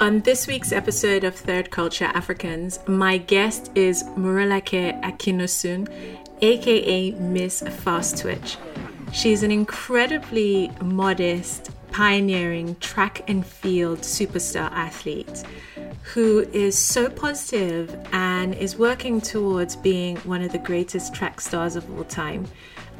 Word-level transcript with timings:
On 0.00 0.20
this 0.20 0.46
week's 0.46 0.70
episode 0.70 1.24
of 1.24 1.34
Third 1.34 1.72
Culture 1.72 2.04
Africans, 2.14 2.78
my 2.86 3.18
guest 3.18 3.72
is 3.74 4.04
Morolake 4.16 5.02
Akinosun, 5.02 5.88
aka 6.40 7.10
Miss 7.10 7.62
Fast 7.62 8.18
Twitch. 8.18 8.58
She's 9.12 9.42
an 9.42 9.50
incredibly 9.50 10.70
modest, 10.80 11.72
pioneering 11.90 12.76
track 12.76 13.28
and 13.28 13.44
field 13.44 14.02
superstar 14.02 14.70
athlete 14.70 15.42
who 16.14 16.46
is 16.52 16.78
so 16.78 17.10
positive 17.10 17.94
and 18.12 18.54
is 18.54 18.76
working 18.76 19.20
towards 19.20 19.74
being 19.74 20.16
one 20.18 20.42
of 20.42 20.52
the 20.52 20.58
greatest 20.58 21.12
track 21.12 21.40
stars 21.40 21.74
of 21.74 21.98
all 21.98 22.04
time. 22.04 22.46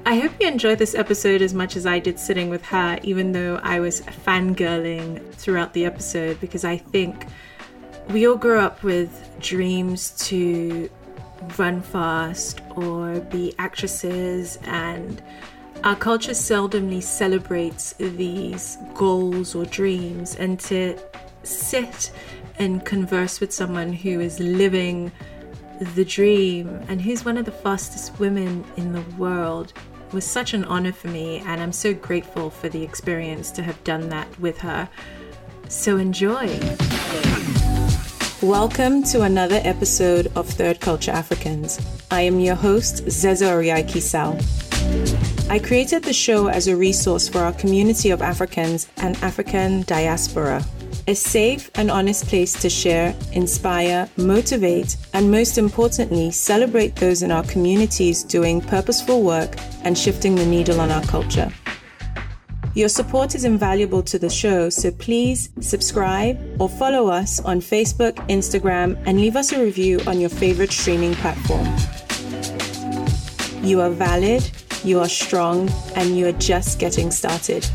I 0.06 0.18
hope 0.20 0.32
you 0.40 0.48
enjoyed 0.48 0.78
this 0.78 0.94
episode 0.94 1.42
as 1.42 1.52
much 1.52 1.76
as 1.76 1.84
I 1.84 1.98
did 1.98 2.18
sitting 2.18 2.48
with 2.48 2.64
her, 2.66 2.98
even 3.02 3.32
though 3.32 3.60
I 3.62 3.80
was 3.80 4.00
fangirling 4.00 5.32
throughout 5.34 5.74
the 5.74 5.84
episode, 5.84 6.40
because 6.40 6.64
I 6.64 6.78
think 6.78 7.26
we 8.08 8.26
all 8.26 8.36
grow 8.36 8.61
up 8.61 8.82
with 8.82 9.11
dreams 9.39 10.11
to 10.29 10.89
run 11.58 11.82
fast 11.82 12.62
or 12.75 13.20
be 13.20 13.54
actresses, 13.58 14.58
and 14.62 15.22
our 15.84 15.94
culture 15.94 16.32
seldomly 16.32 17.03
celebrates 17.03 17.92
these 17.98 18.78
goals 18.94 19.54
or 19.54 19.67
dreams. 19.67 20.36
And 20.36 20.58
to 20.61 20.98
sit 21.42 22.11
and 22.58 22.84
converse 22.84 23.40
with 23.40 23.53
someone 23.53 23.92
who 23.92 24.20
is 24.20 24.40
living 24.40 25.12
the 25.94 26.04
dream 26.04 26.68
and 26.89 27.00
who's 27.00 27.25
one 27.25 27.36
of 27.36 27.44
the 27.44 27.53
fastest 27.53 28.18
women 28.18 28.64
in 28.76 28.92
the 28.92 29.03
world 29.17 29.72
was 30.12 30.25
such 30.25 30.54
an 30.54 30.64
honor 30.64 30.93
for 30.93 31.08
me, 31.08 31.39
and 31.39 31.61
I'm 31.61 31.72
so 31.72 31.93
grateful 31.93 32.50
for 32.50 32.69
the 32.69 32.83
experience 32.83 33.50
to 33.53 33.62
have 33.62 33.83
done 33.84 34.08
that 34.08 34.39
with 34.41 34.58
her. 34.58 34.89
So 35.69 35.98
enjoy. 35.98 36.58
Welcome 38.41 39.03
to 39.05 39.22
another 39.22 39.61
episode 39.64 40.33
of 40.34 40.48
Third 40.48 40.81
Culture 40.81 41.11
Africans. 41.11 41.79
I 42.11 42.23
am 42.23 42.41
your 42.41 42.55
host, 42.55 43.05
Zeza 43.06 43.48
Oriaiki 43.51 44.01
Sal. 44.01 44.39
I 45.51 45.59
created 45.59 46.05
the 46.05 46.12
show 46.12 46.48
as 46.48 46.69
a 46.69 46.77
resource 46.77 47.29
for 47.29 47.41
our 47.41 47.53
community 47.53 48.11
of 48.11 48.23
Africans 48.23 48.89
and 48.97 49.17
African 49.23 49.83
diaspora 49.83 50.64
a 51.09 51.14
safe 51.14 51.70
and 51.77 51.91
honest 51.91 52.27
place 52.27 52.53
to 52.53 52.69
share, 52.69 53.14
inspire, 53.33 54.06
motivate, 54.19 54.98
and 55.14 55.31
most 55.31 55.56
importantly, 55.56 56.31
celebrate 56.31 56.95
those 56.97 57.23
in 57.23 57.33
our 57.33 57.42
communities 57.45 58.23
doing 58.23 58.61
purposeful 58.61 59.23
work 59.23 59.56
and 59.84 59.97
shifting 59.97 60.34
the 60.34 60.45
needle 60.45 60.79
on 60.81 60.91
our 60.91 61.03
culture. 61.05 61.51
Your 62.75 62.91
support 62.91 63.34
is 63.34 63.45
invaluable 63.45 64.03
to 64.03 64.19
the 64.19 64.29
show, 64.29 64.69
so 64.69 64.91
please 64.91 65.48
subscribe 65.61 66.39
or 66.61 66.69
follow 66.69 67.09
us 67.09 67.41
on 67.41 67.61
Facebook, 67.61 68.14
Instagram, 68.29 69.03
and 69.06 69.19
leave 69.19 69.34
us 69.34 69.53
a 69.53 69.64
review 69.64 70.01
on 70.06 70.20
your 70.20 70.31
favorite 70.31 70.73
streaming 70.73 71.14
platform. 71.14 71.67
You 73.64 73.81
are 73.81 73.91
valid, 73.91 74.48
you 74.84 75.01
are 75.01 75.09
strong, 75.09 75.70
and 75.97 76.19
you 76.19 76.29
are 76.29 76.39
just 76.39 76.79
getting 76.79 77.11
started. 77.11 77.67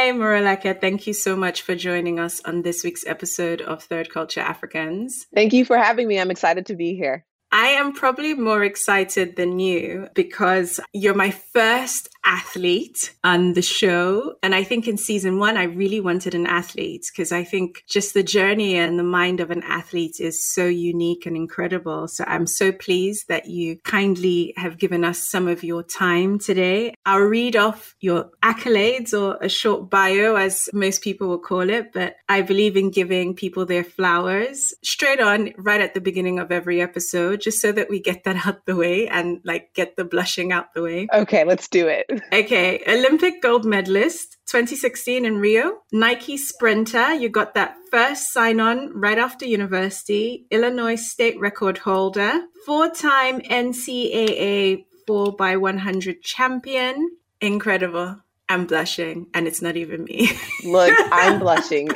Hi, 0.00 0.12
Morolake. 0.12 0.80
Thank 0.80 1.06
you 1.06 1.12
so 1.12 1.36
much 1.36 1.60
for 1.60 1.74
joining 1.76 2.18
us 2.18 2.40
on 2.46 2.62
this 2.62 2.82
week's 2.82 3.06
episode 3.06 3.60
of 3.60 3.82
Third 3.82 4.08
Culture 4.08 4.40
Africans. 4.40 5.26
Thank 5.34 5.52
you 5.52 5.66
for 5.66 5.76
having 5.76 6.08
me. 6.08 6.18
I'm 6.18 6.30
excited 6.30 6.64
to 6.66 6.74
be 6.74 6.94
here. 6.94 7.26
I 7.52 7.66
am 7.66 7.92
probably 7.92 8.32
more 8.32 8.64
excited 8.64 9.36
than 9.36 9.58
you 9.58 10.08
because 10.14 10.80
you're 10.94 11.12
my 11.12 11.30
first 11.30 12.08
athlete 12.24 13.14
on 13.24 13.54
the 13.54 13.62
show. 13.62 14.34
And 14.42 14.54
I 14.54 14.62
think 14.64 14.86
in 14.86 14.96
season 14.96 15.38
one, 15.38 15.56
I 15.56 15.64
really 15.64 16.00
wanted 16.00 16.34
an 16.34 16.46
athlete 16.46 17.06
because 17.10 17.32
I 17.32 17.44
think 17.44 17.84
just 17.88 18.14
the 18.14 18.22
journey 18.22 18.76
and 18.76 18.98
the 18.98 19.04
mind 19.04 19.40
of 19.40 19.50
an 19.50 19.62
athlete 19.62 20.20
is 20.20 20.44
so 20.44 20.66
unique 20.66 21.26
and 21.26 21.36
incredible. 21.36 22.08
So 22.08 22.24
I'm 22.26 22.46
so 22.46 22.72
pleased 22.72 23.28
that 23.28 23.46
you 23.46 23.78
kindly 23.84 24.52
have 24.56 24.78
given 24.78 25.04
us 25.04 25.18
some 25.18 25.48
of 25.48 25.64
your 25.64 25.82
time 25.82 26.38
today. 26.38 26.94
I'll 27.06 27.20
read 27.20 27.56
off 27.56 27.94
your 28.00 28.30
accolades 28.42 29.18
or 29.18 29.38
a 29.40 29.48
short 29.48 29.90
bio, 29.90 30.36
as 30.36 30.68
most 30.72 31.02
people 31.02 31.28
will 31.28 31.38
call 31.38 31.70
it, 31.70 31.92
but 31.92 32.16
I 32.28 32.42
believe 32.42 32.76
in 32.76 32.90
giving 32.90 33.34
people 33.34 33.66
their 33.66 33.84
flowers 33.84 34.74
straight 34.82 35.20
on 35.20 35.52
right 35.56 35.80
at 35.80 35.94
the 35.94 36.00
beginning 36.00 36.38
of 36.38 36.52
every 36.52 36.80
episode, 36.80 37.40
just 37.40 37.60
so 37.60 37.72
that 37.72 37.88
we 37.88 38.00
get 38.00 38.24
that 38.24 38.46
out 38.46 38.66
the 38.66 38.76
way 38.76 39.08
and 39.08 39.40
like 39.44 39.72
get 39.74 39.96
the 39.96 40.04
blushing 40.04 40.52
out 40.52 40.74
the 40.74 40.82
way. 40.82 41.08
Okay, 41.12 41.44
let's 41.44 41.68
do 41.68 41.88
it. 41.88 42.09
Okay, 42.32 42.82
Olympic 42.88 43.40
gold 43.40 43.64
medalist 43.64 44.36
2016 44.46 45.24
in 45.24 45.38
Rio, 45.38 45.82
Nike 45.92 46.36
sprinter. 46.36 47.14
You 47.14 47.28
got 47.28 47.54
that 47.54 47.76
first 47.90 48.32
sign 48.32 48.58
on 48.58 48.92
right 48.98 49.18
after 49.18 49.46
university, 49.46 50.46
Illinois 50.50 50.96
state 50.96 51.38
record 51.38 51.78
holder, 51.78 52.40
four 52.66 52.90
time 52.90 53.40
NCAA 53.40 54.86
4 55.06 55.36
by 55.36 55.56
100 55.56 56.22
champion. 56.22 57.10
Incredible. 57.40 58.16
I'm 58.48 58.66
blushing, 58.66 59.28
and 59.32 59.46
it's 59.46 59.62
not 59.62 59.76
even 59.76 60.02
me. 60.02 60.30
Look, 60.64 60.92
I'm 61.12 61.38
blushing, 61.38 61.90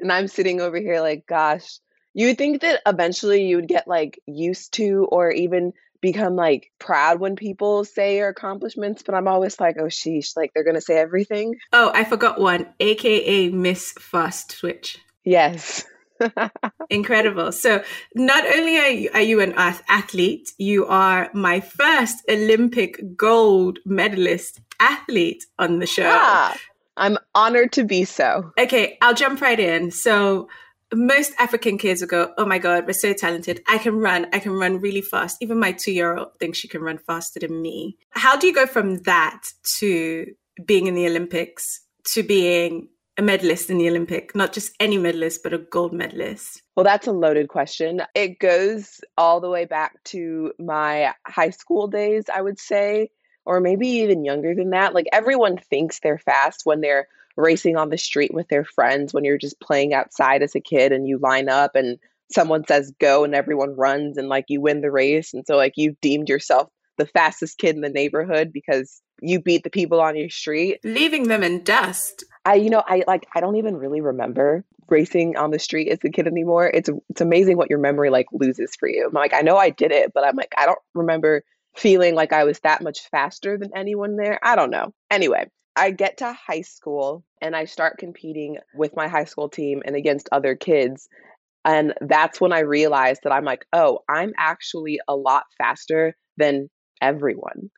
and 0.00 0.12
I'm 0.12 0.26
sitting 0.26 0.60
over 0.60 0.78
here 0.78 1.00
like, 1.00 1.26
gosh, 1.28 1.78
you 2.14 2.26
would 2.26 2.38
think 2.38 2.62
that 2.62 2.82
eventually 2.84 3.44
you 3.44 3.56
would 3.56 3.68
get 3.68 3.86
like 3.86 4.20
used 4.26 4.74
to 4.74 5.06
or 5.10 5.30
even 5.30 5.72
become 6.02 6.36
like 6.36 6.70
proud 6.78 7.20
when 7.20 7.36
people 7.36 7.84
say 7.84 8.18
your 8.18 8.28
accomplishments, 8.28 9.02
but 9.02 9.14
I'm 9.14 9.28
always 9.28 9.58
like, 9.58 9.76
oh 9.78 9.84
sheesh, 9.84 10.36
like 10.36 10.50
they're 10.52 10.64
gonna 10.64 10.82
say 10.82 10.98
everything. 10.98 11.54
Oh, 11.72 11.90
I 11.94 12.04
forgot 12.04 12.38
one, 12.38 12.66
aka 12.78 13.48
Miss 13.48 13.92
Fast 13.92 14.58
Twitch. 14.58 14.98
Yes. 15.24 15.84
Incredible. 16.90 17.52
So, 17.52 17.82
not 18.14 18.44
only 18.44 18.78
are 18.78 18.90
you, 18.90 19.10
are 19.14 19.22
you 19.22 19.40
an 19.40 19.54
athlete, 19.56 20.52
you 20.58 20.86
are 20.86 21.30
my 21.32 21.60
first 21.60 22.22
Olympic 22.28 23.16
gold 23.16 23.78
medalist 23.86 24.60
athlete 24.78 25.44
on 25.58 25.78
the 25.78 25.86
show. 25.86 26.10
Ah, 26.12 26.56
I'm 26.96 27.16
honored 27.34 27.72
to 27.72 27.84
be 27.84 28.04
so. 28.04 28.52
Okay, 28.58 28.98
I'll 29.00 29.14
jump 29.14 29.40
right 29.40 29.58
in. 29.58 29.90
So, 29.90 30.48
most 30.92 31.32
African 31.38 31.78
kids 31.78 32.00
will 32.00 32.08
go, 32.08 32.32
Oh 32.36 32.44
my 32.44 32.58
God, 32.58 32.86
we're 32.86 32.92
so 32.92 33.12
talented. 33.12 33.62
I 33.68 33.78
can 33.78 33.96
run. 33.96 34.26
I 34.32 34.38
can 34.38 34.52
run 34.52 34.80
really 34.80 35.02
fast. 35.02 35.38
Even 35.40 35.58
my 35.58 35.72
two 35.72 35.92
year 35.92 36.16
old 36.16 36.38
thinks 36.38 36.58
she 36.58 36.68
can 36.68 36.82
run 36.82 36.98
faster 36.98 37.40
than 37.40 37.60
me. 37.60 37.96
How 38.10 38.36
do 38.36 38.46
you 38.46 38.54
go 38.54 38.66
from 38.66 38.96
that 39.02 39.42
to 39.78 40.26
being 40.64 40.86
in 40.86 40.94
the 40.94 41.06
Olympics 41.06 41.80
to 42.04 42.22
being 42.22 42.88
a 43.18 43.22
medalist 43.22 43.68
in 43.70 43.78
the 43.78 43.88
Olympic, 43.88 44.34
not 44.34 44.52
just 44.52 44.74
any 44.80 44.96
medalist, 44.96 45.42
but 45.42 45.52
a 45.52 45.58
gold 45.58 45.92
medalist? 45.92 46.62
Well, 46.76 46.84
that's 46.84 47.06
a 47.06 47.12
loaded 47.12 47.48
question. 47.48 48.02
It 48.14 48.38
goes 48.38 49.00
all 49.18 49.40
the 49.40 49.50
way 49.50 49.66
back 49.66 50.02
to 50.04 50.52
my 50.58 51.12
high 51.26 51.50
school 51.50 51.88
days, 51.88 52.24
I 52.34 52.40
would 52.40 52.58
say, 52.58 53.10
or 53.44 53.60
maybe 53.60 53.88
even 53.88 54.24
younger 54.24 54.54
than 54.54 54.70
that. 54.70 54.94
Like 54.94 55.06
everyone 55.12 55.58
thinks 55.58 56.00
they're 56.00 56.18
fast 56.18 56.62
when 56.64 56.80
they're 56.80 57.08
racing 57.36 57.76
on 57.76 57.90
the 57.90 57.98
street 57.98 58.34
with 58.34 58.48
their 58.48 58.64
friends 58.64 59.12
when 59.12 59.24
you're 59.24 59.38
just 59.38 59.60
playing 59.60 59.94
outside 59.94 60.42
as 60.42 60.54
a 60.54 60.60
kid 60.60 60.92
and 60.92 61.06
you 61.06 61.18
line 61.18 61.48
up 61.48 61.74
and 61.74 61.98
someone 62.30 62.66
says 62.66 62.92
go 62.98 63.24
and 63.24 63.34
everyone 63.34 63.76
runs 63.76 64.16
and 64.16 64.28
like 64.28 64.46
you 64.48 64.60
win 64.60 64.80
the 64.80 64.90
race. 64.90 65.34
And 65.34 65.44
so 65.46 65.56
like 65.56 65.74
you've 65.76 66.00
deemed 66.00 66.28
yourself 66.28 66.68
the 66.98 67.06
fastest 67.06 67.58
kid 67.58 67.74
in 67.74 67.82
the 67.82 67.88
neighborhood 67.88 68.52
because 68.52 69.00
you 69.20 69.40
beat 69.40 69.62
the 69.62 69.70
people 69.70 70.00
on 70.00 70.16
your 70.16 70.30
street. 70.30 70.78
Leaving 70.84 71.28
them 71.28 71.42
in 71.42 71.62
dust. 71.64 72.24
I 72.44 72.54
you 72.54 72.70
know 72.70 72.82
i 72.86 73.04
like 73.06 73.26
i 73.34 73.40
don't 73.40 73.56
even 73.56 73.76
really 73.76 74.00
remember 74.00 74.64
racing 74.88 75.36
on 75.36 75.52
the 75.52 75.58
street 75.58 75.88
as 75.88 75.98
a 76.04 76.10
kid 76.10 76.26
anymore. 76.26 76.70
It's 76.72 76.90
it's 77.08 77.20
amazing 77.20 77.56
what 77.56 77.70
your 77.70 77.78
memory 77.78 78.10
like 78.10 78.26
loses 78.32 78.74
for 78.74 78.88
you. 78.88 79.06
I'm 79.06 79.12
like 79.12 79.34
i 79.34 79.40
know 79.40 79.56
i 79.56 79.70
did 79.70 79.92
it 79.92 80.12
but 80.12 80.24
i'm 80.26 80.36
like 80.36 80.52
i 80.56 80.66
don't 80.66 80.78
remember 80.94 81.42
feeling 81.74 82.14
like 82.14 82.32
i 82.32 82.44
was 82.44 82.60
that 82.60 82.82
much 82.82 83.08
faster 83.10 83.56
than 83.56 83.70
anyone 83.74 84.16
there. 84.16 84.38
I 84.42 84.56
don't 84.56 84.70
know. 84.70 84.92
Anyway 85.10 85.48
I 85.74 85.90
get 85.90 86.18
to 86.18 86.32
high 86.32 86.62
school 86.62 87.24
and 87.40 87.56
I 87.56 87.64
start 87.64 87.98
competing 87.98 88.58
with 88.74 88.94
my 88.94 89.08
high 89.08 89.24
school 89.24 89.48
team 89.48 89.82
and 89.84 89.96
against 89.96 90.28
other 90.30 90.54
kids. 90.54 91.08
And 91.64 91.94
that's 92.00 92.40
when 92.40 92.52
I 92.52 92.60
realized 92.60 93.20
that 93.24 93.32
I'm 93.32 93.44
like, 93.44 93.64
oh, 93.72 94.00
I'm 94.08 94.32
actually 94.36 95.00
a 95.08 95.16
lot 95.16 95.44
faster 95.58 96.16
than 96.36 96.68
everyone. 97.00 97.70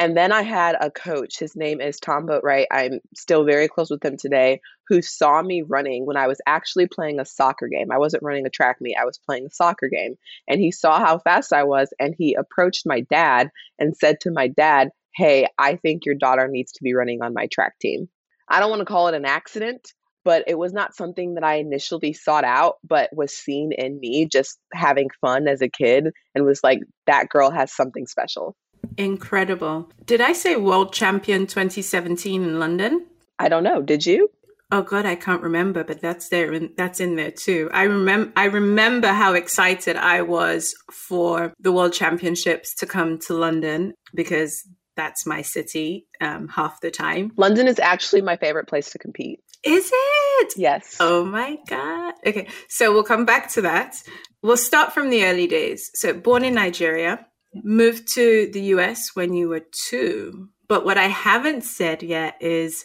And 0.00 0.16
then 0.16 0.30
I 0.30 0.42
had 0.42 0.76
a 0.80 0.92
coach, 0.92 1.40
his 1.40 1.56
name 1.56 1.80
is 1.80 1.98
Tom 1.98 2.28
Boatwright. 2.28 2.66
I'm 2.70 3.00
still 3.16 3.44
very 3.44 3.66
close 3.66 3.90
with 3.90 4.04
him 4.04 4.16
today, 4.16 4.60
who 4.86 5.02
saw 5.02 5.42
me 5.42 5.62
running 5.62 6.06
when 6.06 6.16
I 6.16 6.28
was 6.28 6.40
actually 6.46 6.86
playing 6.86 7.18
a 7.18 7.24
soccer 7.24 7.66
game. 7.66 7.90
I 7.90 7.98
wasn't 7.98 8.22
running 8.22 8.46
a 8.46 8.50
track 8.50 8.76
meet, 8.80 8.96
I 9.00 9.04
was 9.04 9.18
playing 9.18 9.46
a 9.46 9.50
soccer 9.50 9.88
game. 9.88 10.14
And 10.46 10.60
he 10.60 10.70
saw 10.70 11.00
how 11.00 11.18
fast 11.18 11.52
I 11.52 11.64
was 11.64 11.92
and 11.98 12.14
he 12.16 12.34
approached 12.34 12.86
my 12.86 13.00
dad 13.00 13.50
and 13.80 13.96
said 13.96 14.20
to 14.20 14.30
my 14.30 14.46
dad, 14.46 14.90
hey, 15.18 15.48
I 15.58 15.74
think 15.74 16.06
your 16.06 16.14
daughter 16.14 16.46
needs 16.46 16.72
to 16.72 16.84
be 16.84 16.94
running 16.94 17.22
on 17.22 17.34
my 17.34 17.48
track 17.48 17.76
team. 17.80 18.08
I 18.48 18.60
don't 18.60 18.70
want 18.70 18.80
to 18.80 18.86
call 18.86 19.08
it 19.08 19.14
an 19.14 19.24
accident, 19.24 19.92
but 20.24 20.44
it 20.46 20.56
was 20.56 20.72
not 20.72 20.94
something 20.94 21.34
that 21.34 21.42
I 21.42 21.56
initially 21.56 22.12
sought 22.12 22.44
out, 22.44 22.76
but 22.84 23.10
was 23.12 23.34
seen 23.34 23.72
in 23.72 23.98
me 23.98 24.28
just 24.30 24.60
having 24.72 25.08
fun 25.20 25.48
as 25.48 25.60
a 25.60 25.68
kid 25.68 26.12
and 26.36 26.44
was 26.44 26.62
like, 26.62 26.78
that 27.08 27.28
girl 27.28 27.50
has 27.50 27.74
something 27.74 28.06
special. 28.06 28.54
Incredible. 28.96 29.90
Did 30.06 30.20
I 30.20 30.34
say 30.34 30.54
world 30.54 30.92
champion 30.92 31.48
2017 31.48 32.40
in 32.40 32.60
London? 32.60 33.04
I 33.40 33.48
don't 33.48 33.64
know. 33.64 33.82
Did 33.82 34.06
you? 34.06 34.30
Oh 34.70 34.82
God, 34.82 35.04
I 35.04 35.16
can't 35.16 35.42
remember, 35.42 35.82
but 35.82 36.00
that's 36.00 36.28
there 36.28 36.52
and 36.52 36.70
that's 36.76 37.00
in 37.00 37.16
there 37.16 37.30
too. 37.30 37.70
I 37.72 37.84
remember 37.84 38.32
I 38.36 38.44
remember 38.44 39.08
how 39.08 39.32
excited 39.32 39.96
I 39.96 40.22
was 40.22 40.74
for 40.92 41.54
the 41.58 41.72
World 41.72 41.94
Championships 41.94 42.74
to 42.76 42.86
come 42.86 43.18
to 43.20 43.34
London 43.34 43.94
because 44.14 44.68
that's 44.98 45.24
my 45.24 45.42
city 45.42 46.08
um, 46.20 46.48
half 46.48 46.80
the 46.80 46.90
time. 46.90 47.30
London 47.36 47.68
is 47.68 47.78
actually 47.78 48.20
my 48.20 48.36
favorite 48.36 48.66
place 48.66 48.90
to 48.90 48.98
compete. 48.98 49.38
Is 49.64 49.90
it? 49.94 50.54
Yes. 50.56 50.96
Oh 50.98 51.24
my 51.24 51.56
God. 51.68 52.14
Okay. 52.26 52.48
So 52.68 52.92
we'll 52.92 53.04
come 53.04 53.24
back 53.24 53.48
to 53.52 53.62
that. 53.62 53.94
We'll 54.42 54.56
start 54.56 54.92
from 54.92 55.08
the 55.08 55.24
early 55.24 55.46
days. 55.46 55.90
So, 55.94 56.12
born 56.12 56.44
in 56.44 56.54
Nigeria, 56.54 57.26
moved 57.54 58.12
to 58.14 58.50
the 58.52 58.60
US 58.74 59.10
when 59.14 59.34
you 59.34 59.48
were 59.48 59.64
two. 59.88 60.48
But 60.68 60.84
what 60.84 60.98
I 60.98 61.06
haven't 61.06 61.62
said 61.62 62.02
yet 62.02 62.36
is 62.40 62.84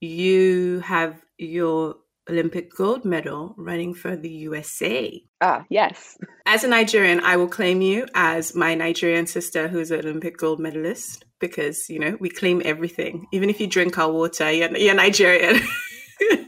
you 0.00 0.80
have 0.80 1.22
your 1.38 1.96
Olympic 2.28 2.74
gold 2.74 3.04
medal 3.04 3.54
running 3.58 3.94
for 3.94 4.16
the 4.16 4.30
USA. 4.30 5.22
Ah, 5.40 5.64
yes. 5.68 6.16
As 6.46 6.64
a 6.64 6.68
Nigerian, 6.68 7.20
I 7.20 7.36
will 7.36 7.48
claim 7.48 7.80
you 7.82 8.06
as 8.14 8.54
my 8.54 8.74
Nigerian 8.74 9.26
sister 9.26 9.68
who's 9.68 9.90
an 9.90 10.00
Olympic 10.00 10.36
gold 10.38 10.60
medalist 10.60 11.24
because, 11.38 11.88
you 11.90 11.98
know, 11.98 12.16
we 12.18 12.30
claim 12.30 12.62
everything. 12.64 13.26
Even 13.32 13.50
if 13.50 13.60
you 13.60 13.66
drink 13.66 13.98
our 13.98 14.10
water, 14.10 14.50
you're, 14.50 14.74
you're 14.76 14.94
Nigerian. 14.94 15.60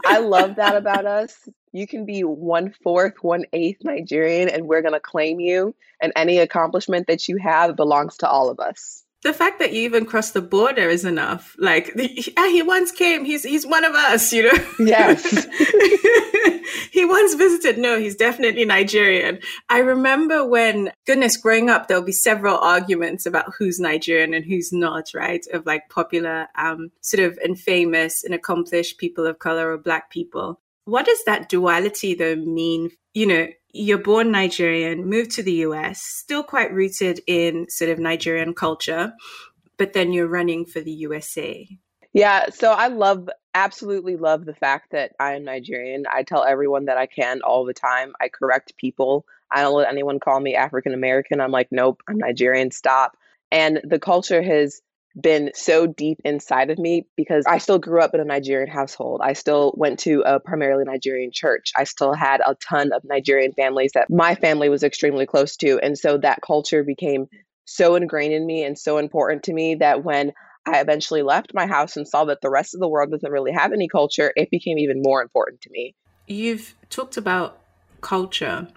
I 0.07 0.19
love 0.19 0.57
that 0.57 0.77
about 0.83 1.05
us. 1.05 1.37
You 1.73 1.87
can 1.87 2.07
be 2.07 2.23
one 2.23 2.73
fourth, 2.83 3.23
one 3.23 3.45
eighth 3.53 3.85
Nigerian, 3.85 4.49
and 4.49 4.67
we're 4.67 4.81
going 4.83 4.95
to 4.95 5.01
claim 5.01 5.41
you. 5.41 5.75
And 6.01 6.13
any 6.17 6.39
accomplishment 6.39 7.07
that 7.09 7.29
you 7.29 7.37
have 7.39 7.77
belongs 7.77 8.17
to 8.19 8.29
all 8.29 8.49
of 8.49 8.61
us 8.61 9.06
the 9.27 9.33
fact 9.33 9.59
that 9.59 9.73
you 9.73 9.83
even 9.83 10.07
crossed 10.07 10.35
the 10.35 10.41
border 10.41 10.89
is 10.89 11.05
enough. 11.05 11.57
Like 11.59 11.93
ah, 12.37 12.49
he 12.49 12.63
once 12.63 12.93
came, 12.93 13.25
he's 13.25 13.43
he's 13.43 13.67
one 13.67 13.85
of 13.85 13.95
us, 13.95 14.33
you 14.33 14.45
know. 14.45 14.65
Yes. 14.79 15.47
he 16.93 17.05
once 17.05 17.35
visited. 17.35 17.77
No, 17.77 17.99
he's 17.99 18.15
definitely 18.15 18.65
Nigerian. 18.65 19.41
I 19.69 19.79
remember 19.79 20.47
when 20.47 20.93
goodness, 21.07 21.37
growing 21.37 21.69
up, 21.69 21.89
there'll 21.89 22.05
be 22.05 22.13
several 22.13 22.57
arguments 22.59 23.27
about 23.27 23.53
who's 23.59 23.81
Nigerian 23.81 24.33
and 24.33 24.45
who's 24.45 24.73
not, 24.73 25.11
right? 25.13 25.45
Of 25.53 25.67
like 25.67 25.89
popular, 25.89 26.47
um, 26.55 26.93
sort 27.01 27.25
of 27.25 27.37
and 27.43 27.59
famous 27.59 28.23
and 28.23 28.33
accomplished 28.33 28.99
people 28.99 29.27
of 29.27 29.41
color 29.41 29.73
or 29.73 29.79
black 29.79 30.11
people. 30.11 30.61
What 30.85 31.05
does 31.05 31.25
that 31.25 31.49
duality 31.49 32.15
though 32.15 32.37
mean? 32.37 32.91
You 33.13 33.27
know, 33.27 33.49
you're 33.77 33.99
born 33.99 34.31
Nigerian, 34.31 35.05
moved 35.07 35.33
to 35.33 35.43
the 35.43 35.53
US, 35.53 36.01
still 36.01 36.43
quite 36.43 36.73
rooted 36.73 37.21
in 37.27 37.67
sort 37.69 37.91
of 37.91 37.99
Nigerian 37.99 38.55
culture, 38.55 39.13
but 39.77 39.93
then 39.93 40.13
you're 40.13 40.29
running 40.29 40.65
for 40.65 40.81
the 40.81 40.93
USA. 40.93 41.69
Yeah, 42.13 42.47
so 42.49 42.73
I 42.73 42.89
love, 42.89 43.29
absolutely 43.55 44.17
love 44.17 44.47
the 44.47 44.55
fact 44.55 44.93
that 44.93 45.13
I 45.21 45.35
am 45.35 45.45
Nigerian. 45.45 46.05
I 46.11 46.23
tell 46.23 46.45
everyone 46.45 46.87
that 46.87 46.97
I 46.97 47.07
can 47.07 47.43
all 47.43 47.67
the 47.67 47.75
time. 47.75 48.15
I 48.21 48.29
correct 48.29 48.73
people. 48.79 49.27
I 49.51 49.61
don't 49.61 49.77
let 49.77 49.89
anyone 49.89 50.19
call 50.19 50.41
me 50.41 50.55
African 50.55 50.95
American. 50.95 51.41
I'm 51.41 51.53
like, 51.53 51.69
nope, 51.71 52.03
I'm 52.09 52.19
Nigerian, 52.19 52.71
stop. 52.71 53.17
And 53.53 53.81
the 53.85 53.99
culture 53.99 54.43
has 54.43 54.81
been 55.19 55.51
so 55.55 55.87
deep 55.87 56.21
inside 56.25 56.71
of 56.71 56.79
me 56.79 57.07
because 57.17 57.45
I 57.47 57.59
still 57.59 57.79
grew 57.79 58.01
up 58.01 58.15
in 58.15 58.21
a 58.21 58.25
Nigerian 58.25 58.69
household. 58.69 59.21
I 59.23 59.33
still 59.33 59.73
went 59.77 60.01
to 60.01 60.23
a 60.27 60.41
primarily 60.41 60.85
Nigerian 60.85 61.31
church. 61.33 61.73
I 61.77 61.85
still 61.85 62.13
had 62.13 62.41
a 62.41 62.55
ton 62.57 62.93
of 62.93 63.03
Nigerian 63.05 63.53
families 63.53 63.93
that 63.95 64.11
my 64.11 64.35
family 64.35 64.69
was 64.69 64.83
extremely 64.83 65.27
close 65.27 65.57
to. 65.59 65.79
And 65.83 65.97
so 65.97 66.19
that 66.19 66.43
culture 66.43 66.85
became 66.85 67.27
so 67.65 67.95
ingrained 67.95 68.35
in 68.35 68.47
me 68.47 68.65
and 68.65 68.79
so 68.79 68.99
important 68.99 69.45
to 69.45 69.53
me 69.53 69.77
that 69.77 70.05
when 70.05 70.33
I 70.67 70.81
eventually 70.81 71.23
left 71.23 71.55
my 71.55 71.67
house 71.67 71.97
and 71.97 72.07
saw 72.07 72.25
that 72.27 72.41
the 72.41 72.51
rest 72.51 72.75
of 72.75 72.81
the 72.81 72.89
world 72.89 73.11
doesn't 73.11 73.31
really 73.31 73.53
have 73.53 73.73
any 73.73 73.89
culture, 73.89 74.33
it 74.37 74.51
became 74.51 74.79
even 74.79 75.01
more 75.03 75.23
important 75.23 75.63
to 75.63 75.71
me. 75.71 75.95
You've 76.27 76.75
talked 76.91 77.17
about 77.17 77.61
culture, 78.01 78.69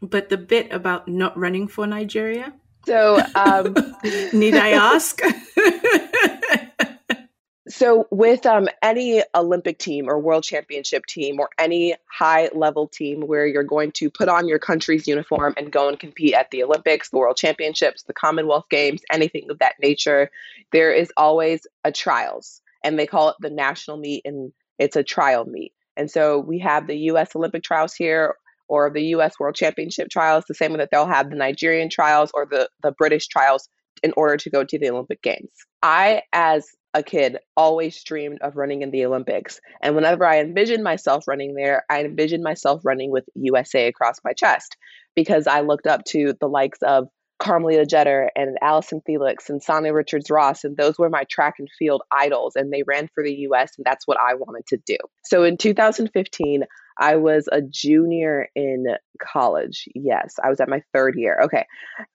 but 0.00 0.30
the 0.30 0.38
bit 0.38 0.72
about 0.72 1.06
not 1.06 1.36
running 1.36 1.68
for 1.68 1.86
Nigeria, 1.86 2.54
so, 2.86 3.20
um, 3.34 3.74
need 4.32 4.54
I 4.54 4.70
ask? 4.70 5.20
so, 7.68 8.06
with 8.10 8.46
um, 8.46 8.68
any 8.82 9.22
Olympic 9.34 9.78
team 9.78 10.08
or 10.08 10.18
World 10.18 10.44
Championship 10.44 11.06
team 11.06 11.40
or 11.40 11.48
any 11.58 11.94
high 12.10 12.50
level 12.54 12.88
team 12.88 13.22
where 13.22 13.46
you're 13.46 13.62
going 13.62 13.92
to 13.92 14.10
put 14.10 14.28
on 14.28 14.48
your 14.48 14.58
country's 14.58 15.06
uniform 15.06 15.54
and 15.56 15.72
go 15.72 15.88
and 15.88 15.98
compete 15.98 16.34
at 16.34 16.50
the 16.50 16.62
Olympics, 16.62 17.10
the 17.10 17.18
World 17.18 17.36
Championships, 17.36 18.02
the 18.02 18.12
Commonwealth 18.12 18.66
Games, 18.70 19.02
anything 19.10 19.50
of 19.50 19.58
that 19.60 19.74
nature, 19.80 20.30
there 20.72 20.92
is 20.92 21.12
always 21.16 21.66
a 21.84 21.92
trials, 21.92 22.60
and 22.82 22.98
they 22.98 23.06
call 23.06 23.30
it 23.30 23.36
the 23.40 23.50
national 23.50 23.96
meet, 23.96 24.22
and 24.24 24.52
it's 24.78 24.96
a 24.96 25.02
trial 25.02 25.44
meet. 25.44 25.72
And 25.96 26.10
so 26.10 26.40
we 26.40 26.58
have 26.58 26.86
the 26.86 26.96
US 27.10 27.36
Olympic 27.36 27.62
trials 27.62 27.94
here 27.94 28.36
or 28.68 28.90
the 28.90 29.02
US 29.16 29.38
World 29.38 29.54
Championship 29.54 30.08
trials, 30.10 30.44
the 30.48 30.54
same 30.54 30.72
way 30.72 30.78
that 30.78 30.88
they'll 30.90 31.06
have 31.06 31.30
the 31.30 31.36
Nigerian 31.36 31.88
trials 31.88 32.30
or 32.34 32.46
the, 32.50 32.68
the 32.82 32.92
British 32.92 33.28
trials 33.28 33.68
in 34.02 34.12
order 34.16 34.36
to 34.36 34.50
go 34.50 34.64
to 34.64 34.78
the 34.78 34.90
Olympic 34.90 35.22
Games. 35.22 35.50
I, 35.82 36.22
as 36.32 36.66
a 36.94 37.02
kid, 37.02 37.38
always 37.56 38.02
dreamed 38.04 38.38
of 38.40 38.56
running 38.56 38.82
in 38.82 38.90
the 38.90 39.04
Olympics. 39.04 39.60
And 39.82 39.94
whenever 39.96 40.24
I 40.24 40.40
envisioned 40.40 40.84
myself 40.84 41.26
running 41.26 41.54
there, 41.54 41.84
I 41.90 42.04
envisioned 42.04 42.44
myself 42.44 42.82
running 42.84 43.10
with 43.10 43.24
USA 43.34 43.88
across 43.88 44.16
my 44.24 44.32
chest 44.32 44.76
because 45.16 45.46
I 45.46 45.60
looked 45.60 45.86
up 45.86 46.04
to 46.08 46.34
the 46.40 46.48
likes 46.48 46.78
of 46.82 47.08
Carmelita 47.40 47.84
Jeter 47.84 48.30
and 48.36 48.56
Allyson 48.62 49.02
Felix 49.04 49.50
and 49.50 49.60
Sanya 49.60 49.92
Richards 49.92 50.30
Ross, 50.30 50.64
and 50.64 50.76
those 50.76 50.98
were 50.98 51.10
my 51.10 51.24
track 51.28 51.54
and 51.58 51.68
field 51.78 52.02
idols, 52.12 52.54
and 52.54 52.72
they 52.72 52.84
ran 52.86 53.08
for 53.14 53.24
the 53.24 53.34
US, 53.50 53.72
and 53.76 53.84
that's 53.84 54.06
what 54.06 54.18
I 54.18 54.34
wanted 54.34 54.66
to 54.68 54.78
do. 54.86 54.96
So 55.24 55.42
in 55.42 55.56
2015, 55.56 56.62
I 56.98 57.16
was 57.16 57.48
a 57.50 57.60
junior 57.60 58.48
in 58.54 58.86
college. 59.20 59.88
Yes, 59.94 60.36
I 60.42 60.48
was 60.48 60.60
at 60.60 60.68
my 60.68 60.82
third 60.92 61.14
year. 61.16 61.40
Okay. 61.44 61.66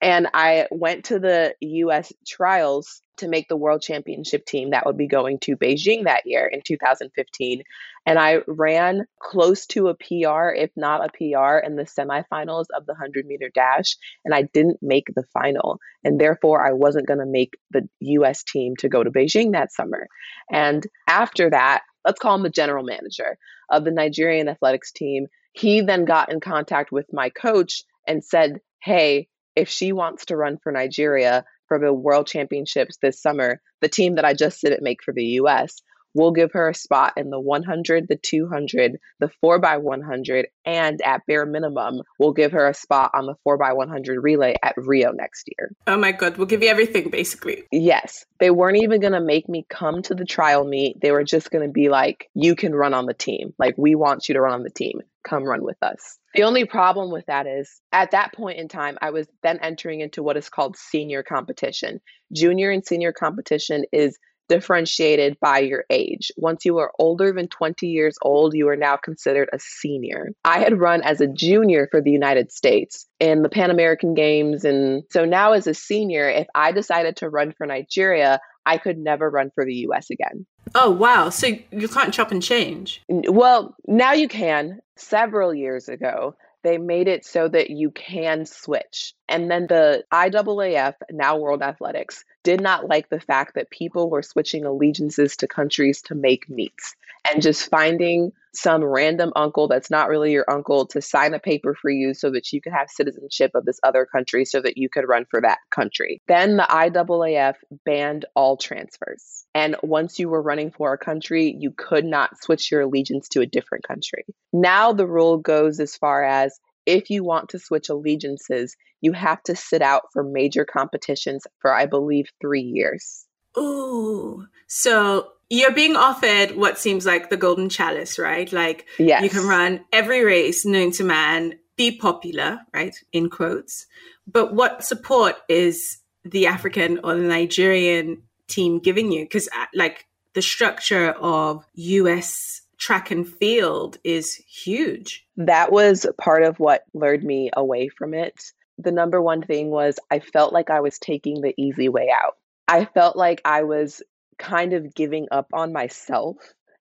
And 0.01 0.27
I 0.33 0.67
went 0.71 1.05
to 1.05 1.19
the 1.19 1.55
US 1.61 2.11
trials 2.27 3.01
to 3.17 3.27
make 3.27 3.49
the 3.49 3.57
world 3.57 3.81
championship 3.81 4.45
team 4.45 4.71
that 4.71 4.85
would 4.85 4.97
be 4.97 5.07
going 5.07 5.39
to 5.39 5.57
Beijing 5.57 6.05
that 6.05 6.25
year 6.25 6.47
in 6.47 6.61
2015. 6.65 7.63
And 8.05 8.17
I 8.17 8.39
ran 8.47 9.05
close 9.21 9.65
to 9.67 9.89
a 9.89 9.93
PR, 9.93 10.51
if 10.55 10.71
not 10.75 11.05
a 11.05 11.09
PR, 11.09 11.57
in 11.57 11.75
the 11.75 11.83
semifinals 11.83 12.65
of 12.73 12.85
the 12.85 12.93
100 12.93 13.25
meter 13.25 13.49
dash. 13.53 13.97
And 14.23 14.33
I 14.33 14.43
didn't 14.43 14.79
make 14.81 15.07
the 15.13 15.25
final. 15.33 15.79
And 16.03 16.19
therefore, 16.19 16.65
I 16.65 16.71
wasn't 16.71 17.07
going 17.07 17.19
to 17.19 17.25
make 17.25 17.57
the 17.71 17.87
US 17.99 18.43
team 18.43 18.75
to 18.79 18.89
go 18.89 19.03
to 19.03 19.11
Beijing 19.11 19.51
that 19.51 19.73
summer. 19.73 20.07
And 20.49 20.85
after 21.07 21.49
that, 21.49 21.81
let's 22.05 22.19
call 22.19 22.35
him 22.35 22.43
the 22.43 22.49
general 22.49 22.83
manager 22.83 23.37
of 23.69 23.83
the 23.83 23.91
Nigerian 23.91 24.47
athletics 24.47 24.91
team. 24.91 25.27
He 25.53 25.81
then 25.81 26.05
got 26.05 26.31
in 26.31 26.39
contact 26.39 26.91
with 26.91 27.07
my 27.11 27.29
coach 27.29 27.83
and 28.07 28.23
said, 28.23 28.61
Hey, 28.81 29.27
if 29.55 29.69
she 29.69 29.91
wants 29.91 30.25
to 30.25 30.37
run 30.37 30.57
for 30.61 30.71
Nigeria 30.71 31.43
for 31.67 31.79
the 31.79 31.93
world 31.93 32.27
championships 32.27 32.97
this 33.01 33.21
summer, 33.21 33.61
the 33.81 33.89
team 33.89 34.15
that 34.15 34.25
I 34.25 34.33
just 34.33 34.61
didn't 34.61 34.83
make 34.83 35.03
for 35.03 35.13
the 35.13 35.25
US, 35.41 35.81
We'll 36.13 36.31
give 36.31 36.51
her 36.53 36.69
a 36.69 36.73
spot 36.73 37.13
in 37.17 37.29
the 37.29 37.39
100, 37.39 38.07
the 38.07 38.15
200, 38.15 38.97
the 39.19 39.29
4x100, 39.43 40.45
and 40.65 41.01
at 41.01 41.21
bare 41.27 41.45
minimum, 41.45 42.01
we'll 42.17 42.33
give 42.33 42.51
her 42.51 42.67
a 42.67 42.73
spot 42.73 43.11
on 43.13 43.25
the 43.25 43.35
4x100 43.47 44.21
relay 44.21 44.55
at 44.63 44.75
Rio 44.77 45.11
next 45.11 45.49
year. 45.57 45.71
Oh 45.87 45.97
my 45.97 46.11
God, 46.11 46.37
we'll 46.37 46.47
give 46.47 46.63
you 46.63 46.69
everything 46.69 47.09
basically. 47.09 47.63
Yes. 47.71 48.25
They 48.39 48.51
weren't 48.51 48.77
even 48.77 49.01
going 49.01 49.13
to 49.13 49.21
make 49.21 49.49
me 49.49 49.65
come 49.69 50.01
to 50.03 50.15
the 50.15 50.25
trial 50.25 50.63
meet. 50.63 50.99
They 51.01 51.11
were 51.11 51.23
just 51.23 51.51
going 51.51 51.67
to 51.67 51.71
be 51.71 51.89
like, 51.89 52.29
you 52.33 52.55
can 52.55 52.73
run 52.73 52.93
on 52.93 53.05
the 53.05 53.13
team. 53.13 53.53
Like, 53.59 53.75
we 53.77 53.95
want 53.95 54.27
you 54.27 54.35
to 54.35 54.41
run 54.41 54.53
on 54.53 54.63
the 54.63 54.69
team. 54.69 54.99
Come 55.27 55.43
run 55.43 55.63
with 55.63 55.77
us. 55.81 56.17
The 56.33 56.43
only 56.43 56.65
problem 56.65 57.11
with 57.11 57.25
that 57.25 57.47
is 57.47 57.81
at 57.91 58.11
that 58.11 58.33
point 58.33 58.59
in 58.59 58.67
time, 58.67 58.97
I 59.01 59.09
was 59.09 59.27
then 59.43 59.59
entering 59.61 59.99
into 59.99 60.23
what 60.23 60.37
is 60.37 60.49
called 60.49 60.77
senior 60.77 61.23
competition. 61.23 61.99
Junior 62.31 62.71
and 62.71 62.85
senior 62.85 63.11
competition 63.11 63.83
is 63.91 64.17
differentiated 64.49 65.37
by 65.39 65.59
your 65.59 65.85
age. 65.89 66.31
Once 66.35 66.65
you 66.65 66.79
are 66.79 66.91
older 66.99 67.31
than 67.31 67.47
20 67.47 67.87
years 67.87 68.17
old, 68.21 68.53
you 68.53 68.67
are 68.67 68.75
now 68.75 68.97
considered 68.97 69.49
a 69.53 69.59
senior. 69.59 70.31
I 70.43 70.59
had 70.59 70.79
run 70.79 71.01
as 71.03 71.21
a 71.21 71.27
junior 71.27 71.87
for 71.89 72.01
the 72.01 72.11
United 72.11 72.51
States 72.51 73.05
in 73.19 73.43
the 73.43 73.49
Pan 73.49 73.71
American 73.71 74.13
Games. 74.13 74.65
And 74.65 75.03
so 75.11 75.23
now, 75.23 75.53
as 75.53 75.67
a 75.67 75.73
senior, 75.73 76.27
if 76.27 76.47
I 76.53 76.71
decided 76.71 77.15
to 77.17 77.29
run 77.29 77.53
for 77.57 77.65
Nigeria, 77.65 78.39
I 78.65 78.77
could 78.77 78.97
never 78.97 79.29
run 79.29 79.51
for 79.55 79.65
the 79.65 79.73
US 79.87 80.09
again. 80.09 80.45
Oh, 80.75 80.91
wow. 80.91 81.29
So 81.29 81.47
you 81.71 81.87
can't 81.87 82.13
chop 82.13 82.31
and 82.31 82.43
change? 82.43 83.01
Well, 83.07 83.75
now 83.87 84.13
you 84.13 84.27
can. 84.27 84.79
Several 84.97 85.53
years 85.53 85.87
ago, 85.87 86.35
they 86.63 86.77
made 86.77 87.07
it 87.07 87.25
so 87.25 87.47
that 87.47 87.69
you 87.69 87.91
can 87.91 88.45
switch. 88.45 89.13
And 89.27 89.49
then 89.49 89.67
the 89.67 90.03
IAAF, 90.13 90.95
now 91.11 91.37
World 91.37 91.61
Athletics, 91.61 92.23
did 92.43 92.61
not 92.61 92.87
like 92.87 93.09
the 93.09 93.19
fact 93.19 93.55
that 93.55 93.69
people 93.69 94.09
were 94.09 94.21
switching 94.21 94.65
allegiances 94.65 95.37
to 95.37 95.47
countries 95.47 96.01
to 96.03 96.15
make 96.15 96.49
meets 96.49 96.95
and 97.29 97.41
just 97.41 97.69
finding 97.69 98.31
some 98.53 98.83
random 98.83 99.31
uncle 99.35 99.67
that's 99.67 99.91
not 99.91 100.09
really 100.09 100.31
your 100.31 100.49
uncle 100.49 100.87
to 100.87 101.01
sign 101.01 101.33
a 101.33 101.39
paper 101.39 101.75
for 101.75 101.89
you 101.89 102.13
so 102.13 102.31
that 102.31 102.51
you 102.51 102.61
could 102.61 102.73
have 102.73 102.89
citizenship 102.89 103.51
of 103.53 103.65
this 103.65 103.79
other 103.83 104.05
country 104.05 104.45
so 104.45 104.61
that 104.61 104.77
you 104.77 104.89
could 104.89 105.07
run 105.07 105.25
for 105.29 105.41
that 105.41 105.59
country. 105.69 106.21
Then 106.27 106.57
the 106.57 106.63
IAAF 106.63 107.55
banned 107.85 108.25
all 108.35 108.57
transfers. 108.57 109.45
And 109.53 109.75
once 109.83 110.19
you 110.19 110.29
were 110.29 110.41
running 110.41 110.71
for 110.71 110.93
a 110.93 110.97
country, 110.97 111.55
you 111.57 111.71
could 111.71 112.05
not 112.05 112.41
switch 112.41 112.71
your 112.71 112.81
allegiance 112.81 113.29
to 113.29 113.41
a 113.41 113.45
different 113.45 113.87
country. 113.87 114.25
Now 114.51 114.93
the 114.93 115.07
rule 115.07 115.37
goes 115.37 115.79
as 115.79 115.95
far 115.95 116.23
as 116.23 116.59
if 116.89 117.09
you 117.09 117.23
want 117.23 117.49
to 117.49 117.59
switch 117.59 117.89
allegiances, 117.89 118.75
you 119.01 119.13
have 119.13 119.41
to 119.43 119.55
sit 119.55 119.81
out 119.81 120.03
for 120.11 120.23
major 120.23 120.65
competitions 120.65 121.45
for, 121.59 121.73
I 121.73 121.85
believe, 121.85 122.27
three 122.41 122.61
years. 122.61 123.25
Ooh. 123.57 124.45
So 124.67 125.29
you're 125.49 125.73
being 125.73 125.95
offered 125.95 126.55
what 126.55 126.77
seems 126.77 127.05
like 127.05 127.29
the 127.29 127.37
golden 127.37 127.69
chalice, 127.69 128.19
right? 128.19 128.51
Like 128.51 128.87
yes. 128.97 129.23
you 129.23 129.29
can 129.29 129.47
run 129.47 129.85
every 129.91 130.23
race 130.23 130.65
known 130.65 130.91
to 130.93 131.03
man, 131.03 131.59
be 131.75 131.97
popular, 131.97 132.59
right? 132.73 132.95
In 133.13 133.29
quotes. 133.29 133.87
But 134.27 134.53
what 134.53 134.83
support 134.83 135.37
is 135.47 135.99
the 136.23 136.47
African 136.47 136.99
or 137.03 137.15
the 137.15 137.23
Nigerian 137.23 138.23
team 138.47 138.79
giving 138.79 139.11
you? 139.11 139.23
Because, 139.23 139.47
uh, 139.47 139.65
like, 139.73 140.05
the 140.35 140.41
structure 140.43 141.11
of 141.11 141.65
US 141.73 142.61
track 142.79 143.11
and 143.11 143.27
field 143.27 143.97
is 144.03 144.35
huge. 144.35 145.25
That 145.37 145.71
was 145.71 146.05
part 146.19 146.43
of 146.43 146.59
what 146.59 146.83
lured 146.93 147.23
me 147.23 147.51
away 147.55 147.89
from 147.89 148.13
it. 148.13 148.41
The 148.77 148.91
number 148.91 149.21
one 149.21 149.41
thing 149.41 149.69
was 149.69 149.99
I 150.09 150.19
felt 150.19 150.53
like 150.53 150.69
I 150.69 150.79
was 150.79 150.97
taking 150.97 151.41
the 151.41 151.53
easy 151.57 151.89
way 151.89 152.09
out. 152.09 152.37
I 152.67 152.85
felt 152.85 153.17
like 153.17 153.41
I 153.43 153.63
was 153.63 154.01
kind 154.37 154.73
of 154.73 154.95
giving 154.95 155.27
up 155.31 155.47
on 155.53 155.73
myself 155.73 156.37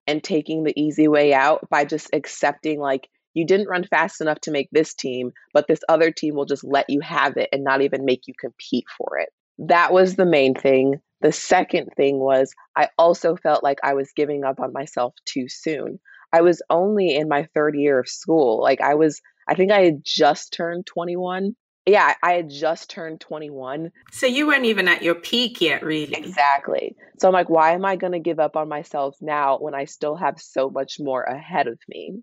and 0.07 0.23
taking 0.23 0.63
the 0.63 0.79
easy 0.79 1.07
way 1.07 1.33
out 1.33 1.69
by 1.69 1.85
just 1.85 2.09
accepting, 2.13 2.79
like, 2.79 3.09
you 3.35 3.45
didn't 3.45 3.67
run 3.67 3.83
fast 3.83 4.21
enough 4.21 4.39
to 4.41 4.51
make 4.51 4.69
this 4.71 4.93
team, 4.93 5.31
but 5.53 5.67
this 5.67 5.81
other 5.87 6.11
team 6.11 6.33
will 6.33 6.45
just 6.45 6.63
let 6.63 6.89
you 6.89 6.99
have 7.01 7.37
it 7.37 7.49
and 7.51 7.63
not 7.63 7.81
even 7.81 8.05
make 8.05 8.21
you 8.25 8.33
compete 8.39 8.85
for 8.97 9.19
it. 9.19 9.29
That 9.59 9.93
was 9.93 10.15
the 10.15 10.25
main 10.25 10.55
thing. 10.55 11.01
The 11.21 11.31
second 11.31 11.91
thing 11.95 12.19
was 12.19 12.53
I 12.75 12.89
also 12.97 13.35
felt 13.35 13.63
like 13.63 13.79
I 13.83 13.93
was 13.93 14.11
giving 14.15 14.43
up 14.43 14.59
on 14.59 14.73
myself 14.73 15.13
too 15.25 15.49
soon. 15.49 15.99
I 16.31 16.41
was 16.41 16.61
only 16.69 17.15
in 17.15 17.27
my 17.27 17.47
third 17.53 17.75
year 17.75 17.99
of 17.99 18.07
school. 18.07 18.61
Like 18.61 18.81
I 18.81 18.95
was, 18.95 19.21
I 19.47 19.55
think 19.55 19.71
I 19.71 19.81
had 19.81 20.03
just 20.03 20.53
turned 20.53 20.85
21. 20.85 21.55
Yeah, 21.85 22.13
I 22.21 22.33
had 22.33 22.49
just 22.49 22.89
turned 22.89 23.19
21. 23.19 23.91
So 24.11 24.27
you 24.27 24.47
weren't 24.47 24.65
even 24.65 24.87
at 24.87 25.01
your 25.01 25.15
peak 25.15 25.59
yet, 25.59 25.83
really. 25.83 26.13
Exactly. 26.13 26.95
So 27.19 27.27
I'm 27.27 27.33
like, 27.33 27.49
why 27.49 27.71
am 27.71 27.83
I 27.83 27.95
going 27.95 28.13
to 28.13 28.19
give 28.19 28.39
up 28.39 28.55
on 28.55 28.69
myself 28.69 29.15
now 29.21 29.57
when 29.57 29.73
I 29.73 29.85
still 29.85 30.15
have 30.15 30.39
so 30.39 30.69
much 30.69 30.97
more 30.99 31.23
ahead 31.23 31.67
of 31.67 31.79
me? 31.87 32.21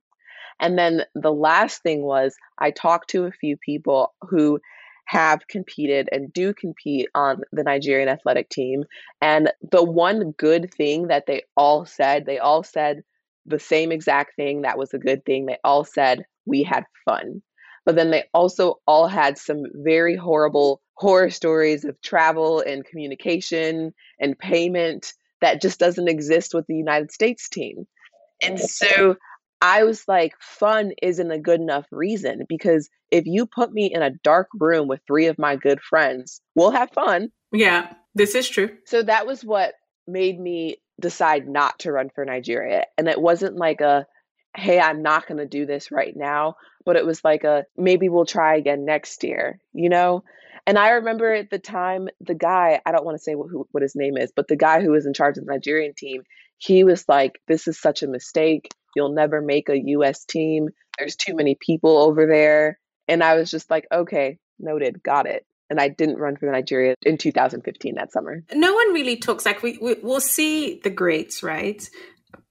And 0.61 0.79
then 0.79 1.03
the 1.15 1.33
last 1.33 1.83
thing 1.83 2.03
was 2.03 2.37
I 2.59 2.71
talked 2.71 3.11
to 3.11 3.25
a 3.25 3.33
few 3.33 3.57
people 3.57 4.15
who 4.23 4.61
have 5.07 5.47
competed 5.49 6.09
and 6.13 6.33
do 6.33 6.53
compete 6.53 7.09
on 7.15 7.41
the 7.53 7.63
Nigerian 7.63 8.09
athletic 8.09 8.49
team. 8.49 8.85
And 9.21 9.53
the 9.71 9.83
one 9.83 10.33
good 10.33 10.73
thing 10.75 11.09
that 11.09 11.27
they 11.27 11.43
all 11.57 11.87
said, 11.87 12.27
they 12.27 12.39
all 12.39 12.63
said 12.63 13.03
the 13.47 13.59
same 13.61 13.93
exact 13.93 14.35
thing 14.37 14.63
that 14.63 14.79
was 14.79 14.93
a 14.93 14.99
good 14.99 15.25
thing. 15.25 15.47
They 15.47 15.59
all 15.65 15.85
said, 15.85 16.27
we 16.45 16.63
had 16.63 16.85
fun. 17.05 17.43
But 17.85 17.95
then 17.95 18.11
they 18.11 18.25
also 18.35 18.81
all 18.87 19.07
had 19.07 19.39
some 19.39 19.63
very 19.75 20.17
horrible 20.17 20.83
horror 20.95 21.31
stories 21.31 21.85
of 21.85 22.01
travel 22.03 22.61
and 22.61 22.85
communication 22.85 23.95
and 24.19 24.39
payment 24.39 25.13
that 25.41 25.63
just 25.63 25.79
doesn't 25.79 26.09
exist 26.09 26.53
with 26.53 26.67
the 26.67 26.75
United 26.75 27.13
States 27.13 27.49
team. 27.49 27.87
And 28.43 28.59
so 28.59 29.17
I 29.67 29.83
was 29.83 30.07
like, 30.07 30.35
fun 30.41 30.93
isn't 31.03 31.31
a 31.33 31.41
good 31.41 31.61
enough 31.61 31.87
reason 31.91 32.45
because 32.49 32.89
if 33.11 33.27
you 33.27 33.47
put 33.47 33.73
me 33.73 33.93
in 33.93 34.01
a 34.01 34.13
dark 34.23 34.47
room 34.55 34.87
with 34.87 35.01
three 35.09 35.27
of 35.27 35.41
my 35.41 35.57
good 35.57 35.81
friends, 35.81 36.41
we'll 36.55 36.71
have 36.71 36.93
fun. 36.93 37.33
Yeah, 37.51 37.93
this 38.15 38.37
is 38.37 38.49
true. 38.49 38.71
So 38.85 39.03
that 39.03 39.27
was 39.27 39.45
what 39.45 39.75
made 40.07 40.39
me 40.39 40.77
decide 41.01 41.49
not 41.49 41.81
to 41.81 41.91
run 41.91 42.11
for 42.15 42.25
Nigeria. 42.25 42.85
And 42.97 43.09
it 43.09 43.21
wasn't 43.21 43.57
like 43.57 43.81
a, 43.81 44.07
hey, 44.57 44.79
I'm 44.79 45.03
not 45.03 45.27
going 45.27 45.39
to 45.39 45.47
do 45.47 45.67
this 45.67 45.91
right 45.91 46.15
now, 46.17 46.55
but 46.85 46.95
it 46.95 47.05
was 47.05 47.25
like 47.25 47.43
a, 47.43 47.65
maybe 47.77 48.09
we'll 48.09 48.25
try 48.25 48.55
again 48.55 48.85
next 48.85 49.25
year, 49.25 49.59
you 49.73 49.89
know? 49.89 50.23
And 50.65 50.79
I 50.79 50.91
remember 50.91 51.35
at 51.35 51.51
the 51.51 51.59
time, 51.59 52.09
the 52.21 52.35
guy, 52.35 52.81
I 52.87 52.93
don't 52.93 53.05
want 53.05 53.17
to 53.17 53.23
say 53.23 53.35
what, 53.35 53.51
who, 53.51 53.67
what 53.73 53.83
his 53.83 53.97
name 53.97 54.17
is, 54.17 54.31
but 54.35 54.47
the 54.47 54.55
guy 54.55 54.81
who 54.81 54.93
was 54.93 55.07
in 55.07 55.13
charge 55.13 55.39
of 55.39 55.45
the 55.45 55.53
Nigerian 55.53 55.93
team, 55.97 56.23
he 56.57 56.85
was 56.85 57.05
like, 57.09 57.41
this 57.49 57.67
is 57.67 57.81
such 57.81 58.05
a 58.05 58.09
mistake. 58.09 58.69
You'll 58.97 59.13
never 59.13 59.43
make 59.43 59.69
a 59.69 59.79
US 59.79 60.25
team. 60.25 60.71
There's 60.99 61.15
too 61.15 61.37
many 61.37 61.57
people 61.61 61.99
over 61.99 62.27
there. 62.27 62.81
And 63.07 63.23
I 63.23 63.37
was 63.37 63.51
just 63.51 63.71
like, 63.71 63.87
okay, 63.93 64.39
noted, 64.59 65.03
got 65.03 65.27
it. 65.27 65.45
And 65.69 65.79
I 65.79 65.89
didn't 65.89 66.19
run 66.19 66.37
for 66.37 66.51
Nigeria 66.51 66.95
in 67.03 67.19
2015 67.19 67.97
that 67.97 68.11
summer. 68.11 68.43
No 68.55 68.73
one 68.73 68.95
really 68.95 69.17
talks 69.17 69.45
like 69.45 69.63
we, 69.63 69.79
we 69.81 69.97
we'll 70.03 70.21
see 70.21 70.81
the 70.83 70.91
greats, 70.91 71.43
right? 71.43 71.87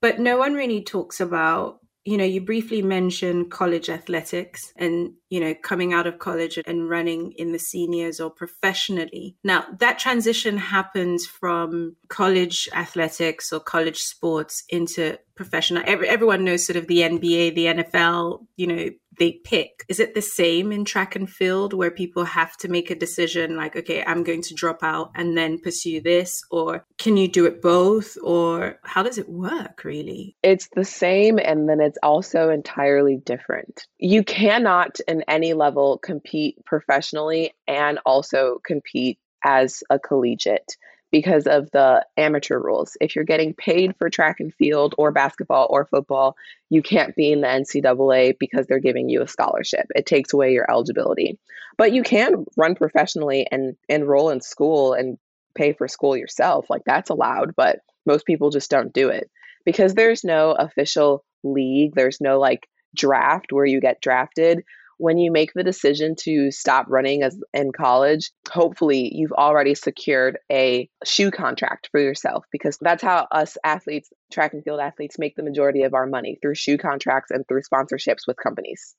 But 0.00 0.20
no 0.20 0.36
one 0.36 0.54
really 0.54 0.82
talks 0.82 1.20
about 1.20 1.80
you 2.06 2.16
know, 2.16 2.24
you 2.24 2.40
briefly 2.40 2.82
mentioned 2.82 3.50
college 3.50 3.90
athletics 3.90 4.72
and, 4.76 5.14
you 5.28 5.40
know, 5.40 5.54
coming 5.54 5.92
out 5.92 6.06
of 6.06 6.20
college 6.20 6.56
and 6.64 6.88
running 6.88 7.32
in 7.32 7.50
the 7.50 7.58
seniors 7.58 8.20
or 8.20 8.30
professionally. 8.30 9.36
Now, 9.42 9.66
that 9.80 9.98
transition 9.98 10.56
happens 10.56 11.26
from 11.26 11.96
college 12.08 12.68
athletics 12.72 13.52
or 13.52 13.58
college 13.58 13.98
sports 13.98 14.62
into 14.68 15.18
professional. 15.34 15.82
Every, 15.84 16.08
everyone 16.08 16.44
knows 16.44 16.64
sort 16.64 16.76
of 16.76 16.86
the 16.86 16.98
NBA, 16.98 17.56
the 17.56 17.66
NFL, 17.66 18.46
you 18.56 18.68
know, 18.68 18.90
they 19.18 19.32
pick. 19.44 19.84
Is 19.88 20.00
it 20.00 20.14
the 20.14 20.22
same 20.22 20.72
in 20.72 20.84
track 20.84 21.16
and 21.16 21.28
field 21.28 21.72
where 21.72 21.90
people 21.90 22.24
have 22.24 22.56
to 22.58 22.68
make 22.68 22.90
a 22.90 22.94
decision 22.94 23.56
like, 23.56 23.76
okay, 23.76 24.04
I'm 24.04 24.22
going 24.22 24.42
to 24.42 24.54
drop 24.54 24.82
out 24.82 25.10
and 25.14 25.36
then 25.36 25.58
pursue 25.58 26.00
this? 26.00 26.42
Or 26.50 26.84
can 26.98 27.16
you 27.16 27.28
do 27.28 27.46
it 27.46 27.62
both? 27.62 28.16
Or 28.22 28.78
how 28.82 29.02
does 29.02 29.18
it 29.18 29.28
work 29.28 29.84
really? 29.84 30.36
It's 30.42 30.68
the 30.74 30.84
same 30.84 31.38
and 31.38 31.68
then 31.68 31.80
it's 31.80 31.98
also 32.02 32.50
entirely 32.50 33.16
different. 33.16 33.86
You 33.98 34.24
cannot, 34.24 34.98
in 35.06 35.24
any 35.28 35.54
level, 35.54 35.98
compete 35.98 36.64
professionally 36.64 37.54
and 37.66 37.98
also 38.04 38.60
compete 38.64 39.18
as 39.44 39.82
a 39.90 39.98
collegiate 39.98 40.76
because 41.16 41.46
of 41.46 41.70
the 41.70 42.04
amateur 42.18 42.58
rules. 42.58 42.98
If 43.00 43.16
you're 43.16 43.24
getting 43.24 43.54
paid 43.54 43.96
for 43.96 44.10
track 44.10 44.38
and 44.38 44.52
field 44.52 44.94
or 44.98 45.12
basketball 45.12 45.66
or 45.70 45.86
football, 45.86 46.36
you 46.68 46.82
can't 46.82 47.16
be 47.16 47.32
in 47.32 47.40
the 47.40 47.46
NCAA 47.46 48.38
because 48.38 48.66
they're 48.66 48.80
giving 48.80 49.08
you 49.08 49.22
a 49.22 49.26
scholarship. 49.26 49.86
It 49.94 50.04
takes 50.04 50.34
away 50.34 50.52
your 50.52 50.70
eligibility. 50.70 51.38
But 51.78 51.94
you 51.94 52.02
can 52.02 52.44
run 52.54 52.74
professionally 52.74 53.46
and 53.50 53.76
enroll 53.88 54.28
in 54.28 54.42
school 54.42 54.92
and 54.92 55.16
pay 55.54 55.72
for 55.72 55.88
school 55.88 56.18
yourself. 56.18 56.68
Like 56.68 56.82
that's 56.84 57.08
allowed, 57.08 57.56
but 57.56 57.78
most 58.04 58.26
people 58.26 58.50
just 58.50 58.70
don't 58.70 58.92
do 58.92 59.08
it 59.08 59.30
because 59.64 59.94
there's 59.94 60.22
no 60.22 60.50
official 60.50 61.24
league, 61.42 61.94
there's 61.94 62.20
no 62.20 62.38
like 62.38 62.68
draft 62.94 63.54
where 63.54 63.64
you 63.64 63.80
get 63.80 64.02
drafted 64.02 64.64
when 64.98 65.18
you 65.18 65.30
make 65.30 65.52
the 65.54 65.62
decision 65.62 66.14
to 66.20 66.50
stop 66.50 66.86
running 66.88 67.22
as 67.22 67.38
in 67.52 67.72
college, 67.72 68.30
hopefully 68.50 69.10
you've 69.14 69.32
already 69.32 69.74
secured 69.74 70.38
a 70.50 70.88
shoe 71.04 71.30
contract 71.30 71.88
for 71.90 72.00
yourself 72.00 72.44
because 72.50 72.78
that's 72.80 73.02
how 73.02 73.26
us 73.30 73.56
athletes, 73.64 74.10
track 74.32 74.52
and 74.52 74.64
field 74.64 74.80
athletes, 74.80 75.18
make 75.18 75.36
the 75.36 75.42
majority 75.42 75.82
of 75.82 75.94
our 75.94 76.06
money 76.06 76.38
through 76.40 76.54
shoe 76.54 76.78
contracts 76.78 77.30
and 77.30 77.46
through 77.46 77.62
sponsorships 77.62 78.26
with 78.26 78.36
companies. 78.36 78.94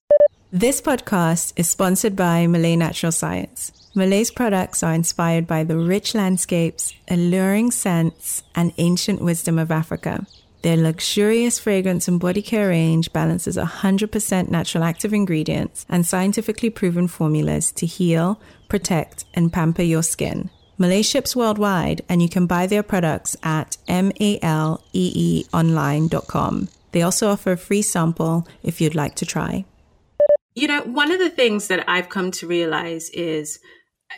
This 0.51 0.79
podcast 0.81 1.51
is 1.57 1.69
sponsored 1.69 2.15
by 2.15 2.45
Malée 2.45 2.77
Natural 2.77 3.11
Science. 3.11 3.73
Malée's 3.95 4.31
products 4.31 4.81
are 4.81 4.93
inspired 4.93 5.45
by 5.45 5.65
the 5.65 5.77
rich 5.77 6.15
landscapes, 6.15 6.93
alluring 7.09 7.71
scents, 7.71 8.43
and 8.55 8.71
ancient 8.77 9.21
wisdom 9.21 9.59
of 9.59 9.71
Africa. 9.71 10.25
Their 10.63 10.77
luxurious 10.77 11.59
fragrance 11.59 12.07
and 12.07 12.19
body 12.19 12.41
care 12.41 12.69
range 12.69 13.13
balances 13.13 13.57
100% 13.57 14.49
natural 14.49 14.83
active 14.83 15.13
ingredients 15.13 15.85
and 15.87 16.05
scientifically 16.05 16.69
proven 16.69 17.07
formulas 17.07 17.71
to 17.73 17.85
heal, 17.85 18.41
protect, 18.67 19.25
and 19.33 19.53
pamper 19.53 19.83
your 19.83 20.03
skin. 20.03 20.49
Malée 20.79 21.05
ships 21.05 21.35
worldwide, 21.35 22.01
and 22.07 22.21
you 22.21 22.29
can 22.29 22.45
buy 22.45 22.67
their 22.67 22.83
products 22.83 23.35
at 23.41 23.77
maleeonline.com. 23.87 26.67
They 26.91 27.01
also 27.01 27.29
offer 27.29 27.53
a 27.53 27.57
free 27.57 27.81
sample 27.81 28.47
if 28.63 28.79
you'd 28.79 28.95
like 28.95 29.15
to 29.15 29.25
try. 29.25 29.65
You 30.55 30.67
know, 30.67 30.81
one 30.81 31.11
of 31.11 31.19
the 31.19 31.29
things 31.29 31.67
that 31.67 31.87
I've 31.87 32.09
come 32.09 32.31
to 32.31 32.47
realize 32.47 33.09
is, 33.11 33.59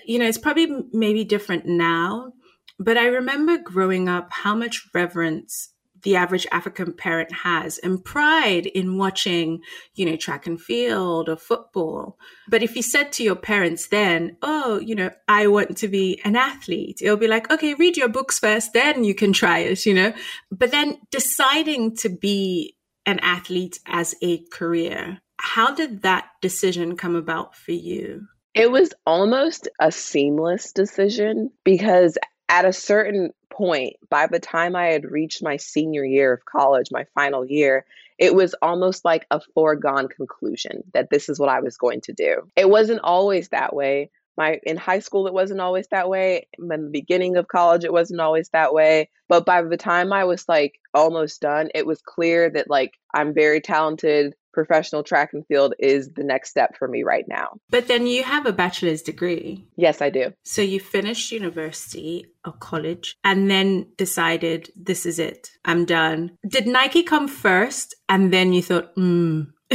you 0.05 0.19
know, 0.19 0.25
it's 0.25 0.38
probably 0.38 0.67
maybe 0.91 1.24
different 1.24 1.65
now, 1.65 2.34
but 2.77 2.98
I 2.98 3.08
remember 3.08 3.58
growing 3.58 4.08
up 4.08 4.29
how 4.31 4.55
much 4.55 4.88
reverence 4.93 5.74
the 6.03 6.15
average 6.15 6.47
African 6.51 6.93
parent 6.93 7.31
has 7.31 7.77
and 7.79 8.03
pride 8.03 8.65
in 8.65 8.97
watching, 8.97 9.61
you 9.95 10.05
know, 10.05 10.15
track 10.15 10.47
and 10.47 10.59
field 10.59 11.29
or 11.29 11.35
football. 11.35 12.17
But 12.47 12.63
if 12.63 12.75
you 12.75 12.81
said 12.81 13.11
to 13.13 13.23
your 13.23 13.35
parents 13.35 13.87
then, 13.87 14.37
oh, 14.41 14.79
you 14.79 14.95
know, 14.95 15.11
I 15.27 15.47
want 15.47 15.77
to 15.77 15.87
be 15.87 16.19
an 16.23 16.35
athlete, 16.35 16.99
it'll 17.01 17.17
be 17.17 17.27
like, 17.27 17.51
okay, 17.51 17.73
read 17.73 17.97
your 17.97 18.09
books 18.09 18.39
first, 18.39 18.73
then 18.73 19.03
you 19.03 19.13
can 19.13 19.33
try 19.33 19.59
it, 19.59 19.85
you 19.85 19.93
know? 19.93 20.13
But 20.51 20.71
then 20.71 20.99
deciding 21.11 21.95
to 21.97 22.09
be 22.09 22.75
an 23.05 23.19
athlete 23.19 23.79
as 23.85 24.15
a 24.21 24.43
career, 24.51 25.19
how 25.37 25.73
did 25.73 26.01
that 26.03 26.29
decision 26.41 26.97
come 26.97 27.15
about 27.15 27.55
for 27.55 27.71
you? 27.71 28.27
It 28.53 28.71
was 28.71 28.93
almost 29.05 29.67
a 29.79 29.91
seamless 29.91 30.73
decision 30.73 31.51
because 31.63 32.17
at 32.49 32.65
a 32.65 32.73
certain 32.73 33.31
point, 33.49 33.95
by 34.09 34.27
the 34.27 34.39
time 34.39 34.75
I 34.75 34.87
had 34.87 35.05
reached 35.05 35.43
my 35.43 35.57
senior 35.57 36.03
year 36.03 36.33
of 36.33 36.45
college, 36.45 36.87
my 36.91 37.05
final 37.15 37.45
year, 37.45 37.85
it 38.17 38.35
was 38.35 38.53
almost 38.61 39.05
like 39.05 39.25
a 39.31 39.41
foregone 39.53 40.07
conclusion 40.07 40.83
that 40.93 41.09
this 41.09 41.29
is 41.29 41.39
what 41.39 41.49
I 41.49 41.61
was 41.61 41.77
going 41.77 42.01
to 42.01 42.13
do. 42.13 42.49
It 42.55 42.69
wasn't 42.69 42.99
always 43.01 43.49
that 43.49 43.73
way. 43.73 44.11
My 44.37 44.59
in 44.63 44.77
high 44.77 44.99
school 44.99 45.27
it 45.27 45.33
wasn't 45.33 45.61
always 45.61 45.87
that 45.87 46.09
way. 46.09 46.47
In 46.57 46.67
the 46.67 46.77
beginning 46.77 47.37
of 47.37 47.47
college 47.47 47.83
it 47.83 47.93
wasn't 47.93 48.21
always 48.21 48.49
that 48.49 48.73
way. 48.73 49.09
But 49.27 49.45
by 49.45 49.61
the 49.61 49.77
time 49.77 50.13
I 50.13 50.25
was 50.25 50.47
like 50.47 50.79
almost 50.93 51.41
done, 51.41 51.69
it 51.73 51.85
was 51.85 52.01
clear 52.01 52.49
that 52.49 52.69
like 52.69 52.93
I'm 53.13 53.33
very 53.33 53.61
talented 53.61 54.35
professional 54.53 55.03
track 55.03 55.31
and 55.33 55.45
field 55.47 55.73
is 55.79 56.09
the 56.09 56.23
next 56.23 56.49
step 56.49 56.77
for 56.77 56.87
me 56.87 57.03
right 57.03 57.25
now. 57.27 57.57
But 57.69 57.87
then 57.87 58.07
you 58.07 58.23
have 58.23 58.45
a 58.45 58.53
bachelor's 58.53 59.01
degree. 59.01 59.65
Yes, 59.75 60.01
I 60.01 60.09
do. 60.09 60.33
So 60.43 60.61
you 60.61 60.79
finished 60.79 61.31
university 61.31 62.25
or 62.45 62.53
college 62.53 63.15
and 63.23 63.49
then 63.49 63.87
decided 63.97 64.71
this 64.75 65.05
is 65.05 65.19
it. 65.19 65.51
I'm 65.65 65.85
done. 65.85 66.37
Did 66.47 66.67
Nike 66.67 67.03
come 67.03 67.27
first 67.27 67.95
and 68.07 68.33
then 68.33 68.53
you 68.53 68.61
thought, 68.61 68.91
hmm, 68.95 69.43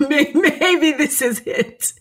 maybe 0.00 0.92
this 0.92 1.22
is 1.22 1.42
it? 1.46 1.92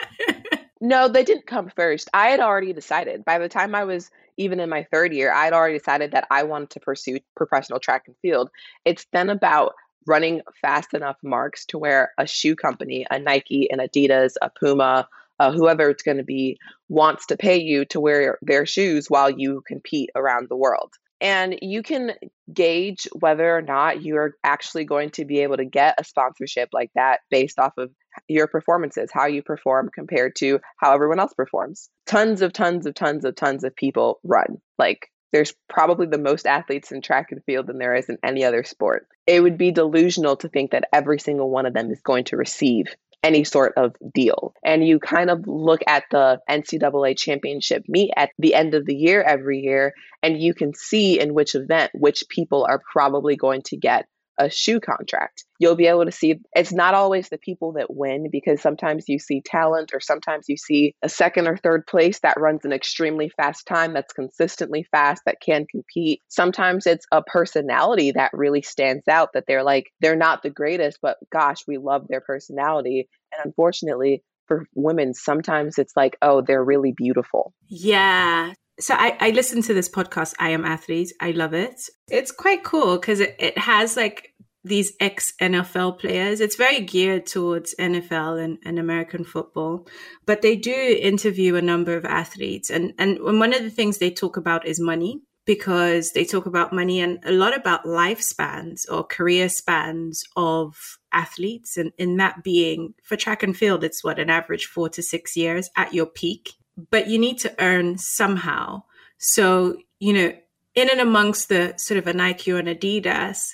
no, 0.80 1.08
they 1.08 1.24
didn't 1.24 1.46
come 1.46 1.70
first. 1.74 2.08
I 2.14 2.28
had 2.28 2.40
already 2.40 2.72
decided. 2.72 3.24
By 3.24 3.38
the 3.38 3.48
time 3.48 3.74
I 3.74 3.84
was 3.84 4.10
even 4.36 4.60
in 4.60 4.68
my 4.68 4.86
third 4.92 5.12
year, 5.12 5.32
I 5.32 5.44
had 5.44 5.52
already 5.52 5.78
decided 5.78 6.12
that 6.12 6.26
I 6.30 6.42
wanted 6.42 6.70
to 6.70 6.80
pursue 6.80 7.20
professional 7.34 7.80
track 7.80 8.04
and 8.06 8.16
field. 8.20 8.50
It's 8.84 9.06
then 9.12 9.30
about 9.30 9.72
running 10.06 10.42
fast 10.60 10.94
enough 10.94 11.16
marks 11.22 11.66
to 11.66 11.78
where 11.78 12.12
a 12.18 12.26
shoe 12.26 12.56
company, 12.56 13.06
a 13.10 13.18
Nike, 13.18 13.68
an 13.70 13.78
Adidas, 13.78 14.34
a 14.40 14.50
Puma, 14.50 15.08
uh, 15.38 15.52
whoever 15.52 15.90
it's 15.90 16.02
going 16.02 16.16
to 16.16 16.24
be, 16.24 16.58
wants 16.88 17.26
to 17.26 17.36
pay 17.36 17.60
you 17.60 17.84
to 17.86 18.00
wear 18.00 18.38
their 18.42 18.66
shoes 18.66 19.10
while 19.10 19.30
you 19.30 19.62
compete 19.66 20.10
around 20.14 20.48
the 20.48 20.56
world. 20.56 20.92
And 21.20 21.58
you 21.62 21.82
can 21.82 22.12
gauge 22.52 23.08
whether 23.18 23.56
or 23.56 23.62
not 23.62 24.02
you're 24.02 24.34
actually 24.44 24.84
going 24.84 25.10
to 25.12 25.24
be 25.24 25.40
able 25.40 25.56
to 25.56 25.64
get 25.64 25.94
a 25.98 26.04
sponsorship 26.04 26.68
like 26.72 26.90
that 26.94 27.20
based 27.30 27.58
off 27.58 27.72
of 27.78 27.90
your 28.28 28.46
performances, 28.46 29.10
how 29.12 29.26
you 29.26 29.42
perform 29.42 29.90
compared 29.94 30.36
to 30.36 30.60
how 30.76 30.92
everyone 30.92 31.18
else 31.18 31.32
performs. 31.34 31.88
Tons 32.06 32.42
of 32.42 32.52
tons 32.52 32.86
of 32.86 32.94
tons 32.94 33.24
of 33.24 33.34
tons 33.34 33.64
of 33.64 33.74
people 33.74 34.20
run. 34.24 34.58
Like 34.78 35.08
there's 35.32 35.54
probably 35.68 36.06
the 36.06 36.18
most 36.18 36.46
athletes 36.46 36.92
in 36.92 37.02
track 37.02 37.32
and 37.32 37.42
field 37.44 37.66
than 37.66 37.78
there 37.78 37.94
is 37.94 38.08
in 38.08 38.18
any 38.22 38.44
other 38.44 38.64
sport. 38.64 39.08
It 39.26 39.42
would 39.42 39.58
be 39.58 39.70
delusional 39.72 40.36
to 40.36 40.48
think 40.48 40.70
that 40.70 40.88
every 40.92 41.18
single 41.18 41.50
one 41.50 41.66
of 41.66 41.74
them 41.74 41.90
is 41.90 42.00
going 42.00 42.24
to 42.24 42.36
receive 42.36 42.86
any 43.22 43.44
sort 43.44 43.72
of 43.76 43.96
deal. 44.14 44.54
And 44.64 44.86
you 44.86 45.00
kind 45.00 45.30
of 45.30 45.46
look 45.46 45.80
at 45.86 46.04
the 46.10 46.40
NCAA 46.48 47.18
championship 47.18 47.84
meet 47.88 48.12
at 48.16 48.30
the 48.38 48.54
end 48.54 48.74
of 48.74 48.86
the 48.86 48.94
year 48.94 49.22
every 49.22 49.60
year, 49.60 49.94
and 50.22 50.40
you 50.40 50.54
can 50.54 50.74
see 50.74 51.18
in 51.18 51.34
which 51.34 51.54
event 51.54 51.90
which 51.92 52.24
people 52.28 52.64
are 52.68 52.80
probably 52.92 53.36
going 53.36 53.62
to 53.62 53.76
get 53.76 54.06
a 54.38 54.50
shoe 54.50 54.80
contract. 54.80 55.44
You'll 55.58 55.76
be 55.76 55.86
able 55.86 56.04
to 56.04 56.12
see 56.12 56.40
it's 56.54 56.72
not 56.72 56.94
always 56.94 57.28
the 57.28 57.38
people 57.38 57.72
that 57.72 57.94
win 57.94 58.28
because 58.30 58.60
sometimes 58.60 59.08
you 59.08 59.18
see 59.18 59.40
talent 59.40 59.92
or 59.94 60.00
sometimes 60.00 60.46
you 60.48 60.56
see 60.56 60.94
a 61.02 61.08
second 61.08 61.48
or 61.48 61.56
third 61.56 61.86
place 61.86 62.20
that 62.20 62.38
runs 62.38 62.64
an 62.64 62.72
extremely 62.72 63.30
fast 63.30 63.66
time 63.66 63.94
that's 63.94 64.12
consistently 64.12 64.86
fast 64.90 65.22
that 65.26 65.40
can 65.40 65.66
compete. 65.70 66.20
Sometimes 66.28 66.86
it's 66.86 67.06
a 67.12 67.22
personality 67.22 68.12
that 68.12 68.30
really 68.32 68.62
stands 68.62 69.08
out 69.08 69.30
that 69.34 69.44
they're 69.46 69.64
like 69.64 69.86
they're 70.00 70.16
not 70.16 70.42
the 70.42 70.50
greatest 70.50 70.98
but 71.00 71.16
gosh, 71.32 71.62
we 71.66 71.78
love 71.78 72.06
their 72.08 72.20
personality. 72.20 73.08
And 73.32 73.46
unfortunately, 73.46 74.22
for 74.46 74.66
women, 74.74 75.12
sometimes 75.14 75.78
it's 75.78 75.96
like, 75.96 76.16
oh, 76.22 76.40
they're 76.40 76.62
really 76.62 76.92
beautiful. 76.96 77.52
Yeah 77.68 78.52
so 78.78 78.94
I, 78.94 79.16
I 79.20 79.30
listen 79.30 79.62
to 79.62 79.74
this 79.74 79.88
podcast, 79.88 80.34
I 80.38 80.50
Am 80.50 80.64
Athlete. 80.64 81.12
I 81.20 81.30
love 81.30 81.54
it. 81.54 81.80
It's 82.08 82.30
quite 82.30 82.64
cool 82.64 82.98
because 82.98 83.20
it, 83.20 83.36
it 83.38 83.58
has 83.58 83.96
like 83.96 84.34
these 84.64 84.92
ex 85.00 85.32
NFL 85.40 85.98
players. 85.98 86.40
It's 86.40 86.56
very 86.56 86.80
geared 86.80 87.26
towards 87.26 87.74
NFL 87.78 88.42
and, 88.42 88.58
and 88.64 88.78
American 88.78 89.24
football, 89.24 89.86
but 90.26 90.42
they 90.42 90.56
do 90.56 90.98
interview 91.00 91.54
a 91.56 91.62
number 91.62 91.96
of 91.96 92.04
athletes. 92.04 92.68
And, 92.68 92.92
and 92.98 93.18
one 93.20 93.54
of 93.54 93.62
the 93.62 93.70
things 93.70 93.98
they 93.98 94.10
talk 94.10 94.36
about 94.36 94.66
is 94.66 94.80
money 94.80 95.22
because 95.46 96.10
they 96.10 96.24
talk 96.24 96.46
about 96.46 96.72
money 96.72 97.00
and 97.00 97.20
a 97.24 97.30
lot 97.30 97.56
about 97.56 97.84
lifespans 97.84 98.80
or 98.90 99.04
career 99.04 99.48
spans 99.48 100.24
of 100.34 100.98
athletes. 101.12 101.76
And 101.76 101.92
in 101.96 102.16
that 102.16 102.42
being 102.42 102.94
for 103.04 103.16
track 103.16 103.44
and 103.44 103.56
field, 103.56 103.84
it's 103.84 104.02
what 104.02 104.18
an 104.18 104.28
average 104.28 104.66
four 104.66 104.88
to 104.90 105.02
six 105.02 105.36
years 105.36 105.70
at 105.76 105.94
your 105.94 106.06
peak 106.06 106.54
but 106.90 107.08
you 107.08 107.18
need 107.18 107.38
to 107.38 107.54
earn 107.58 107.98
somehow. 107.98 108.82
So, 109.18 109.78
you 109.98 110.12
know, 110.12 110.32
in 110.74 110.90
and 110.90 111.00
amongst 111.00 111.48
the 111.48 111.74
sort 111.78 111.98
of 111.98 112.06
a 112.06 112.12
Nike 112.12 112.52
or 112.52 112.58
an 112.58 112.66
Adidas, 112.66 113.48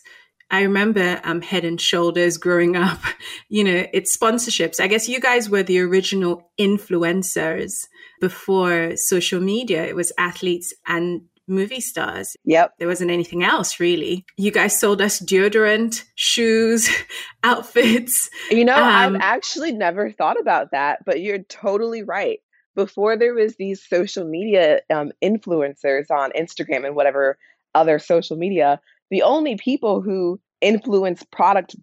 I 0.50 0.62
remember 0.62 1.18
um, 1.24 1.40
Head 1.40 1.64
and 1.64 1.80
Shoulders 1.80 2.36
growing 2.36 2.76
up, 2.76 3.00
you 3.48 3.64
know, 3.64 3.86
it's 3.92 4.16
sponsorships. 4.16 4.80
I 4.80 4.86
guess 4.86 5.08
you 5.08 5.18
guys 5.18 5.48
were 5.48 5.62
the 5.62 5.80
original 5.80 6.50
influencers 6.60 7.86
before 8.20 8.96
social 8.96 9.40
media. 9.40 9.86
It 9.86 9.96
was 9.96 10.12
athletes 10.18 10.74
and 10.86 11.22
movie 11.48 11.80
stars. 11.80 12.36
Yep. 12.44 12.74
There 12.78 12.88
wasn't 12.88 13.10
anything 13.10 13.42
else 13.42 13.80
really. 13.80 14.26
You 14.36 14.50
guys 14.50 14.78
sold 14.78 15.00
us 15.00 15.20
deodorant, 15.20 16.04
shoes, 16.16 16.90
outfits. 17.42 18.28
You 18.50 18.64
know, 18.66 18.76
um, 18.76 19.14
I've 19.16 19.20
actually 19.20 19.72
never 19.72 20.10
thought 20.10 20.38
about 20.38 20.72
that, 20.72 21.04
but 21.06 21.20
you're 21.20 21.42
totally 21.42 22.02
right 22.02 22.40
before 22.74 23.16
there 23.16 23.34
was 23.34 23.56
these 23.56 23.86
social 23.86 24.24
media 24.24 24.80
um, 24.92 25.12
influencers 25.22 26.10
on 26.10 26.32
Instagram 26.32 26.86
and 26.86 26.96
whatever 26.96 27.38
other 27.74 27.98
social 27.98 28.36
media, 28.36 28.80
the 29.10 29.22
only 29.22 29.56
people 29.56 30.00
who 30.00 30.40
influenced 30.60 31.30
product 31.30 31.76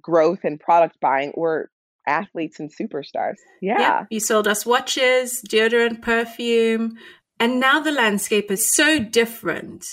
growth 0.00 0.40
and 0.44 0.60
product 0.60 0.98
buying 1.00 1.32
were 1.36 1.70
athletes 2.06 2.60
and 2.60 2.70
superstars. 2.72 3.36
Yeah. 3.60 3.78
yeah. 3.78 4.04
You 4.10 4.20
sold 4.20 4.46
us 4.46 4.64
watches, 4.64 5.42
deodorant, 5.48 6.02
perfume. 6.02 6.96
And 7.38 7.60
now 7.60 7.80
the 7.80 7.92
landscape 7.92 8.50
is 8.50 8.72
so 8.72 8.98
different. 8.98 9.84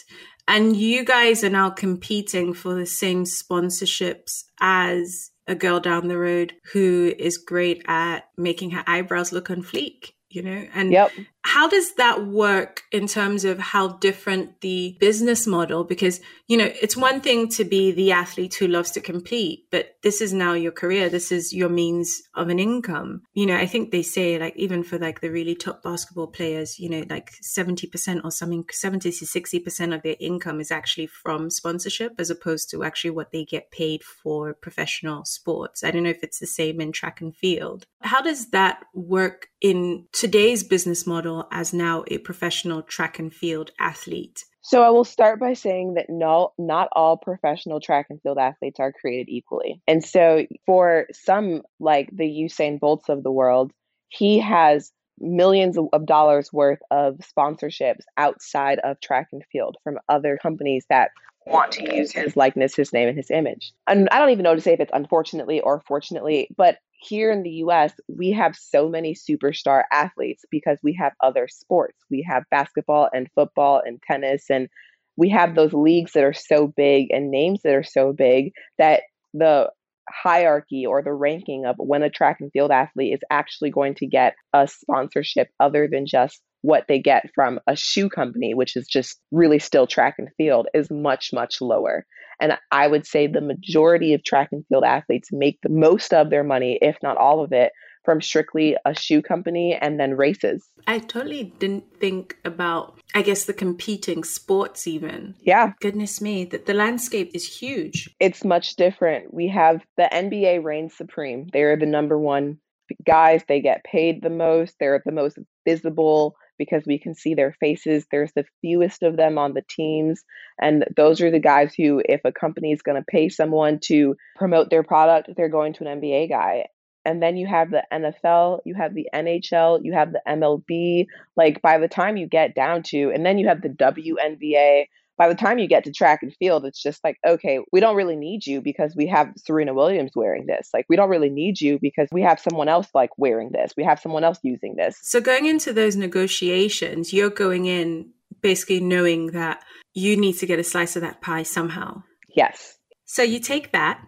And 0.47 0.75
you 0.75 1.03
guys 1.03 1.43
are 1.43 1.49
now 1.49 1.69
competing 1.69 2.53
for 2.53 2.75
the 2.75 2.85
same 2.85 3.23
sponsorships 3.23 4.43
as 4.59 5.31
a 5.47 5.55
girl 5.55 5.79
down 5.79 6.07
the 6.07 6.17
road 6.17 6.53
who 6.71 7.13
is 7.17 7.37
great 7.37 7.83
at 7.87 8.29
making 8.37 8.71
her 8.71 8.83
eyebrows 8.87 9.33
look 9.33 9.49
on 9.49 9.61
fleek 9.61 10.11
you 10.33 10.43
know 10.43 10.67
and 10.75 10.91
yep. 10.91 11.11
How 11.43 11.67
does 11.67 11.95
that 11.95 12.25
work 12.25 12.83
in 12.91 13.05
terms 13.05 13.43
of 13.43 13.59
how 13.59 13.89
different 13.89 14.61
the 14.61 14.97
business 14.99 15.45
model 15.45 15.83
because 15.83 16.21
you 16.47 16.57
know 16.57 16.71
it's 16.81 16.95
one 16.95 17.19
thing 17.19 17.49
to 17.49 17.63
be 17.63 17.91
the 17.91 18.11
athlete 18.11 18.55
who 18.55 18.67
loves 18.67 18.91
to 18.91 19.01
compete 19.01 19.65
but 19.69 19.95
this 20.03 20.21
is 20.21 20.33
now 20.33 20.53
your 20.53 20.71
career. 20.71 21.09
This 21.09 21.31
is 21.31 21.53
your 21.53 21.69
means 21.69 22.21
of 22.35 22.49
an 22.49 22.59
income. 22.59 23.23
You 23.33 23.45
know 23.45 23.57
i 23.57 23.65
think 23.65 23.91
they 23.91 24.01
say 24.01 24.39
like 24.39 24.55
even 24.55 24.83
for 24.83 24.97
like 24.97 25.21
the 25.21 25.29
really 25.29 25.55
top 25.55 25.83
basketball 25.83 26.27
players 26.27 26.79
you 26.79 26.89
know 26.89 27.03
like 27.09 27.31
70% 27.41 28.23
or 28.23 28.31
something 28.31 28.65
70 28.71 29.11
to 29.11 29.25
60% 29.25 29.95
of 29.95 30.01
their 30.01 30.15
income 30.19 30.59
is 30.59 30.71
actually 30.71 31.07
from 31.07 31.49
sponsorship 31.49 32.13
as 32.19 32.29
opposed 32.29 32.69
to 32.71 32.83
actually 32.83 33.11
what 33.11 33.31
they 33.31 33.45
get 33.45 33.71
paid 33.71 34.03
for 34.03 34.53
professional 34.53 35.25
sports. 35.25 35.83
I 35.83 35.91
don't 35.91 36.03
know 36.03 36.09
if 36.09 36.23
it's 36.23 36.39
the 36.39 36.47
same 36.47 36.79
in 36.79 36.91
track 36.91 37.21
and 37.21 37.35
field. 37.35 37.85
How 38.01 38.21
does 38.21 38.49
that 38.51 38.83
work 38.93 39.47
in 39.61 40.05
today's 40.11 40.63
business 40.63 41.07
model 41.07 41.32
as 41.51 41.73
now 41.73 42.03
a 42.07 42.17
professional 42.19 42.81
track 42.81 43.19
and 43.19 43.33
field 43.33 43.71
athlete? 43.79 44.43
So 44.61 44.81
I 44.81 44.89
will 44.89 45.03
start 45.03 45.39
by 45.39 45.53
saying 45.53 45.95
that 45.95 46.05
no, 46.09 46.53
not 46.57 46.87
all 46.93 47.17
professional 47.17 47.81
track 47.81 48.07
and 48.09 48.21
field 48.21 48.37
athletes 48.37 48.79
are 48.79 48.93
created 48.93 49.29
equally. 49.29 49.81
And 49.87 50.03
so 50.03 50.45
for 50.65 51.07
some, 51.11 51.63
like 51.79 52.09
the 52.13 52.23
Usain 52.23 52.79
Bolts 52.79 53.09
of 53.09 53.23
the 53.23 53.31
world, 53.31 53.73
he 54.07 54.39
has 54.39 54.91
millions 55.19 55.77
of 55.77 56.05
dollars 56.05 56.51
worth 56.53 56.79
of 56.91 57.19
sponsorships 57.37 58.03
outside 58.17 58.79
of 58.79 58.99
track 59.01 59.27
and 59.33 59.43
field 59.51 59.77
from 59.83 59.99
other 60.07 60.39
companies 60.41 60.85
that 60.89 61.11
want 61.45 61.73
to 61.73 61.95
use 61.95 62.11
his 62.11 62.37
likeness, 62.37 62.75
his 62.75 62.93
name, 62.93 63.09
and 63.09 63.17
his 63.17 63.31
image. 63.31 63.73
And 63.87 64.07
I 64.11 64.19
don't 64.19 64.29
even 64.29 64.43
know 64.43 64.55
to 64.55 64.61
say 64.61 64.73
if 64.73 64.79
it's 64.79 64.91
unfortunately 64.93 65.59
or 65.59 65.81
fortunately, 65.87 66.49
but 66.55 66.77
here 67.03 67.31
in 67.31 67.43
the 67.43 67.63
US, 67.65 67.93
we 68.07 68.31
have 68.31 68.55
so 68.55 68.89
many 68.89 69.13
superstar 69.13 69.83
athletes 69.91 70.45
because 70.49 70.77
we 70.83 70.93
have 70.93 71.13
other 71.21 71.47
sports. 71.47 71.97
We 72.09 72.25
have 72.29 72.43
basketball 72.49 73.09
and 73.13 73.29
football 73.35 73.81
and 73.85 74.01
tennis 74.01 74.49
and 74.49 74.69
we 75.15 75.29
have 75.29 75.53
those 75.53 75.73
leagues 75.73 76.13
that 76.13 76.23
are 76.23 76.33
so 76.33 76.67
big 76.67 77.07
and 77.11 77.29
names 77.29 77.61
that 77.63 77.75
are 77.75 77.83
so 77.83 78.13
big 78.13 78.51
that 78.77 79.01
the 79.33 79.69
hierarchy 80.09 80.85
or 80.85 81.01
the 81.01 81.13
ranking 81.13 81.65
of 81.65 81.75
when 81.77 82.03
a 82.03 82.09
track 82.09 82.37
and 82.39 82.51
field 82.51 82.71
athlete 82.71 83.13
is 83.13 83.21
actually 83.29 83.69
going 83.69 83.95
to 83.95 84.07
get 84.07 84.35
a 84.53 84.67
sponsorship 84.67 85.49
other 85.59 85.87
than 85.87 86.05
just 86.05 86.41
what 86.63 86.85
they 86.87 86.97
get 86.97 87.29
from 87.35 87.59
a 87.67 87.75
shoe 87.75 88.09
company, 88.09 88.53
which 88.53 88.75
is 88.75 88.87
just 88.87 89.19
really 89.31 89.59
still 89.59 89.85
track 89.85 90.15
and 90.17 90.29
field, 90.37 90.67
is 90.73 90.89
much, 90.89 91.31
much 91.31 91.61
lower. 91.61 92.05
And 92.41 92.57
I 92.71 92.87
would 92.87 93.05
say 93.05 93.27
the 93.27 93.41
majority 93.41 94.13
of 94.13 94.23
track 94.23 94.49
and 94.51 94.65
field 94.67 94.83
athletes 94.83 95.29
make 95.31 95.59
the 95.61 95.69
most 95.69 96.13
of 96.13 96.29
their 96.29 96.43
money, 96.43 96.79
if 96.81 96.97
not 97.03 97.17
all 97.17 97.43
of 97.43 97.51
it, 97.51 97.71
from 98.05 98.21
strictly 98.21 98.75
a 98.85 98.95
shoe 98.95 99.21
company 99.21 99.77
and 99.79 99.99
then 99.99 100.15
races. 100.15 100.65
I 100.87 100.99
totally 100.99 101.53
didn't 101.59 101.99
think 101.99 102.37
about, 102.45 102.97
I 103.13 103.21
guess, 103.21 103.45
the 103.45 103.53
competing 103.53 104.23
sports 104.23 104.87
even. 104.87 105.35
Yeah. 105.41 105.73
Goodness 105.81 106.21
me, 106.21 106.45
that 106.45 106.65
the 106.65 106.73
landscape 106.73 107.31
is 107.33 107.45
huge. 107.45 108.09
It's 108.19 108.43
much 108.43 108.75
different. 108.77 109.33
We 109.33 109.49
have 109.49 109.81
the 109.97 110.09
NBA 110.11 110.63
reigns 110.63 110.95
supreme. 110.95 111.47
They're 111.51 111.77
the 111.77 111.85
number 111.85 112.17
one 112.17 112.57
guys. 113.05 113.43
They 113.47 113.61
get 113.61 113.83
paid 113.83 114.21
the 114.21 114.29
most. 114.29 114.75
They're 114.79 115.01
the 115.05 115.11
most 115.11 115.37
visible 115.65 116.35
because 116.57 116.83
we 116.85 116.99
can 116.99 117.15
see 117.15 117.33
their 117.33 117.55
faces. 117.59 118.05
There's 118.11 118.31
the 118.33 118.45
fewest 118.61 119.03
of 119.03 119.17
them 119.17 119.37
on 119.37 119.53
the 119.53 119.63
teams. 119.67 120.23
And 120.61 120.85
those 120.95 121.21
are 121.21 121.31
the 121.31 121.39
guys 121.39 121.73
who, 121.75 122.01
if 122.03 122.21
a 122.25 122.31
company 122.31 122.71
is 122.71 122.81
going 122.81 123.01
to 123.01 123.05
pay 123.05 123.29
someone 123.29 123.79
to 123.85 124.15
promote 124.35 124.69
their 124.69 124.83
product, 124.83 125.29
they're 125.35 125.49
going 125.49 125.73
to 125.73 125.87
an 125.87 126.01
NBA 126.01 126.29
guy. 126.29 126.65
And 127.05 127.21
then 127.21 127.35
you 127.35 127.47
have 127.47 127.69
the 127.69 127.83
NFL, 127.91 128.59
you 128.65 128.75
have 128.75 128.93
the 128.93 129.09
NHL, 129.13 129.81
you 129.83 129.93
have 129.93 130.13
the 130.13 130.21
MLB. 130.27 131.07
Like 131.35 131.61
by 131.61 131.77
the 131.77 131.89
time 131.89 132.15
you 132.15 132.27
get 132.27 132.55
down 132.55 132.83
to, 132.83 133.11
and 133.13 133.25
then 133.25 133.37
you 133.37 133.47
have 133.47 133.61
the 133.61 133.69
WNBA 133.69 134.85
by 135.17 135.27
the 135.27 135.35
time 135.35 135.59
you 135.59 135.67
get 135.67 135.83
to 135.83 135.91
track 135.91 136.23
and 136.23 136.35
field, 136.35 136.65
it's 136.65 136.81
just 136.81 137.03
like, 137.03 137.17
okay, 137.25 137.59
we 137.71 137.79
don't 137.79 137.95
really 137.95 138.15
need 138.15 138.45
you 138.47 138.61
because 138.61 138.95
we 138.95 139.07
have 139.07 139.31
Serena 139.37 139.73
Williams 139.73 140.11
wearing 140.15 140.45
this. 140.47 140.69
Like, 140.73 140.85
we 140.89 140.95
don't 140.95 141.09
really 141.09 141.29
need 141.29 141.61
you 141.61 141.77
because 141.79 142.07
we 142.11 142.21
have 142.23 142.39
someone 142.39 142.67
else 142.67 142.87
like 142.93 143.11
wearing 143.17 143.51
this. 143.51 143.73
We 143.77 143.83
have 143.83 143.99
someone 143.99 144.23
else 144.23 144.39
using 144.41 144.75
this. 144.75 144.97
So, 145.01 145.21
going 145.21 145.45
into 145.45 145.71
those 145.71 145.95
negotiations, 145.95 147.13
you're 147.13 147.29
going 147.29 147.65
in 147.65 148.09
basically 148.41 148.79
knowing 148.79 149.27
that 149.27 149.63
you 149.93 150.17
need 150.17 150.33
to 150.39 150.47
get 150.47 150.59
a 150.59 150.63
slice 150.63 150.95
of 150.95 151.03
that 151.03 151.21
pie 151.21 151.43
somehow. 151.43 152.01
Yes. 152.35 152.77
So, 153.05 153.21
you 153.21 153.39
take 153.39 153.71
that, 153.71 154.01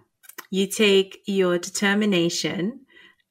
you 0.50 0.68
take 0.68 1.20
your 1.28 1.60
determination, 1.60 2.85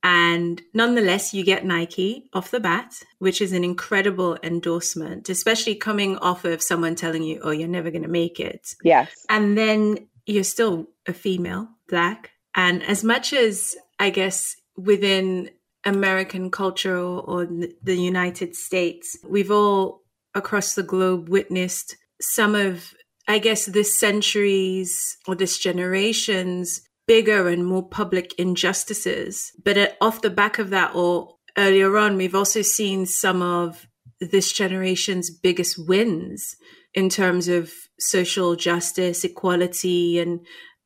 and 0.05 0.61
nonetheless, 0.75 1.33
you 1.33 1.43
get 1.45 1.65
Nike 1.65 2.29
off 2.35 2.51
the 2.51 2.61
bat, 2.61 3.03
which 3.21 3.41
is 3.41 3.53
an 3.53 3.65
incredible 3.65 4.37
endorsement, 4.43 5.31
especially 5.31 5.75
coming 5.77 6.19
off 6.19 6.45
of 6.45 6.61
someone 6.63 6.95
telling 6.95 7.23
you, 7.23 7.41
oh, 7.43 7.53
you're 7.53 7.69
never 7.69 7.91
going 7.91 8.03
to 8.03 8.09
make 8.09 8.39
it. 8.39 8.75
Yes. 8.85 9.25
And 9.31 9.57
then 9.57 10.09
you're 10.27 10.45
still 10.45 10.89
a 11.09 11.15
female, 11.15 11.69
black. 11.89 12.33
And 12.55 12.83
as 12.83 13.03
much 13.03 13.33
as 13.33 13.75
I 13.99 14.11
guess 14.11 14.55
within 14.77 15.49
American 15.85 16.51
culture 16.51 16.99
or 16.99 17.47
the 17.47 17.97
United 17.97 18.57
States, 18.57 19.17
we've 19.27 19.51
all 19.51 20.03
across 20.35 20.75
the 20.75 20.83
globe 20.83 21.31
witnessed 21.31 21.97
some 22.21 22.55
of, 22.55 22.93
I 23.27 23.39
guess, 23.39 23.65
this 23.65 23.99
century's 23.99 25.17
or 25.27 25.35
this 25.35 25.57
generation's 25.57 26.83
bigger 27.07 27.49
and 27.49 27.67
more 27.67 27.87
public 27.87 28.35
injustices. 28.39 29.53
But 29.63 29.97
off 30.01 30.23
the 30.23 30.31
back 30.31 30.59
of 30.59 30.71
that, 30.71 30.95
or 30.95 31.37
earlier 31.57 31.97
on, 31.97 32.17
we've 32.17 32.35
also 32.35 32.63
seen 32.63 33.07
some 33.07 33.43
of 33.43 33.87
this 34.21 34.53
generation's 34.53 35.31
biggest 35.31 35.77
wins 35.87 36.57
in 36.95 37.09
terms 37.09 37.49
of 37.49 37.73
social 37.99 38.57
justice, 38.57 39.25
equality, 39.25 40.19
and 40.19 40.41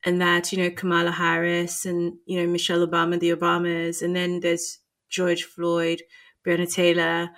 and 0.05 0.21
that 0.21 0.53
you 0.53 0.59
know 0.59 0.71
Kamala 0.71 1.11
Harris 1.11 1.85
and 1.85 2.15
you 2.27 2.41
know 2.41 2.47
Michelle 2.47 2.87
Obama, 2.87 3.19
the 3.19 3.31
Obamas, 3.31 4.03
and 4.03 4.15
then 4.15 4.41
there's 4.41 4.79
George 5.11 5.45
Floyd, 5.45 6.03
Breonna 6.47 6.73
Taylor. 6.73 7.31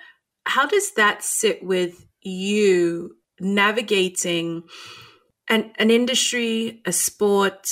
How 0.45 0.65
does 0.65 0.93
that 0.93 1.23
sit 1.23 1.63
with 1.63 2.05
you 2.21 3.15
navigating 3.39 4.63
an 5.49 5.71
an 5.77 5.91
industry, 5.91 6.81
a 6.85 6.91
sport, 6.91 7.67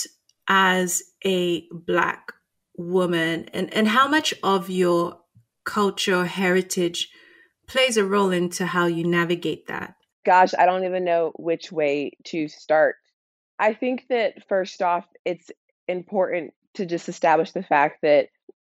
as 0.49 1.03
a 1.23 1.63
black 1.71 2.33
woman 2.75 3.47
and, 3.53 3.73
and 3.73 3.87
how 3.87 4.07
much 4.07 4.33
of 4.43 4.69
your 4.69 5.19
culture 5.63 6.25
heritage 6.25 7.09
plays 7.67 7.97
a 7.97 8.03
role 8.03 8.31
into 8.31 8.65
how 8.65 8.87
you 8.87 9.05
navigate 9.05 9.67
that? 9.67 9.95
Gosh 10.25 10.53
i 10.57 10.65
don't 10.65 10.83
even 10.83 11.05
know 11.05 11.31
which 11.37 11.71
way 11.71 12.11
to 12.25 12.47
start. 12.47 12.95
I 13.57 13.73
think 13.73 14.05
that 14.09 14.47
first 14.47 14.81
off 14.81 15.05
it's 15.23 15.51
important 15.87 16.53
to 16.75 16.85
just 16.85 17.09
establish 17.09 17.51
the 17.51 17.63
fact 17.63 17.99
that 18.01 18.29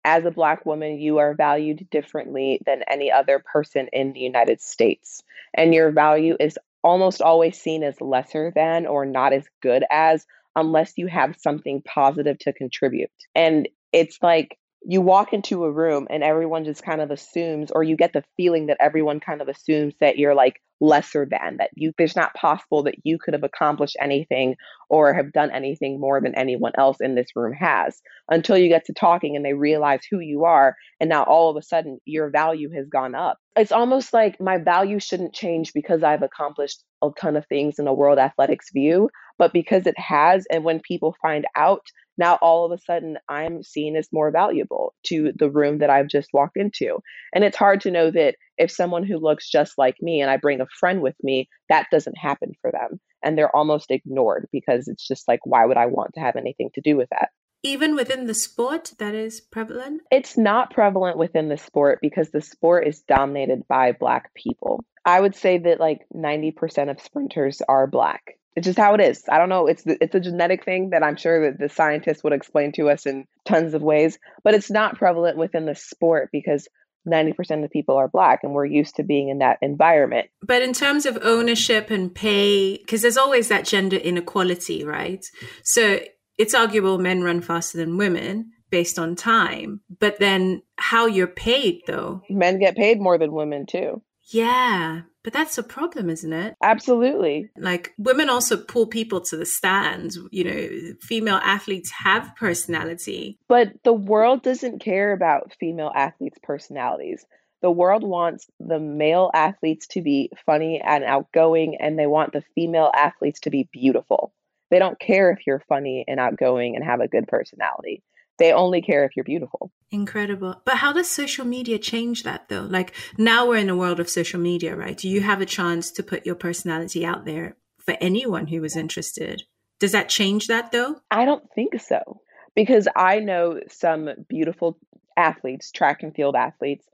as 0.06 0.26
a 0.26 0.32
black 0.32 0.66
woman 0.66 1.00
you 1.00 1.20
are 1.20 1.34
valued 1.34 1.88
differently 1.90 2.60
than 2.66 2.84
any 2.90 3.12
other 3.12 3.40
person 3.40 3.88
in 3.94 4.14
the 4.14 4.20
united 4.20 4.60
states 4.60 5.24
and 5.54 5.74
your 5.74 5.92
value 5.92 6.36
is 6.40 6.58
almost 6.84 7.22
always 7.22 7.58
seen 7.58 7.84
as 7.84 8.02
lesser 8.02 8.52
than 8.54 8.86
or 8.86 9.06
not 9.06 9.32
as 9.32 9.46
good 9.62 9.86
as 9.90 10.26
unless 10.56 10.94
you 10.98 11.08
have 11.08 11.36
something 11.40 11.82
positive 11.82 12.38
to 12.40 12.54
contribute. 12.54 13.10
And 13.36 13.68
it's 13.92 14.20
like 14.22 14.58
you 14.86 15.02
walk 15.02 15.34
into 15.34 15.64
a 15.64 15.72
room 15.72 16.08
and 16.10 16.24
everyone 16.24 16.66
just 16.66 16.84
kind 16.84 17.02
of 17.02 17.12
assumes, 17.12 17.72
or 17.72 17.84
you 17.84 17.96
get 17.96 18.14
the 18.14 18.24
feeling 18.38 18.68
that 18.68 18.78
everyone 18.80 19.20
kind 19.20 19.42
of 19.42 19.48
assumes 19.48 19.94
that 20.00 20.18
you're 20.18 20.36
like 20.36 20.62
lesser 20.84 21.26
than, 21.26 21.58
that 21.58 21.70
you 21.76 21.94
there's 21.98 22.16
not 22.16 22.34
possible 22.34 22.84
that 22.84 22.96
you 23.04 23.18
could 23.18 23.34
have 23.34 23.44
accomplished 23.44 23.96
anything 24.02 24.56
or 24.90 25.14
have 25.14 25.32
done 25.32 25.50
anything 25.52 26.00
more 26.00 26.20
than 26.20 26.36
anyone 26.36 26.74
else 26.78 26.98
in 27.00 27.16
this 27.16 27.30
room 27.36 27.54
has 27.54 28.02
until 28.30 28.58
you 28.58 28.68
get 28.68 28.86
to 28.86 28.94
talking 28.94 29.36
and 29.36 29.46
they 29.46 29.54
realize 29.54 30.02
who 30.12 30.20
you 30.20 30.44
are. 30.44 30.76
And 31.00 31.10
now 31.10 31.24
all 31.24 31.50
of 31.50 31.56
a 31.56 31.62
sudden 31.62 32.00
your 32.06 32.30
value 32.30 32.70
has 32.76 32.90
gone 32.90 33.16
up. 33.16 33.38
It's 33.56 33.72
almost 33.72 34.14
like 34.14 34.42
my 34.42 34.58
value 34.58 35.00
shouldn't 35.00 35.34
change 35.34 35.74
because 35.74 36.04
I've 36.04 36.24
accomplished 36.24 36.84
a 37.02 37.10
ton 37.18 37.38
of 37.38 37.46
things 37.48 37.80
in 37.80 37.88
a 37.88 37.94
world 37.94 38.20
athletics 38.20 38.70
view 38.74 39.10
but 39.38 39.54
because 39.54 39.88
it 39.88 39.98
has 39.98 40.46
and 40.52 40.64
when 40.64 40.80
people 40.80 41.16
find 41.22 41.46
out 41.56 41.86
now 42.18 42.38
all 42.42 42.66
of 42.66 42.72
a 42.72 42.82
sudden 42.82 43.18
i'm 43.30 43.64
seen 43.64 43.96
as 43.96 44.08
more 44.12 44.32
valuable 44.32 44.94
to 45.04 45.32
the 45.38 45.50
room 45.50 45.80
that 45.80 45.90
i've 45.90 46.08
just 46.08 46.30
walked 46.34 46.58
into. 46.58 47.00
And 47.34 47.44
it's 47.44 47.58
hard 47.58 47.82
to 47.82 47.92
know 47.92 48.12
that 48.12 48.36
if 48.58 48.72
someone 48.72 49.04
who 49.04 49.18
looks 49.18 49.50
just 49.50 49.78
like 49.78 49.96
me 50.02 50.22
and 50.22 50.30
i 50.30 50.38
bring 50.38 50.62
a 50.62 50.68
friend 50.80 51.02
with 51.02 51.16
me 51.24 51.50
that 51.70 51.88
doesn't 51.92 52.18
happen 52.18 52.54
for 52.62 52.72
them. 52.72 53.00
And 53.24 53.38
they're 53.38 53.56
almost 53.56 53.90
ignored 53.90 54.48
because 54.52 54.88
it's 54.88 55.08
just 55.08 55.28
like 55.28 55.40
why 55.46 55.66
would 55.66 55.78
i 55.78 55.86
want 55.86 56.14
to 56.16 56.20
have 56.20 56.36
anything 56.36 56.70
to 56.76 56.82
do 56.82 56.98
with 56.98 57.10
that? 57.10 57.30
Even 57.66 57.96
within 57.96 58.26
the 58.26 58.34
sport 58.34 58.92
that 59.00 59.16
is 59.16 59.40
prevalent? 59.40 60.02
It's 60.12 60.38
not 60.38 60.72
prevalent 60.72 61.18
within 61.18 61.48
the 61.48 61.58
sport 61.58 62.00
because 62.02 62.30
the 62.30 62.42
sport 62.42 62.86
is 62.86 63.04
dominated 63.04 63.66
by 63.70 63.94
black 63.94 64.34
people. 64.34 64.84
I 65.06 65.22
would 65.22 65.34
say 65.34 65.58
that 65.60 65.80
like 65.80 66.02
90% 66.14 66.92
of 66.92 67.00
sprinters 67.00 67.62
are 67.68 67.88
black 67.88 68.38
it's 68.56 68.66
just 68.66 68.78
how 68.78 68.94
it 68.94 69.02
is. 69.02 69.24
I 69.30 69.38
don't 69.38 69.50
know. 69.50 69.68
It's 69.68 69.84
it's 69.86 70.16
a 70.16 70.20
genetic 70.20 70.64
thing 70.64 70.92
that 70.92 71.04
I'm 71.04 71.16
sure 71.16 71.50
that 71.50 71.60
the 71.60 71.70
scientists 71.70 72.24
would 72.24 72.34
explain 72.34 72.72
to 72.74 72.90
us 72.90 73.06
in 73.06 73.26
tons 73.46 73.74
of 73.74 73.82
ways, 73.82 74.20
but 74.44 74.54
it's 74.54 74.70
not 74.70 74.98
prevalent 74.98 75.38
within 75.38 75.66
the 75.66 75.76
sport 75.76 76.30
because 76.32 76.68
90% 77.08 77.64
of 77.64 77.72
people 77.72 77.96
are 77.96 78.08
black 78.08 78.42
and 78.44 78.54
we're 78.54 78.66
used 78.66 78.96
to 78.96 79.04
being 79.04 79.30
in 79.30 79.40
that 79.40 79.58
environment. 79.62 80.30
But 80.42 80.62
in 80.62 80.74
terms 80.74 81.06
of 81.06 81.20
ownership 81.22 81.90
and 81.90 82.14
pay, 82.14 82.78
because 82.78 83.02
there's 83.02 83.18
always 83.18 83.50
that 83.50 83.66
gender 83.66 83.98
inequality, 83.98 84.86
right? 84.86 85.26
So 85.64 86.00
it's 86.38 86.54
arguable 86.54 86.98
men 87.00 87.24
run 87.24 87.42
faster 87.42 87.78
than 87.78 87.98
women 87.98 88.52
based 88.70 88.98
on 88.98 89.16
time, 89.16 89.82
but 90.00 90.20
then 90.20 90.62
how 90.78 91.06
you're 91.06 91.28
paid 91.28 91.82
though. 91.88 92.22
Men 92.30 92.60
get 92.60 92.76
paid 92.76 93.00
more 93.00 93.18
than 93.18 93.32
women 93.32 93.66
too. 93.66 94.02
Yeah, 94.26 95.02
but 95.24 95.34
that's 95.34 95.58
a 95.58 95.64
problem, 95.64 96.10
isn't 96.10 96.34
it? 96.34 96.56
Absolutely. 96.62 97.50
Like 97.58 97.94
women 97.98 98.30
also 98.30 98.58
pull 98.58 98.88
people 98.88 99.22
to 99.22 99.38
the 99.38 99.46
stands. 99.46 100.18
You 100.32 100.44
know, 100.44 100.94
female 101.02 101.40
athletes 101.44 101.92
have 101.92 102.36
personality. 102.36 103.38
But 103.48 103.74
the 103.84 103.94
world 103.94 104.44
doesn't 104.44 104.80
care 104.80 105.14
about 105.14 105.54
female 105.60 105.92
athletes' 105.94 106.40
personalities. 106.42 107.26
The 107.62 107.72
world 107.72 108.04
wants 108.04 108.48
the 108.60 108.80
male 108.80 109.32
athletes 109.34 109.88
to 109.88 110.02
be 110.02 110.30
funny 110.46 110.82
and 110.86 111.04
outgoing, 111.04 111.78
and 111.80 111.98
they 111.98 112.08
want 112.08 112.34
the 112.34 112.44
female 112.56 112.92
athletes 112.94 113.40
to 113.42 113.50
be 113.50 113.70
beautiful. 113.72 114.34
They 114.70 114.80
don't 114.80 115.00
care 115.00 115.32
if 115.32 115.48
you're 115.48 115.64
funny 115.70 116.04
and 116.08 116.20
outgoing 116.20 116.76
and 116.76 116.84
have 116.84 117.00
a 117.00 117.08
good 117.08 117.28
personality. 117.28 118.04
They 118.40 118.52
only 118.52 118.82
care 118.82 119.06
if 119.06 119.16
you're 119.16 119.24
beautiful. 119.24 119.72
Incredible. 119.92 120.62
But 120.66 120.78
how 120.78 120.92
does 120.92 121.10
social 121.10 121.46
media 121.46 121.78
change 121.78 122.24
that 122.24 122.50
though? 122.50 122.68
Like 122.70 122.94
now 123.18 123.48
we're 123.48 123.58
in 123.58 123.70
a 123.70 123.76
world 123.76 124.00
of 124.00 124.10
social 124.10 124.40
media, 124.40 124.76
right? 124.76 124.98
Do 124.98 125.08
you 125.08 125.22
have 125.22 125.42
a 125.42 125.46
chance 125.46 125.92
to 125.92 126.04
put 126.04 126.26
your 126.26 126.36
personality 126.36 127.06
out 127.06 127.26
there 127.26 127.58
for 127.78 127.96
anyone 128.02 128.48
who 128.48 128.64
is 128.64 128.76
interested? 128.76 129.44
Does 129.80 129.92
that 129.92 130.10
change 130.10 130.48
that 130.48 130.72
though? 130.72 130.98
I 131.12 131.26
don't 131.26 131.48
think 131.54 131.80
so. 131.80 132.22
Because 132.56 132.88
I 132.96 133.20
know 133.20 133.60
some 133.70 134.10
beautiful 134.30 134.78
athletes, 135.18 135.72
track 135.72 136.04
and 136.04 136.14
field 136.14 136.36
athletes, 136.36 136.86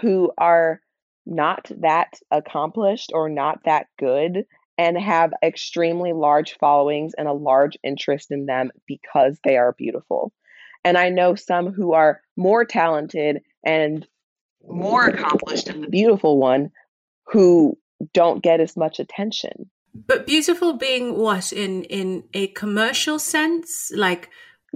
who 0.00 0.32
are 0.38 0.80
not 1.26 1.70
that 1.80 2.14
accomplished 2.30 3.10
or 3.12 3.28
not 3.28 3.60
that 3.64 3.86
good 3.98 4.44
and 4.78 4.96
have 4.96 5.32
extremely 5.42 6.12
large 6.12 6.56
followings 6.58 7.12
and 7.18 7.26
a 7.26 7.32
large 7.32 7.76
interest 7.82 8.30
in 8.30 8.46
them 8.46 8.70
because 8.86 9.38
they 9.44 9.56
are 9.56 9.74
beautiful. 9.76 10.32
And 10.88 10.96
I 10.96 11.10
know 11.10 11.34
some 11.34 11.70
who 11.74 11.92
are 11.92 12.22
more 12.38 12.64
talented 12.64 13.42
and 13.62 14.06
more 14.66 15.04
accomplished 15.04 15.66
than 15.66 15.82
the 15.82 15.88
beautiful 15.88 16.38
one 16.38 16.70
who 17.26 17.76
don't 18.14 18.42
get 18.42 18.58
as 18.58 18.74
much 18.74 18.98
attention. 18.98 19.68
But 19.92 20.26
beautiful 20.26 20.78
being 20.78 21.18
what 21.18 21.52
in 21.52 21.84
in 21.84 22.24
a 22.32 22.46
commercial 22.46 23.18
sense, 23.18 23.92
like 23.94 24.30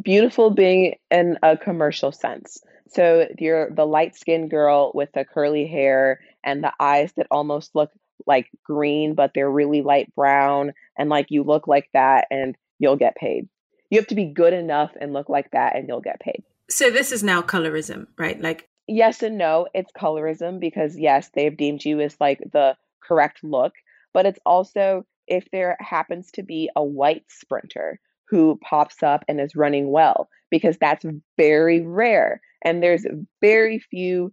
beautiful 0.04 0.50
being 0.50 0.96
in 1.10 1.38
a 1.42 1.56
commercial 1.56 2.12
sense. 2.12 2.60
So 2.88 3.26
you're 3.38 3.70
the 3.70 3.86
light 3.86 4.14
skinned 4.14 4.50
girl 4.50 4.92
with 4.94 5.08
the 5.14 5.24
curly 5.24 5.66
hair 5.66 6.20
and 6.44 6.62
the 6.62 6.74
eyes 6.78 7.10
that 7.16 7.26
almost 7.30 7.74
look 7.74 7.90
like 8.26 8.50
green, 8.62 9.14
but 9.14 9.30
they're 9.34 9.50
really 9.50 9.80
light 9.80 10.14
brown. 10.14 10.74
And 10.98 11.08
like 11.08 11.30
you 11.30 11.42
look 11.42 11.66
like 11.66 11.88
that 11.94 12.26
and 12.30 12.54
you'll 12.78 12.96
get 12.96 13.16
paid. 13.16 13.48
You 13.92 13.98
have 13.98 14.06
to 14.06 14.14
be 14.14 14.24
good 14.24 14.54
enough 14.54 14.92
and 14.98 15.12
look 15.12 15.28
like 15.28 15.50
that 15.50 15.76
and 15.76 15.86
you'll 15.86 16.00
get 16.00 16.18
paid. 16.18 16.42
So 16.70 16.90
this 16.90 17.12
is 17.12 17.22
now 17.22 17.42
colorism, 17.42 18.06
right? 18.16 18.40
Like, 18.40 18.66
yes 18.88 19.22
and 19.22 19.36
no. 19.36 19.68
It's 19.74 19.92
colorism 19.92 20.58
because, 20.60 20.98
yes, 20.98 21.28
they've 21.34 21.54
deemed 21.54 21.84
you 21.84 22.00
as 22.00 22.16
like 22.18 22.38
the 22.54 22.74
correct 23.02 23.44
look, 23.44 23.74
but 24.14 24.24
it's 24.24 24.40
also 24.46 25.04
if 25.26 25.46
there 25.52 25.76
happens 25.78 26.30
to 26.32 26.42
be 26.42 26.70
a 26.74 26.82
white 26.82 27.24
sprinter 27.28 28.00
who 28.30 28.58
pops 28.66 29.02
up 29.02 29.26
and 29.28 29.38
is 29.38 29.54
running 29.54 29.90
well, 29.90 30.30
because 30.50 30.78
that's 30.78 31.04
very 31.36 31.82
rare. 31.82 32.40
And 32.64 32.82
there's 32.82 33.04
very 33.42 33.78
few, 33.78 34.32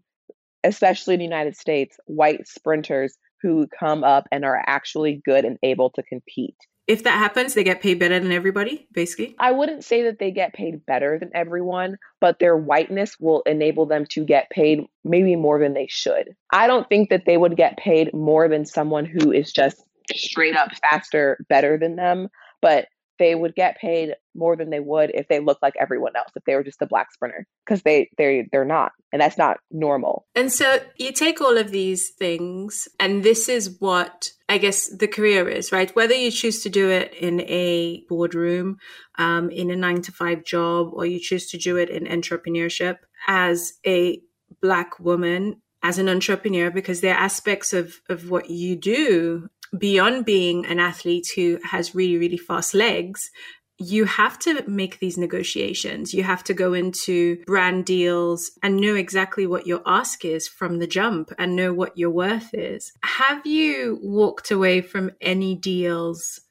especially 0.64 1.14
in 1.16 1.20
the 1.20 1.26
United 1.26 1.56
States, 1.56 1.98
white 2.06 2.48
sprinters 2.48 3.18
who 3.42 3.68
come 3.68 4.04
up 4.04 4.28
and 4.32 4.44
are 4.44 4.62
actually 4.68 5.22
good 5.26 5.46
and 5.46 5.58
able 5.64 5.90
to 5.92 6.04
compete. 6.04 6.56
If 6.88 7.04
that 7.04 7.20
happens, 7.20 7.54
they 7.54 7.64
get 7.64 7.84
paid 7.84 8.00
better 8.00 8.20
than 8.20 8.32
everybody, 8.32 8.88
basically? 8.92 9.36
I 9.38 9.52
wouldn't 9.52 9.84
say 9.84 10.02
that 10.04 10.18
they 10.18 10.32
get 10.32 10.54
paid 10.54 10.84
better 10.88 11.20
than 11.20 11.30
everyone, 11.36 11.98
but 12.20 12.40
their 12.40 12.58
whiteness 12.58 13.16
will 13.20 13.44
enable 13.44 13.86
them 13.86 14.08
to 14.08 14.26
get 14.26 14.50
paid 14.50 14.86
maybe 15.04 15.36
more 15.36 15.60
than 15.60 15.76
they 15.76 15.86
should. 15.88 16.36
I 16.52 16.66
don't 16.66 16.90
think 16.90 17.12
that 17.12 17.26
they 17.28 17.38
would 17.38 17.56
get 17.56 17.78
paid 17.78 18.12
more 18.12 18.50
than 18.50 18.66
someone 18.66 19.06
who 19.06 19.32
is 19.32 19.54
just 19.54 19.84
straight 20.12 20.56
up 20.56 20.70
faster, 20.82 21.38
better 21.48 21.78
than 21.78 21.96
them, 21.96 22.30
but 22.60 22.88
they 23.20 23.36
would 23.36 23.54
get 23.54 23.78
paid 23.78 24.16
more 24.40 24.56
than 24.56 24.70
they 24.70 24.80
would 24.80 25.12
if 25.14 25.28
they 25.28 25.40
looked 25.40 25.62
like 25.62 25.76
everyone 25.80 26.16
else 26.16 26.32
if 26.36 26.44
they 26.46 26.56
were 26.56 26.64
just 26.64 26.82
a 26.82 26.88
black 26.88 27.12
sprinter 27.12 27.46
because 27.66 27.84
they 27.84 28.10
they 28.18 28.48
they're 28.52 28.66
not 28.66 28.94
and 29.12 29.22
that's 29.22 29.38
not 29.38 29.58
normal. 29.70 30.26
And 30.36 30.52
so 30.52 30.80
you 30.98 31.12
take 31.12 31.42
all 31.42 31.58
of 31.58 31.72
these 31.72 32.12
things 32.12 32.88
and 33.00 33.24
this 33.24 33.50
is 33.50 33.78
what 33.80 34.32
i 34.48 34.58
guess 34.58 34.88
the 34.98 35.08
career 35.08 35.48
is 35.48 35.72
right? 35.72 35.96
Whether 35.96 36.16
you 36.16 36.32
choose 36.32 36.64
to 36.64 36.70
do 36.70 36.90
it 36.90 37.14
in 37.14 37.42
a 37.42 38.04
boardroom 38.10 38.78
um, 39.18 39.50
in 39.50 39.70
a 39.70 39.76
nine 39.76 40.02
to 40.04 40.12
five 40.12 40.44
job 40.44 40.90
or 40.94 41.06
you 41.06 41.20
choose 41.20 41.50
to 41.52 41.58
do 41.58 41.76
it 41.78 41.90
in 41.90 42.06
entrepreneurship 42.06 42.98
as 43.28 43.74
a 43.86 44.22
black 44.62 45.00
woman 45.00 45.62
as 45.84 45.98
an 45.98 46.10
entrepreneur 46.10 46.72
because 46.72 47.02
there 47.02 47.16
are 47.16 47.24
aspects 47.24 47.74
of 47.74 48.02
of 48.10 48.30
what 48.30 48.50
you 48.50 48.76
do 48.76 49.50
beyond 49.78 50.26
being 50.26 50.66
an 50.66 50.80
athlete 50.80 51.28
who 51.36 51.60
has 51.64 51.94
really, 51.94 52.18
really 52.18 52.38
fast 52.38 52.74
legs, 52.74 53.30
you 53.80 54.06
have 54.06 54.38
to 54.40 54.64
make 54.68 55.00
these 55.00 55.18
negotiations. 55.18 56.14
You 56.14 56.24
have 56.24 56.44
to 56.46 56.54
go 56.54 56.74
into 56.74 57.42
brand 57.46 57.86
deals 57.86 58.52
and 58.62 58.78
know 58.78 58.96
exactly 58.96 59.48
what 59.48 59.66
your 59.66 59.82
ask 59.86 60.26
is 60.26 60.48
from 60.48 60.80
the 60.80 60.88
jump 60.88 61.32
and 61.38 61.56
know 61.56 61.74
what 61.74 61.98
your 61.98 62.10
worth 62.10 62.54
is. 62.54 62.92
Have 63.04 63.46
you 63.46 64.00
walked 64.02 64.52
away 64.52 64.82
from 64.82 65.12
any 65.22 65.56
deals 65.56 66.42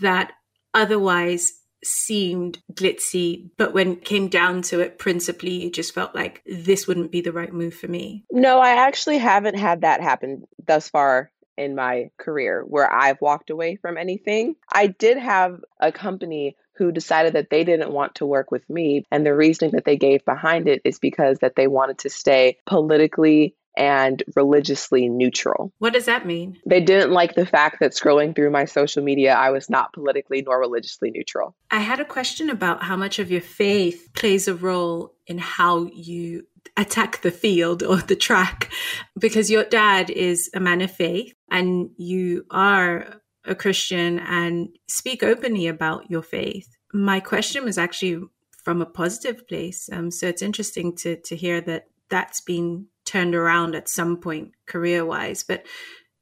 that 0.00 0.32
otherwise 0.74 1.52
seemed 1.84 2.58
glitzy, 2.72 3.48
but 3.56 3.72
when 3.72 3.92
it 3.92 4.04
came 4.04 4.28
down 4.28 4.62
to 4.62 4.80
it, 4.80 4.98
principally, 4.98 5.62
you 5.62 5.70
just 5.70 5.94
felt 5.94 6.14
like 6.14 6.42
this 6.46 6.86
wouldn't 6.86 7.12
be 7.12 7.20
the 7.20 7.32
right 7.32 7.52
move 7.52 7.74
for 7.74 7.86
me? 7.86 8.24
No, 8.30 8.58
I 8.58 8.70
actually 8.70 9.18
haven't 9.18 9.56
had 9.56 9.82
that 9.82 10.00
happen 10.00 10.44
thus 10.66 10.88
far 10.88 11.30
in 11.56 11.74
my 11.74 12.10
career 12.18 12.62
where 12.66 12.90
I've 12.92 13.20
walked 13.20 13.50
away 13.50 13.76
from 13.76 13.96
anything. 13.96 14.56
I 14.72 14.88
did 14.88 15.18
have 15.18 15.60
a 15.80 15.92
company 15.92 16.56
who 16.76 16.92
decided 16.92 17.32
that 17.32 17.50
they 17.50 17.64
didn't 17.64 17.92
want 17.92 18.16
to 18.16 18.26
work 18.26 18.50
with 18.50 18.68
me 18.68 19.04
and 19.10 19.24
the 19.24 19.34
reasoning 19.34 19.72
that 19.72 19.84
they 19.84 19.96
gave 19.96 20.24
behind 20.24 20.68
it 20.68 20.82
is 20.84 20.98
because 20.98 21.38
that 21.38 21.56
they 21.56 21.66
wanted 21.66 21.98
to 21.98 22.10
stay 22.10 22.58
politically 22.66 23.54
and 23.76 24.22
religiously 24.34 25.08
neutral. 25.08 25.72
What 25.78 25.92
does 25.92 26.06
that 26.06 26.26
mean? 26.26 26.58
They 26.64 26.80
didn't 26.80 27.12
like 27.12 27.34
the 27.34 27.46
fact 27.46 27.80
that 27.80 27.92
scrolling 27.92 28.34
through 28.34 28.50
my 28.50 28.64
social 28.64 29.02
media, 29.02 29.34
I 29.34 29.50
was 29.50 29.68
not 29.68 29.92
politically 29.92 30.42
nor 30.42 30.58
religiously 30.58 31.10
neutral. 31.10 31.54
I 31.70 31.80
had 31.80 32.00
a 32.00 32.04
question 32.04 32.48
about 32.48 32.82
how 32.82 32.96
much 32.96 33.18
of 33.18 33.30
your 33.30 33.42
faith 33.42 34.08
plays 34.14 34.48
a 34.48 34.54
role 34.54 35.14
in 35.26 35.38
how 35.38 35.90
you 35.92 36.46
attack 36.76 37.22
the 37.22 37.30
field 37.30 37.82
or 37.82 37.96
the 37.96 38.16
track 38.16 38.70
because 39.18 39.50
your 39.50 39.64
dad 39.64 40.10
is 40.10 40.50
a 40.54 40.60
man 40.60 40.80
of 40.80 40.90
faith 40.90 41.32
and 41.50 41.90
you 41.96 42.44
are 42.50 43.20
a 43.44 43.54
Christian 43.54 44.18
and 44.18 44.68
speak 44.88 45.22
openly 45.22 45.66
about 45.66 46.10
your 46.10 46.22
faith. 46.22 46.68
My 46.92 47.20
question 47.20 47.64
was 47.64 47.78
actually 47.78 48.20
from 48.62 48.82
a 48.82 48.86
positive 48.86 49.46
place. 49.46 49.88
Um, 49.92 50.10
so 50.10 50.26
it's 50.26 50.42
interesting 50.42 50.96
to 50.96 51.16
to 51.16 51.36
hear 51.36 51.60
that 51.62 51.84
that's 52.10 52.40
been 52.40 52.86
turned 53.04 53.34
around 53.34 53.74
at 53.74 53.88
some 53.88 54.16
point 54.16 54.50
career 54.66 55.04
wise. 55.04 55.44
But 55.44 55.64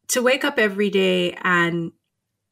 to 0.08 0.22
wake 0.22 0.44
up 0.44 0.58
every 0.58 0.90
day 0.90 1.32
and 1.42 1.92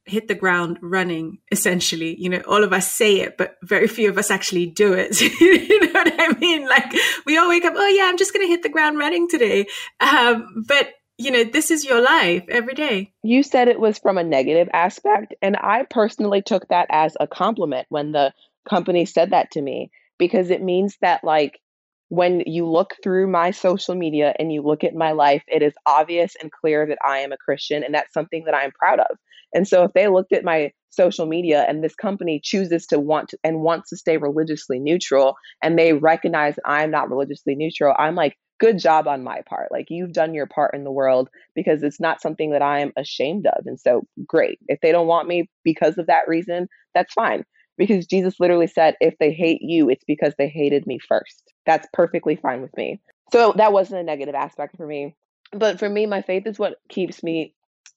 hit 0.05 0.27
the 0.27 0.35
ground 0.35 0.77
running 0.81 1.39
essentially. 1.51 2.15
You 2.19 2.29
know 2.29 2.41
all 2.47 2.63
of 2.63 2.73
us 2.73 2.91
say 2.91 3.21
it 3.21 3.37
but 3.37 3.57
very 3.63 3.87
few 3.87 4.09
of 4.09 4.17
us 4.17 4.31
actually 4.31 4.65
do 4.67 4.93
it. 4.93 5.19
You 5.43 5.79
know 5.81 5.93
what 5.93 6.13
i 6.19 6.39
mean? 6.39 6.67
Like 6.67 6.93
we 7.25 7.37
all 7.37 7.49
wake 7.49 7.65
up 7.65 7.73
oh 7.75 7.87
yeah 7.87 8.05
i'm 8.05 8.17
just 8.17 8.33
going 8.33 8.45
to 8.45 8.51
hit 8.51 8.63
the 8.63 8.69
ground 8.69 8.97
running 8.97 9.27
today. 9.29 9.67
Um, 9.99 10.63
but 10.67 10.89
you 11.17 11.31
know 11.31 11.43
this 11.43 11.71
is 11.71 11.85
your 11.85 12.01
life 12.01 12.43
every 12.49 12.73
day. 12.73 13.13
You 13.23 13.43
said 13.43 13.67
it 13.67 13.79
was 13.79 13.99
from 13.99 14.17
a 14.17 14.23
negative 14.23 14.69
aspect 14.73 15.33
and 15.41 15.57
i 15.57 15.85
personally 15.89 16.41
took 16.41 16.67
that 16.69 16.87
as 16.89 17.15
a 17.19 17.27
compliment 17.27 17.87
when 17.89 18.11
the 18.11 18.33
company 18.67 19.05
said 19.05 19.31
that 19.31 19.51
to 19.51 19.61
me 19.61 19.91
because 20.17 20.49
it 20.49 20.61
means 20.61 20.97
that 21.01 21.23
like 21.23 21.59
when 22.13 22.43
you 22.45 22.69
look 22.69 22.93
through 23.01 23.27
my 23.27 23.49
social 23.49 23.95
media 23.95 24.35
and 24.37 24.53
you 24.53 24.61
look 24.61 24.83
at 24.83 24.93
my 24.93 25.13
life, 25.13 25.41
it 25.47 25.63
is 25.63 25.73
obvious 25.87 26.35
and 26.39 26.51
clear 26.51 26.85
that 26.85 26.99
I 27.03 27.19
am 27.19 27.31
a 27.31 27.37
Christian, 27.37 27.83
and 27.83 27.95
that's 27.95 28.13
something 28.13 28.43
that 28.45 28.53
I'm 28.53 28.71
proud 28.71 28.99
of. 28.99 29.17
And 29.53 29.67
so, 29.67 29.83
if 29.83 29.93
they 29.93 30.07
looked 30.07 30.33
at 30.33 30.43
my 30.43 30.71
social 30.89 31.25
media 31.25 31.65
and 31.67 31.83
this 31.83 31.95
company 31.95 32.39
chooses 32.43 32.85
to 32.87 32.99
want 32.99 33.29
to, 33.29 33.37
and 33.43 33.61
wants 33.61 33.89
to 33.89 33.97
stay 33.97 34.17
religiously 34.17 34.79
neutral, 34.79 35.35
and 35.61 35.77
they 35.77 35.93
recognize 35.93 36.55
I'm 36.65 36.91
not 36.91 37.09
religiously 37.09 37.55
neutral, 37.55 37.95
I'm 37.97 38.15
like, 38.15 38.37
good 38.59 38.79
job 38.79 39.07
on 39.07 39.23
my 39.23 39.41
part. 39.47 39.71
Like 39.71 39.87
you've 39.89 40.13
done 40.13 40.33
your 40.33 40.45
part 40.45 40.73
in 40.73 40.83
the 40.83 40.91
world 40.91 41.29
because 41.55 41.83
it's 41.83 41.99
not 41.99 42.21
something 42.21 42.51
that 42.51 42.61
I 42.61 42.79
am 42.79 42.93
ashamed 42.95 43.47
of. 43.47 43.65
And 43.65 43.79
so, 43.79 44.05
great. 44.27 44.59
If 44.67 44.79
they 44.81 44.91
don't 44.91 45.07
want 45.07 45.27
me 45.27 45.49
because 45.63 45.97
of 45.97 46.07
that 46.07 46.27
reason, 46.27 46.67
that's 46.93 47.13
fine 47.13 47.43
because 47.77 48.05
Jesus 48.05 48.39
literally 48.39 48.67
said, 48.67 48.95
if 48.99 49.17
they 49.19 49.33
hate 49.33 49.61
you, 49.61 49.89
it's 49.89 50.03
because 50.05 50.33
they 50.37 50.47
hated 50.47 50.85
me 50.85 50.99
first. 50.99 51.53
That's 51.65 51.87
perfectly 51.93 52.35
fine 52.35 52.61
with 52.61 52.75
me. 52.77 52.99
So 53.31 53.53
that 53.57 53.73
wasn't 53.73 54.01
a 54.01 54.03
negative 54.03 54.35
aspect 54.35 54.77
for 54.77 54.85
me. 54.85 55.15
But 55.51 55.79
for 55.79 55.89
me, 55.89 56.05
my 56.05 56.21
faith 56.21 56.45
is 56.45 56.59
what 56.59 56.77
keeps 56.89 57.23
me 57.23 57.53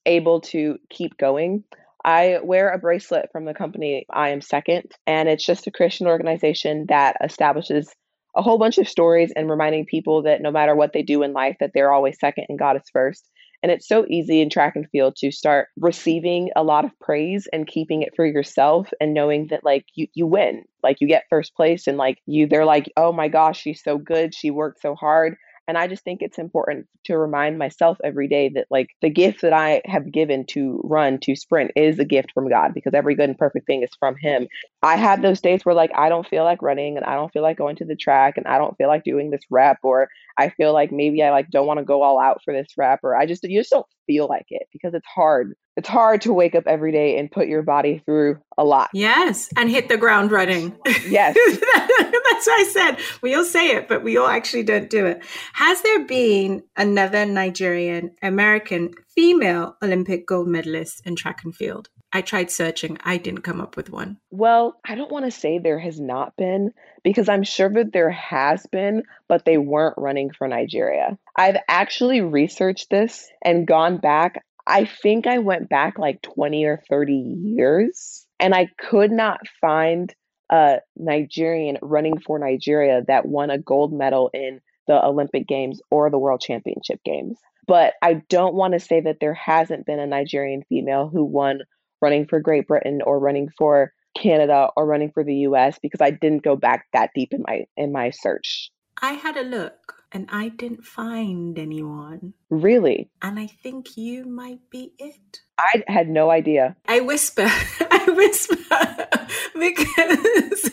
able 0.07 0.41
to 0.41 0.77
keep 0.89 1.17
going. 1.17 1.63
I 2.03 2.39
wear 2.41 2.69
a 2.69 2.79
bracelet 2.79 3.29
from 3.31 3.45
the 3.45 3.53
company 3.53 4.05
I 4.09 4.29
Am 4.29 4.41
Second, 4.41 4.91
and 5.05 5.27
it's 5.27 5.45
just 5.45 5.67
a 5.67 5.71
Christian 5.71 6.07
organization 6.07 6.85
that 6.87 7.17
establishes 7.23 7.93
a 8.35 8.41
whole 8.41 8.57
bunch 8.57 8.77
of 8.77 8.87
stories 8.87 9.33
and 9.35 9.49
reminding 9.49 9.85
people 9.85 10.23
that 10.23 10.41
no 10.41 10.51
matter 10.51 10.75
what 10.75 10.93
they 10.93 11.01
do 11.01 11.23
in 11.23 11.33
life, 11.33 11.57
that 11.59 11.71
they're 11.73 11.91
always 11.91 12.19
second 12.19 12.45
and 12.49 12.59
God 12.59 12.77
is 12.77 12.89
first. 12.93 13.27
And 13.63 13.71
it's 13.71 13.87
so 13.87 14.05
easy 14.07 14.39
in 14.39 14.51
track 14.51 14.75
and 14.75 14.87
field 14.91 15.15
to 15.17 15.31
start 15.31 15.69
receiving 15.77 16.51
a 16.55 16.63
lot 16.63 16.85
of 16.85 16.91
praise 17.01 17.47
and 17.51 17.65
keeping 17.65 18.03
it 18.03 18.13
for 18.15 18.25
yourself 18.25 18.89
and 19.01 19.15
knowing 19.15 19.47
that 19.49 19.63
like 19.63 19.85
you, 19.95 20.07
you 20.13 20.27
win, 20.27 20.63
like 20.83 20.97
you 21.01 21.07
get 21.07 21.23
first 21.29 21.55
place 21.55 21.87
and 21.87 21.97
like 21.97 22.19
you, 22.27 22.47
they're 22.47 22.65
like, 22.65 22.91
oh 22.95 23.11
my 23.11 23.27
gosh, 23.27 23.59
she's 23.59 23.81
so 23.83 23.97
good. 23.97 24.35
She 24.35 24.51
worked 24.51 24.81
so 24.81 24.93
hard. 24.93 25.35
And 25.67 25.77
I 25.77 25.87
just 25.87 26.03
think 26.03 26.21
it's 26.21 26.37
important 26.37 26.87
to 27.05 27.17
remind 27.17 27.57
myself 27.57 27.97
every 28.03 28.29
day 28.29 28.49
that, 28.55 28.67
like, 28.71 28.87
the 29.01 29.09
gift 29.09 29.41
that 29.41 29.51
I 29.51 29.81
have 29.85 30.11
given 30.11 30.45
to 30.47 30.81
run, 30.85 31.19
to 31.19 31.35
sprint, 31.35 31.71
is 31.75 31.99
a 31.99 32.05
gift 32.05 32.31
from 32.33 32.49
God 32.49 32.73
because 32.73 32.93
every 32.93 33.15
good 33.15 33.29
and 33.29 33.37
perfect 33.37 33.67
thing 33.67 33.83
is 33.83 33.89
from 33.99 34.15
Him. 34.15 34.47
I 34.81 34.95
have 34.95 35.21
those 35.21 35.41
days 35.41 35.65
where, 35.65 35.75
like, 35.75 35.91
I 35.93 36.07
don't 36.07 36.27
feel 36.27 36.45
like 36.45 36.61
running 36.61 36.95
and 36.95 37.05
I 37.05 37.15
don't 37.15 37.31
feel 37.33 37.41
like 37.41 37.57
going 37.57 37.75
to 37.77 37.85
the 37.85 37.97
track 37.97 38.37
and 38.37 38.47
I 38.47 38.57
don't 38.57 38.77
feel 38.77 38.87
like 38.87 39.03
doing 39.03 39.29
this 39.29 39.43
rep, 39.49 39.79
or 39.83 40.07
I 40.37 40.49
feel 40.49 40.71
like 40.71 40.91
maybe 40.93 41.21
I, 41.21 41.31
like, 41.31 41.49
don't 41.49 41.67
want 41.67 41.79
to 41.79 41.85
go 41.85 42.01
all 42.01 42.19
out 42.19 42.41
for 42.45 42.53
this 42.53 42.67
rep, 42.77 43.01
or 43.03 43.15
I 43.17 43.25
just, 43.25 43.43
you 43.43 43.59
just 43.59 43.71
don't 43.71 43.85
feel 44.07 44.27
like 44.27 44.47
it 44.49 44.67
because 44.73 44.93
it's 44.93 45.05
hard. 45.05 45.53
It's 45.75 45.87
hard 45.87 46.21
to 46.21 46.33
wake 46.33 46.55
up 46.55 46.63
every 46.65 46.91
day 46.91 47.19
and 47.19 47.29
put 47.29 47.47
your 47.47 47.61
body 47.61 48.01
through 48.03 48.39
a 48.57 48.63
lot. 48.63 48.89
Yes, 48.93 49.49
and 49.55 49.69
hit 49.69 49.89
the 49.89 49.97
ground 49.97 50.31
running. 50.31 50.75
Yes. 51.07 51.35
That's 51.37 52.47
what 52.47 52.59
I 52.59 52.69
said. 52.71 52.97
We 53.21 53.33
all 53.33 53.45
say 53.45 53.75
it, 53.75 53.87
but 53.87 54.03
we 54.03 54.17
all 54.17 54.27
actually 54.27 54.63
don't 54.63 54.89
do 54.89 55.05
it. 55.05 55.23
Has 55.53 55.81
there 55.81 56.05
been 56.05 56.63
another 56.75 57.25
Nigerian 57.25 58.11
American 58.21 58.93
female 59.15 59.75
Olympic 59.81 60.27
gold 60.27 60.47
medalist 60.47 61.01
in 61.05 61.15
track 61.15 61.41
and 61.43 61.55
field? 61.55 61.89
I 62.17 62.21
tried 62.21 62.49
searching. 62.49 62.97
I 63.03 63.17
didn't 63.17 63.43
come 63.43 63.61
up 63.61 63.77
with 63.77 63.91
one. 63.91 64.17
Well, 64.31 64.79
I 64.83 64.95
don't 64.95 65.11
want 65.11 65.25
to 65.25 65.39
say 65.39 65.59
there 65.59 65.77
has 65.77 65.99
not 65.99 66.35
been 66.35 66.71
because 67.03 67.29
I'm 67.29 67.43
sure 67.43 67.69
that 67.69 67.93
there 67.93 68.09
has 68.09 68.65
been, 68.71 69.03
but 69.27 69.45
they 69.45 69.59
weren't 69.59 69.99
running 69.99 70.31
for 70.31 70.47
Nigeria. 70.47 71.19
I've 71.35 71.57
actually 71.67 72.21
researched 72.21 72.89
this 72.89 73.29
and 73.43 73.67
gone 73.67 73.99
back. 73.99 74.43
I 74.65 74.85
think 74.85 75.27
I 75.27 75.37
went 75.37 75.69
back 75.69 75.99
like 75.99 76.23
20 76.23 76.65
or 76.65 76.81
30 76.89 77.13
years 77.13 78.25
and 78.39 78.55
I 78.55 78.69
could 78.79 79.11
not 79.11 79.41
find 79.61 80.11
a 80.49 80.77
Nigerian 80.95 81.77
running 81.83 82.19
for 82.19 82.39
Nigeria 82.39 83.03
that 83.07 83.27
won 83.27 83.51
a 83.51 83.59
gold 83.59 83.93
medal 83.93 84.31
in 84.33 84.59
the 84.87 85.05
Olympic 85.05 85.47
Games 85.47 85.81
or 85.91 86.09
the 86.09 86.17
World 86.17 86.41
Championship 86.41 86.99
Games. 87.05 87.37
But 87.67 87.93
I 88.01 88.23
don't 88.27 88.55
want 88.55 88.73
to 88.73 88.79
say 88.79 89.01
that 89.01 89.17
there 89.21 89.35
hasn't 89.35 89.85
been 89.85 89.99
a 89.99 90.07
Nigerian 90.07 90.63
female 90.67 91.09
who 91.09 91.23
won 91.23 91.59
running 92.01 92.27
for 92.27 92.39
Great 92.39 92.67
Britain 92.67 93.01
or 93.05 93.19
running 93.19 93.49
for 93.57 93.93
Canada 94.21 94.69
or 94.75 94.85
running 94.85 95.11
for 95.11 95.23
the 95.23 95.35
US 95.49 95.77
because 95.81 96.01
I 96.01 96.11
didn't 96.11 96.43
go 96.43 96.55
back 96.55 96.85
that 96.93 97.11
deep 97.15 97.33
in 97.33 97.43
my 97.47 97.65
in 97.75 97.91
my 97.91 98.09
search. 98.09 98.71
I 99.01 99.13
had 99.13 99.37
a 99.37 99.43
look 99.43 100.03
and 100.11 100.27
I 100.31 100.49
didn't 100.49 100.85
find 100.85 101.59
anyone. 101.59 102.33
Really? 102.49 103.09
And 103.21 103.39
I 103.39 103.47
think 103.47 103.97
you 103.97 104.25
might 104.25 104.69
be 104.71 104.93
it. 104.97 105.41
I 105.59 105.83
had 105.87 106.09
no 106.09 106.31
idea. 106.31 106.75
I 106.87 107.01
whisper, 107.01 107.45
I 107.47 108.13
whisper 108.15 108.55
because 109.59 110.71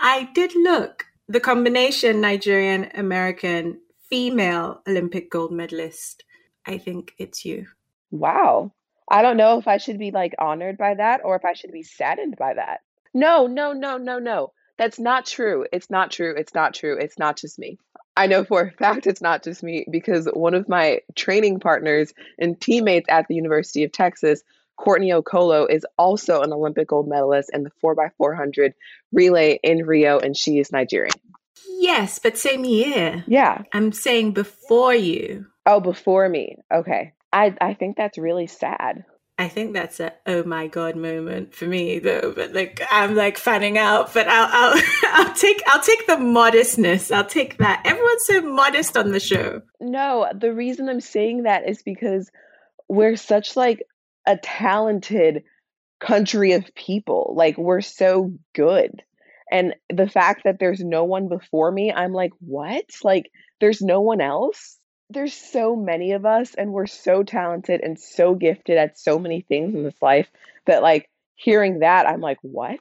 I 0.00 0.28
did 0.34 0.54
look. 0.56 1.04
The 1.28 1.40
combination 1.40 2.20
Nigerian 2.20 2.90
American 2.94 3.80
female 4.10 4.82
Olympic 4.88 5.30
gold 5.30 5.52
medalist. 5.52 6.24
I 6.66 6.78
think 6.78 7.12
it's 7.18 7.44
you. 7.44 7.66
Wow. 8.10 8.72
I 9.12 9.20
don't 9.20 9.36
know 9.36 9.58
if 9.58 9.68
I 9.68 9.76
should 9.76 9.98
be 9.98 10.10
like 10.10 10.34
honored 10.38 10.78
by 10.78 10.94
that 10.94 11.20
or 11.22 11.36
if 11.36 11.44
I 11.44 11.52
should 11.52 11.70
be 11.70 11.82
saddened 11.82 12.36
by 12.38 12.54
that. 12.54 12.80
No, 13.12 13.46
no, 13.46 13.74
no, 13.74 13.98
no, 13.98 14.18
no. 14.18 14.52
That's 14.78 14.98
not 14.98 15.26
true. 15.26 15.66
It's 15.70 15.90
not 15.90 16.10
true. 16.10 16.34
It's 16.34 16.54
not 16.54 16.72
true. 16.72 16.96
It's 16.98 17.18
not 17.18 17.36
just 17.36 17.58
me. 17.58 17.78
I 18.16 18.26
know 18.26 18.42
for 18.42 18.62
a 18.62 18.70
fact 18.70 19.06
it's 19.06 19.20
not 19.20 19.44
just 19.44 19.62
me 19.62 19.84
because 19.90 20.26
one 20.32 20.54
of 20.54 20.66
my 20.66 21.00
training 21.14 21.60
partners 21.60 22.14
and 22.38 22.58
teammates 22.58 23.06
at 23.10 23.28
the 23.28 23.34
University 23.34 23.84
of 23.84 23.92
Texas, 23.92 24.42
Courtney 24.76 25.10
Okolo, 25.10 25.70
is 25.70 25.84
also 25.98 26.40
an 26.40 26.52
Olympic 26.52 26.88
gold 26.88 27.06
medalist 27.06 27.50
in 27.52 27.64
the 27.64 27.70
4x400 27.84 28.72
relay 29.12 29.60
in 29.62 29.84
Rio, 29.84 30.18
and 30.18 30.34
she 30.34 30.58
is 30.58 30.72
Nigerian. 30.72 31.14
Yes, 31.78 32.18
but 32.18 32.38
same 32.38 32.64
year. 32.64 33.24
Yeah. 33.26 33.62
I'm 33.74 33.92
saying 33.92 34.32
before 34.32 34.94
you. 34.94 35.46
Oh, 35.66 35.80
before 35.80 36.28
me. 36.28 36.56
Okay. 36.72 37.12
I 37.32 37.54
I 37.60 37.74
think 37.74 37.96
that's 37.96 38.18
really 38.18 38.46
sad. 38.46 39.04
I 39.38 39.48
think 39.48 39.72
that's 39.72 39.98
a 39.98 40.12
oh 40.26 40.44
my 40.44 40.66
god 40.66 40.94
moment 40.94 41.54
for 41.54 41.64
me 41.64 41.98
though. 41.98 42.32
But 42.34 42.52
like 42.52 42.82
I'm 42.90 43.14
like 43.14 43.38
fanning 43.38 43.78
out, 43.78 44.12
but 44.12 44.28
I'll 44.28 44.48
I'll 44.52 44.82
I'll 45.26 45.34
take 45.34 45.62
I'll 45.66 45.82
take 45.82 46.06
the 46.06 46.18
modestness. 46.18 47.10
I'll 47.10 47.26
take 47.26 47.58
that. 47.58 47.82
Everyone's 47.84 48.24
so 48.26 48.42
modest 48.42 48.96
on 48.96 49.10
the 49.10 49.20
show. 49.20 49.62
No, 49.80 50.30
the 50.34 50.52
reason 50.52 50.88
I'm 50.88 51.00
saying 51.00 51.44
that 51.44 51.68
is 51.68 51.82
because 51.82 52.30
we're 52.88 53.16
such 53.16 53.56
like 53.56 53.82
a 54.26 54.36
talented 54.36 55.44
country 55.98 56.52
of 56.52 56.74
people. 56.74 57.34
Like 57.36 57.56
we're 57.56 57.80
so 57.80 58.32
good. 58.54 59.02
And 59.50 59.74
the 59.90 60.08
fact 60.08 60.42
that 60.44 60.58
there's 60.58 60.80
no 60.80 61.04
one 61.04 61.28
before 61.28 61.70
me, 61.70 61.92
I'm 61.92 62.12
like, 62.12 62.32
what? 62.40 62.84
Like 63.02 63.30
there's 63.60 63.82
no 63.82 64.00
one 64.00 64.20
else? 64.20 64.78
There's 65.12 65.34
so 65.34 65.76
many 65.76 66.12
of 66.12 66.24
us 66.24 66.54
and 66.54 66.72
we're 66.72 66.86
so 66.86 67.22
talented 67.22 67.80
and 67.82 67.98
so 67.98 68.34
gifted 68.34 68.78
at 68.78 68.98
so 68.98 69.18
many 69.18 69.42
things 69.42 69.74
in 69.74 69.82
this 69.82 70.00
life 70.00 70.28
that 70.66 70.82
like 70.82 71.08
hearing 71.34 71.80
that 71.80 72.06
I'm 72.06 72.20
like, 72.20 72.38
what? 72.42 72.80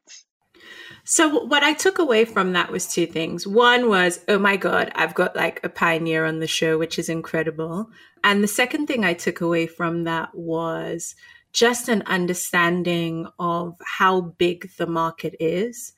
So 1.04 1.46
what 1.46 1.64
I 1.64 1.74
took 1.74 1.98
away 1.98 2.26
from 2.26 2.54
that 2.54 2.72
was 2.72 2.88
two 2.88 3.08
things. 3.08 3.48
One 3.48 3.90
was, 3.90 4.20
oh 4.28 4.38
my 4.38 4.56
God, 4.56 4.92
I've 4.96 5.16
got 5.16 5.36
like 5.36 5.60
a 5.64 5.70
pioneer 5.70 6.26
on 6.26 6.40
the 6.40 6.48
show, 6.48 6.78
which 6.78 7.00
is 7.00 7.10
incredible. 7.10 7.90
And 8.24 8.44
the 8.44 8.48
second 8.48 8.88
thing 8.88 9.04
I 9.04 9.14
took 9.14 9.42
away 9.42 9.66
from 9.66 10.04
that 10.04 10.36
was 10.36 11.16
just 11.54 11.90
an 11.90 12.04
understanding 12.06 13.28
of 13.40 13.76
how 13.84 14.22
big 14.22 14.70
the 14.78 14.88
market 14.88 15.36
is 15.40 15.94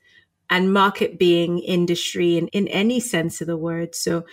and 0.54 0.72
market 0.72 1.18
being 1.18 1.58
industry 1.58 2.38
in, 2.38 2.48
in 2.50 2.68
any 2.68 3.00
sense 3.00 3.42
of 3.42 3.48
the 3.48 3.58
word. 3.58 3.96
So 3.96 4.24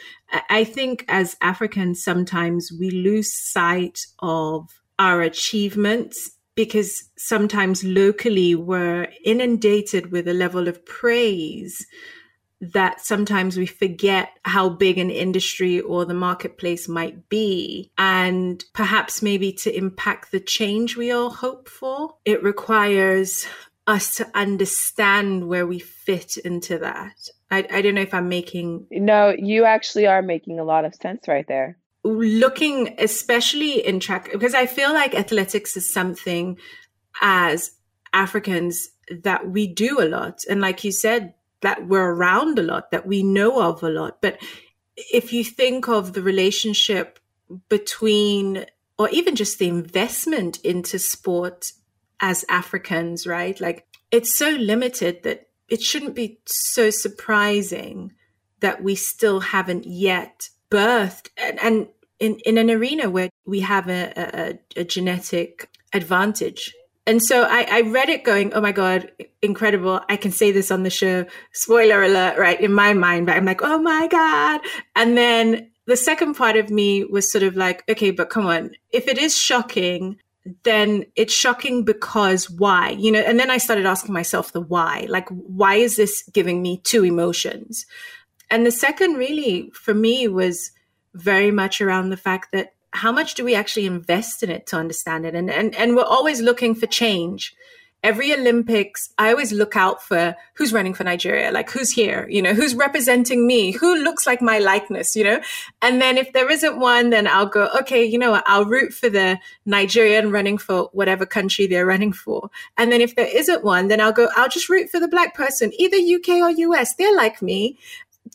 I 0.51 0.65
think 0.65 1.07
as 1.09 1.35
Africans, 1.41 2.05
sometimes 2.05 2.71
we 2.79 2.91
lose 2.91 3.33
sight 3.33 4.01
of 4.19 4.69
our 4.99 5.23
achievements 5.23 6.33
because 6.55 7.05
sometimes 7.17 7.83
locally 7.83 8.55
we're 8.55 9.09
inundated 9.25 10.13
with 10.13 10.29
a 10.29 10.35
level 10.35 10.69
of 10.69 10.85
praise 10.85 11.87
that 12.61 13.01
sometimes 13.01 13.57
we 13.57 13.65
forget 13.65 14.29
how 14.45 14.69
big 14.69 14.99
an 14.99 15.09
industry 15.09 15.81
or 15.81 16.05
the 16.05 16.13
marketplace 16.13 16.87
might 16.87 17.31
be. 17.31 17.91
And 17.97 18.63
perhaps 18.75 19.23
maybe 19.23 19.55
to 19.55 19.75
impact 19.75 20.33
the 20.33 20.41
change 20.41 20.99
we 20.99 21.11
all 21.11 21.31
hope 21.31 21.67
for, 21.67 22.17
it 22.27 22.43
requires 22.43 23.47
us 23.91 24.17
to 24.17 24.31
understand 24.35 25.49
where 25.49 25.67
we 25.67 25.81
fit 25.81 26.37
into 26.37 26.79
that. 26.79 27.17
I, 27.51 27.67
I 27.71 27.83
don't 27.83 27.97
know 27.97 28.01
if 28.03 28.15
I'm 28.15 28.29
making. 28.29 28.87
No, 28.91 29.35
you 29.37 29.65
actually 29.65 30.07
are 30.07 30.23
making 30.23 30.61
a 30.61 30.65
lot 30.65 30.85
of 30.85 30.95
sense 30.95 31.27
right 31.27 31.47
there. 31.49 31.77
Looking, 32.05 32.95
especially 32.99 33.85
in 33.85 34.01
track, 34.01 34.31
because 34.33 34.55
I 34.55 34.67
feel 34.67 34.93
like 34.93 35.15
athletics 35.15 35.77
is 35.77 35.93
something 35.93 36.57
as 37.21 37.73
Africans 38.13 38.89
that 39.25 39.51
we 39.51 39.67
do 39.67 40.01
a 40.01 40.09
lot. 40.09 40.39
And 40.49 40.61
like 40.61 40.85
you 40.85 40.93
said, 40.93 41.35
that 41.61 41.89
we're 41.89 42.15
around 42.15 42.59
a 42.59 42.63
lot, 42.63 42.91
that 42.93 43.07
we 43.07 43.23
know 43.23 43.61
of 43.61 43.83
a 43.83 43.91
lot. 43.91 44.23
But 44.23 44.39
if 44.97 45.33
you 45.33 45.45
think 45.45 45.89
of 45.89 46.13
the 46.13 46.23
relationship 46.23 47.19
between, 47.69 48.67
or 48.99 49.11
even 49.11 49.35
just 49.35 49.59
the 49.59 49.69
investment 49.69 50.61
into 50.61 50.99
sport 50.99 51.73
as 52.21 52.45
Africans, 52.49 53.27
right? 53.27 53.61
Like 53.61 53.87
it's 54.11 54.37
so 54.37 54.51
limited 54.51 55.23
that 55.23 55.49
it 55.69 55.83
shouldn't 55.83 56.15
be 56.15 56.41
so 56.47 56.91
surprising 56.91 58.13
that 58.61 58.83
we 58.83 58.95
still 58.95 59.41
haven't 59.41 59.87
yet 59.87 60.49
birthed 60.71 61.31
and, 61.37 61.59
and 61.61 61.89
in, 62.19 62.39
in 62.45 62.59
an 62.59 62.71
arena 62.71 63.09
where 63.09 63.31
we 63.47 63.61
have 63.61 63.89
a, 63.89 64.13
a, 64.77 64.81
a 64.81 64.85
genetic 64.85 65.71
advantage. 65.93 66.75
And 67.07 67.23
so 67.23 67.45
I, 67.45 67.67
I, 67.71 67.81
read 67.81 68.11
it 68.11 68.25
going, 68.25 68.53
oh 68.53 68.61
my 68.61 68.73
God, 68.73 69.11
incredible. 69.43 70.01
I 70.09 70.17
can 70.17 70.31
say 70.31 70.53
this 70.53 70.71
on 70.71 70.83
the 70.83 70.91
show. 70.91 71.25
Spoiler 71.53 72.03
alert, 72.03 72.39
right? 72.39 72.61
In 72.61 72.73
my 72.73 72.93
mind? 72.93 73.31
I'm 73.31 73.47
like, 73.47 73.63
oh 73.63 73.81
my 73.81 74.07
God. 74.07 74.61
And 74.95 75.17
then 75.17 75.71
the 75.87 75.97
second 75.97 76.35
part 76.35 76.57
of 76.57 76.71
me 76.71 77.05
was 77.05 77.33
sort 77.33 77.43
of 77.43 77.57
like, 77.57 77.83
okay, 77.89 78.11
but 78.11 78.31
come 78.31 78.47
on. 78.47 78.73
If 78.91 79.09
it 79.09 79.19
is 79.19 79.37
shocking, 79.37 80.19
then 80.63 81.05
it's 81.17 81.35
shocking 81.35 81.85
because 81.85 82.49
why? 82.49 82.91
You 82.91 83.13
know, 83.13 83.21
and 83.21 83.39
then 83.39 83.51
I 83.51 83.59
started 83.59 83.87
asking 83.87 84.15
myself 84.15 84.53
the 84.53 84.61
why. 84.61 85.07
Like, 85.09 85.29
why 85.29 85.75
is 85.75 85.97
this 85.97 86.23
giving 86.33 86.63
me 86.63 86.79
two 86.79 87.05
emotions? 87.05 87.87
And 88.51 88.67
the 88.67 88.73
second, 88.73 89.15
really, 89.15 89.71
for 89.75 89.95
me, 89.95 90.27
was 90.29 90.73
very 91.15 91.51
much 91.51 91.81
around 91.81 92.11
the 92.11 92.17
fact 92.17 92.53
that 92.53 92.75
how 92.93 93.13
much 93.13 93.35
do 93.35 93.45
we 93.45 93.55
actually 93.55 93.87
invest 93.87 94.43
in 94.43 94.51
it 94.51 94.67
to 94.69 94.77
understand 94.77 95.27
it? 95.27 95.35
And 95.35 95.51
and 95.51 95.75
and 95.77 95.95
we're 95.95 96.03
always 96.03 96.41
looking 96.41 96.75
for 96.75 96.87
change 96.87 97.55
every 98.03 98.33
Olympics, 98.33 99.11
I 99.19 99.31
always 99.31 99.53
look 99.53 99.77
out 99.77 100.03
for 100.03 100.35
who's 100.55 100.73
running 100.73 100.95
for 100.95 101.05
Nigeria, 101.05 101.53
like 101.53 101.71
who's 101.71 101.91
here, 101.91 102.27
you 102.31 102.41
know, 102.41 102.55
who's 102.55 102.75
representing 102.75 103.47
me, 103.47 103.73
who 103.73 104.03
looks 104.03 104.27
like 104.27 104.41
my 104.41 104.59
likeness, 104.59 105.15
you 105.15 105.25
know? 105.25 105.41
And 105.83 106.01
then 106.01 106.17
if 106.17 106.33
there 106.33 106.51
isn't 106.51 106.79
one, 106.79 107.11
then 107.11 107.27
I'll 107.27 107.47
go, 107.47 107.69
okay, 107.81 108.05
you 108.05 108.19
know 108.19 108.31
what, 108.31 108.45
I'll 108.47 108.65
root 108.65 108.93
for 108.93 109.09
the 109.09 109.39
Nigerian 109.67 110.31
running 110.31 110.59
for 110.59 110.89
whatever 110.93 111.27
country 111.27 111.67
they're 111.67 111.87
running 111.87 112.13
for. 112.13 112.51
And 112.77 112.91
then 112.91 113.01
if 113.01 113.17
there 113.17 113.29
isn't 113.29 113.65
one, 113.65 113.89
then 113.89 114.01
I'll 114.01 114.13
go, 114.13 114.29
I'll 114.37 114.49
just 114.49 114.69
root 114.69 114.91
for 114.91 115.01
the 115.01 115.09
black 115.09 115.35
person, 115.35 115.73
either 115.79 115.97
UK 115.97 116.41
or 116.41 116.51
US. 116.51 116.95
They're 116.95 117.15
like 117.15 117.43
me 117.43 117.79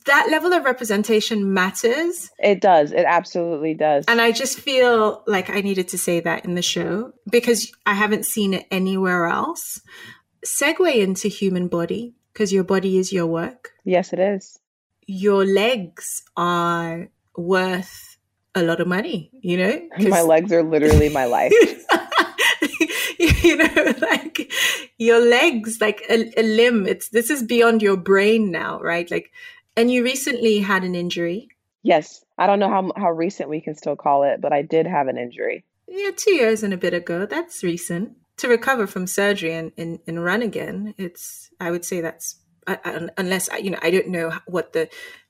that 0.05 0.27
level 0.29 0.53
of 0.53 0.65
representation 0.65 1.53
matters. 1.53 2.31
It 2.39 2.61
does. 2.61 2.91
It 2.91 3.05
absolutely 3.07 3.73
does. 3.73 4.05
And 4.07 4.21
I 4.21 4.31
just 4.31 4.59
feel 4.59 5.23
like 5.27 5.49
I 5.49 5.61
needed 5.61 5.87
to 5.89 5.97
say 5.97 6.19
that 6.19 6.45
in 6.45 6.55
the 6.55 6.61
show 6.61 7.13
because 7.29 7.71
I 7.85 7.93
haven't 7.93 8.25
seen 8.25 8.53
it 8.53 8.65
anywhere 8.71 9.25
else. 9.25 9.81
Segue 10.45 10.95
into 10.95 11.27
human 11.27 11.67
body 11.67 12.13
because 12.33 12.53
your 12.53 12.63
body 12.63 12.97
is 12.97 13.11
your 13.11 13.25
work. 13.25 13.71
Yes, 13.83 14.13
it 14.13 14.19
is. 14.19 14.59
Your 15.07 15.45
legs 15.45 16.23
are 16.35 17.09
worth 17.35 18.17
a 18.53 18.63
lot 18.63 18.79
of 18.79 18.87
money, 18.87 19.31
you 19.41 19.57
know? 19.57 19.81
My 20.09 20.21
legs 20.21 20.51
are 20.51 20.63
literally 20.63 21.09
my 21.09 21.25
life. 21.25 21.51
you 23.19 23.57
know, 23.57 23.93
like 24.01 24.51
your 24.97 25.19
legs, 25.19 25.77
like 25.81 26.01
a, 26.09 26.39
a 26.39 26.43
limb. 26.43 26.87
It's 26.87 27.09
this 27.09 27.29
is 27.29 27.43
beyond 27.43 27.81
your 27.81 27.97
brain 27.97 28.51
now, 28.51 28.79
right? 28.79 29.09
Like, 29.11 29.31
and 29.75 29.91
you 29.91 30.03
recently 30.03 30.59
had 30.59 30.83
an 30.83 30.95
injury. 30.95 31.49
Yes, 31.83 32.23
I 32.37 32.47
don't 32.47 32.59
know 32.59 32.69
how 32.69 32.91
how 32.95 33.11
recent 33.11 33.49
we 33.49 33.61
can 33.61 33.75
still 33.75 33.95
call 33.95 34.23
it, 34.23 34.41
but 34.41 34.53
I 34.53 34.61
did 34.61 34.87
have 34.87 35.07
an 35.07 35.17
injury. 35.17 35.65
Yeah, 35.87 36.11
two 36.15 36.33
years 36.33 36.63
and 36.63 36.73
a 36.73 36.77
bit 36.77 36.93
ago. 36.93 37.25
That's 37.25 37.63
recent. 37.63 38.17
To 38.37 38.49
recover 38.49 38.85
from 38.85 39.07
surgery 39.07 39.53
and, 39.53 39.71
and, 39.77 39.99
and 40.07 40.23
run 40.23 40.41
again, 40.41 40.93
it's 40.97 41.49
I 41.59 41.71
would 41.71 41.85
say 41.85 42.01
that's 42.01 42.37
unless 42.67 43.49
you 43.61 43.69
know 43.69 43.79
I 43.81 43.91
don't 43.91 44.09
know 44.09 44.33
what 44.47 44.73
the 44.73 44.89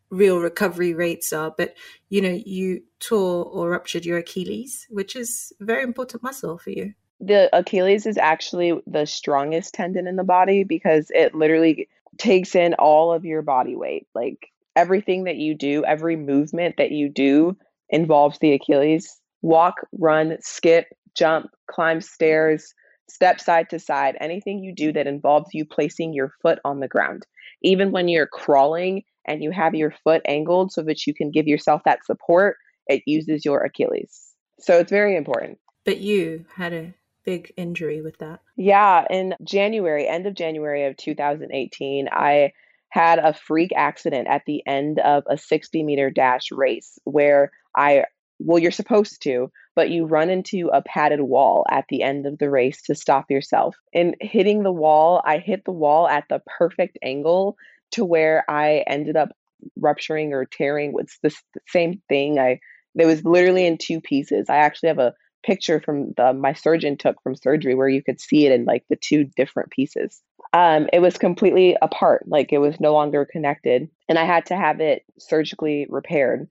real 0.10 0.40
recovery 0.40 0.94
rates 0.94 1.34
are, 1.34 1.54
but 1.56 1.76
you 2.10 2.22
know 2.22 2.40
you 2.46 2.84
tore 3.00 3.46
or 3.46 3.72
ruptured 3.72 4.06
your 4.06 4.18
Achilles, 4.18 4.88
which 4.90 5.16
is 5.16 5.52
a 5.60 5.66
very 5.66 5.84
important 5.84 6.24
muscle 6.24 6.58
for 6.58 6.70
you 6.70 6.94
the 7.20 7.50
Achilles 7.58 8.06
is 8.06 8.18
actually 8.18 8.74
the 8.86 9.06
strongest 9.06 9.74
tendon 9.74 10.08
in 10.08 10.16
the 10.16 10.24
body 10.24 10.64
because 10.64 11.10
it 11.12 11.34
literally 11.34 11.88
takes 12.18 12.56
in 12.56 12.74
all 12.76 13.14
of 13.14 13.26
your 13.26 13.42
body 13.42 13.76
weight. 13.76 14.08
Like 14.14 14.48
everything 14.76 15.24
that 15.26 15.38
you 15.38 15.56
do, 15.56 15.84
every 15.86 16.16
movement 16.16 16.76
that 16.78 16.92
you 16.92 17.10
do 17.10 17.58
involves 17.90 18.40
the 18.40 18.54
Achilles. 18.54 19.20
Walk, 19.42 19.76
run, 20.00 20.38
skip, 20.42 20.88
jump, 21.16 21.48
climb 21.70 22.02
stairs, 22.02 22.74
step 23.10 23.40
side 23.40 23.70
to 23.70 23.80
side, 23.80 24.18
anything 24.20 24.64
you 24.64 24.74
do 24.74 24.92
that 24.94 25.08
involves 25.08 25.54
you 25.54 25.66
placing 25.66 26.14
your 26.14 26.32
foot 26.42 26.60
on 26.66 26.80
the 26.80 26.88
ground. 26.88 27.26
Even 27.62 27.92
when 27.92 28.08
you're 28.08 28.28
crawling 28.28 29.04
and 29.28 29.44
you 29.44 29.52
have 29.52 29.76
your 29.76 29.94
foot 30.04 30.22
angled 30.26 30.72
so 30.72 30.82
that 30.84 31.06
you 31.06 31.14
can 31.14 31.32
give 31.32 31.48
yourself 31.48 31.82
that 31.86 32.06
support, 32.06 32.58
it 32.88 33.04
uses 33.06 33.46
your 33.46 33.64
Achilles. 33.64 34.34
So 34.60 34.80
it's 34.80 34.92
very 34.92 35.16
important. 35.16 35.60
But 35.84 36.00
you 36.00 36.46
had 36.56 36.74
a 36.74 36.94
big 37.26 37.52
injury 37.58 38.02
with 38.02 38.18
that. 38.20 38.40
Yeah, 38.56 39.06
in 39.10 39.36
January, 39.44 40.08
end 40.08 40.28
of 40.28 40.36
January 40.36 40.86
of 40.86 40.98
2018, 40.98 42.08
I 42.12 42.54
had 42.90 43.20
a 43.20 43.34
freak 43.34 43.72
accident 43.76 44.28
at 44.28 44.44
the 44.46 44.64
end 44.66 45.00
of 45.00 45.24
a 45.30 45.38
60 45.38 45.84
meter 45.84 46.10
dash 46.10 46.52
race 46.52 46.98
where 47.04 47.52
I, 47.76 48.06
well, 48.40 48.60
you're 48.60 48.72
supposed 48.72 49.22
to, 49.24 49.52
but 49.76 49.90
you 49.90 50.06
run 50.06 50.30
into 50.30 50.70
a 50.70 50.82
padded 50.82 51.22
wall 51.22 51.66
at 51.70 51.86
the 51.90 52.04
end 52.04 52.26
of 52.26 52.38
the 52.38 52.50
race 52.50 52.84
to 52.84 52.96
stop 52.96 53.30
yourself. 53.30 53.76
And 53.94 54.16
hitting 54.22 54.64
the 54.64 54.72
wall, 54.72 55.22
I 55.26 55.40
hit 55.40 55.66
the 55.66 55.72
wall 55.72 56.08
at 56.08 56.26
the 56.30 56.42
perfect 56.58 56.98
angle 57.04 57.58
to 57.92 58.06
where 58.06 58.46
I 58.50 58.84
ended 58.88 59.18
up 59.18 59.30
rupturing 59.78 60.34
or 60.34 60.46
tearing. 60.46 60.94
It's 60.98 61.20
the 61.22 61.36
same 61.68 62.02
thing. 62.08 62.40
I, 62.40 62.60
it 62.96 63.06
was 63.06 63.26
literally 63.26 63.66
in 63.66 63.78
two 63.78 64.00
pieces. 64.00 64.50
I 64.50 64.58
actually 64.58 64.90
have 64.90 65.00
a 65.00 65.14
picture 65.46 65.80
from 65.80 66.14
the 66.18 66.34
my 66.34 66.54
surgeon 66.54 66.98
took 66.98 67.22
from 67.22 67.36
surgery 67.36 67.76
where 67.76 67.88
you 67.88 68.02
could 68.02 68.20
see 68.20 68.46
it 68.46 68.52
in 68.52 68.66
like 68.66 68.84
the 68.90 68.96
two 68.96 69.26
different 69.36 69.70
pieces. 69.70 70.22
Um, 70.54 70.88
it 70.92 71.00
was 71.00 71.18
completely 71.18 71.78
apart, 71.82 72.24
like 72.28 72.52
it 72.52 72.60
was 72.60 72.80
no 72.80 72.94
longer 72.94 73.28
connected, 73.30 73.90
and 74.10 74.18
I 74.18 74.26
had 74.26 74.46
to 74.48 74.56
have 74.56 74.80
it 74.80 75.04
surgically 75.20 75.86
repaired 75.90 76.48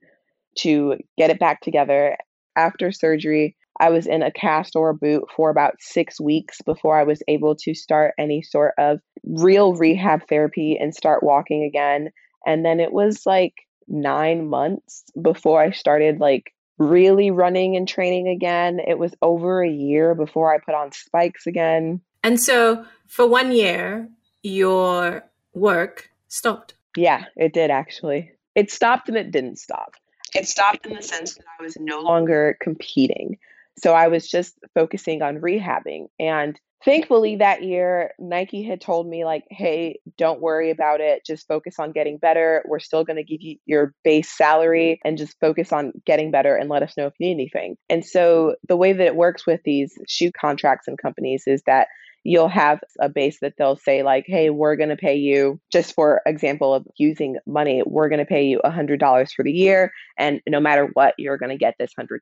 to 0.59 0.95
get 1.17 1.29
it 1.29 1.39
back 1.39 1.61
together. 1.61 2.17
After 2.55 2.91
surgery, 2.91 3.57
I 3.79 3.89
was 3.89 4.07
in 4.07 4.23
a 4.23 4.31
cast 4.31 4.75
or 4.75 4.93
boot 4.93 5.25
for 5.35 5.49
about 5.49 5.75
six 5.79 6.21
weeks 6.21 6.61
before 6.65 6.97
I 6.97 7.03
was 7.03 7.21
able 7.27 7.55
to 7.57 7.73
start 7.73 8.13
any 8.17 8.41
sort 8.41 8.73
of 8.77 8.99
real 9.25 9.75
rehab 9.75 10.21
therapy 10.29 10.77
and 10.79 10.95
start 10.95 11.23
walking 11.23 11.63
again. 11.63 12.09
And 12.45 12.63
then 12.63 12.79
it 12.79 12.93
was 12.93 13.25
like 13.25 13.53
nine 13.87 14.47
months 14.47 15.03
before 15.21 15.61
I 15.61 15.71
started 15.71 16.19
like 16.19 16.53
really 16.77 17.31
running 17.31 17.75
and 17.75 17.87
training 17.87 18.27
again. 18.27 18.79
It 18.85 18.99
was 18.99 19.13
over 19.21 19.63
a 19.63 19.69
year 19.69 20.15
before 20.15 20.53
I 20.53 20.59
put 20.59 20.75
on 20.75 20.91
spikes 20.91 21.47
again. 21.47 22.01
And 22.23 22.39
so 22.39 22.85
for 23.07 23.27
one 23.27 23.51
year, 23.51 24.09
your 24.43 25.23
work 25.53 26.09
stopped. 26.27 26.75
Yeah, 26.97 27.25
it 27.35 27.53
did 27.53 27.71
actually. 27.71 28.31
It 28.55 28.71
stopped 28.71 29.09
and 29.09 29.17
it 29.17 29.31
didn't 29.31 29.57
stop. 29.59 29.95
It 30.33 30.47
stopped 30.47 30.85
in 30.85 30.95
the 30.95 31.01
sense 31.01 31.35
that 31.35 31.45
I 31.59 31.63
was 31.63 31.77
no 31.79 32.01
longer 32.01 32.57
competing. 32.61 33.37
So 33.77 33.93
I 33.93 34.07
was 34.07 34.27
just 34.27 34.55
focusing 34.73 35.21
on 35.21 35.39
rehabbing. 35.39 36.07
And 36.19 36.59
thankfully 36.85 37.35
that 37.35 37.63
year 37.63 38.11
nike 38.19 38.63
had 38.63 38.79
told 38.79 39.07
me 39.07 39.25
like 39.25 39.43
hey 39.49 39.99
don't 40.17 40.41
worry 40.41 40.71
about 40.71 41.01
it. 41.01 41.25
Just 41.25 41.47
focus 41.47 41.75
on 41.79 41.91
getting 41.91 42.17
better. 42.17 42.63
We're 42.67 42.79
still 42.79 43.03
going 43.03 43.17
to 43.17 43.23
give 43.23 43.41
you 43.41 43.57
your 43.65 43.93
base 44.03 44.29
salary 44.29 44.99
and 45.03 45.17
just 45.17 45.39
focus 45.39 45.71
on 45.71 45.93
getting 46.05 46.31
better 46.31 46.55
and 46.55 46.69
let 46.69 46.83
us 46.83 46.95
know 46.97 47.07
if 47.07 47.13
you 47.19 47.27
need 47.27 47.33
anything. 47.33 47.77
And 47.89 48.05
so 48.05 48.55
the 48.67 48.77
way 48.77 48.93
that 48.93 49.05
it 49.05 49.15
works 49.15 49.45
with 49.45 49.61
these 49.63 49.93
shoe 50.07 50.31
contracts 50.31 50.87
and 50.87 50.97
companies 50.97 51.43
is 51.47 51.61
that 51.65 51.87
you'll 52.25 52.49
have 52.49 52.79
a 52.99 53.07
base 53.07 53.39
that 53.39 53.53
they'll 53.57 53.77
say 53.77 54.03
like 54.03 54.25
hey 54.27 54.49
we're 54.49 54.75
going 54.75 54.89
to 54.89 54.97
pay 54.97 55.15
you 55.15 55.59
just 55.71 55.93
for 55.93 56.21
example 56.25 56.73
of 56.73 56.85
using 56.97 57.37
money 57.45 57.83
we're 57.85 58.09
going 58.09 58.19
to 58.19 58.25
pay 58.25 58.43
you 58.43 58.59
$100 58.65 59.33
for 59.33 59.43
the 59.43 59.51
year 59.51 59.91
and 60.17 60.41
no 60.47 60.59
matter 60.59 60.89
what 60.93 61.13
you're 61.17 61.37
going 61.37 61.51
to 61.51 61.57
get 61.57 61.75
this 61.79 61.91
$100 61.97 62.19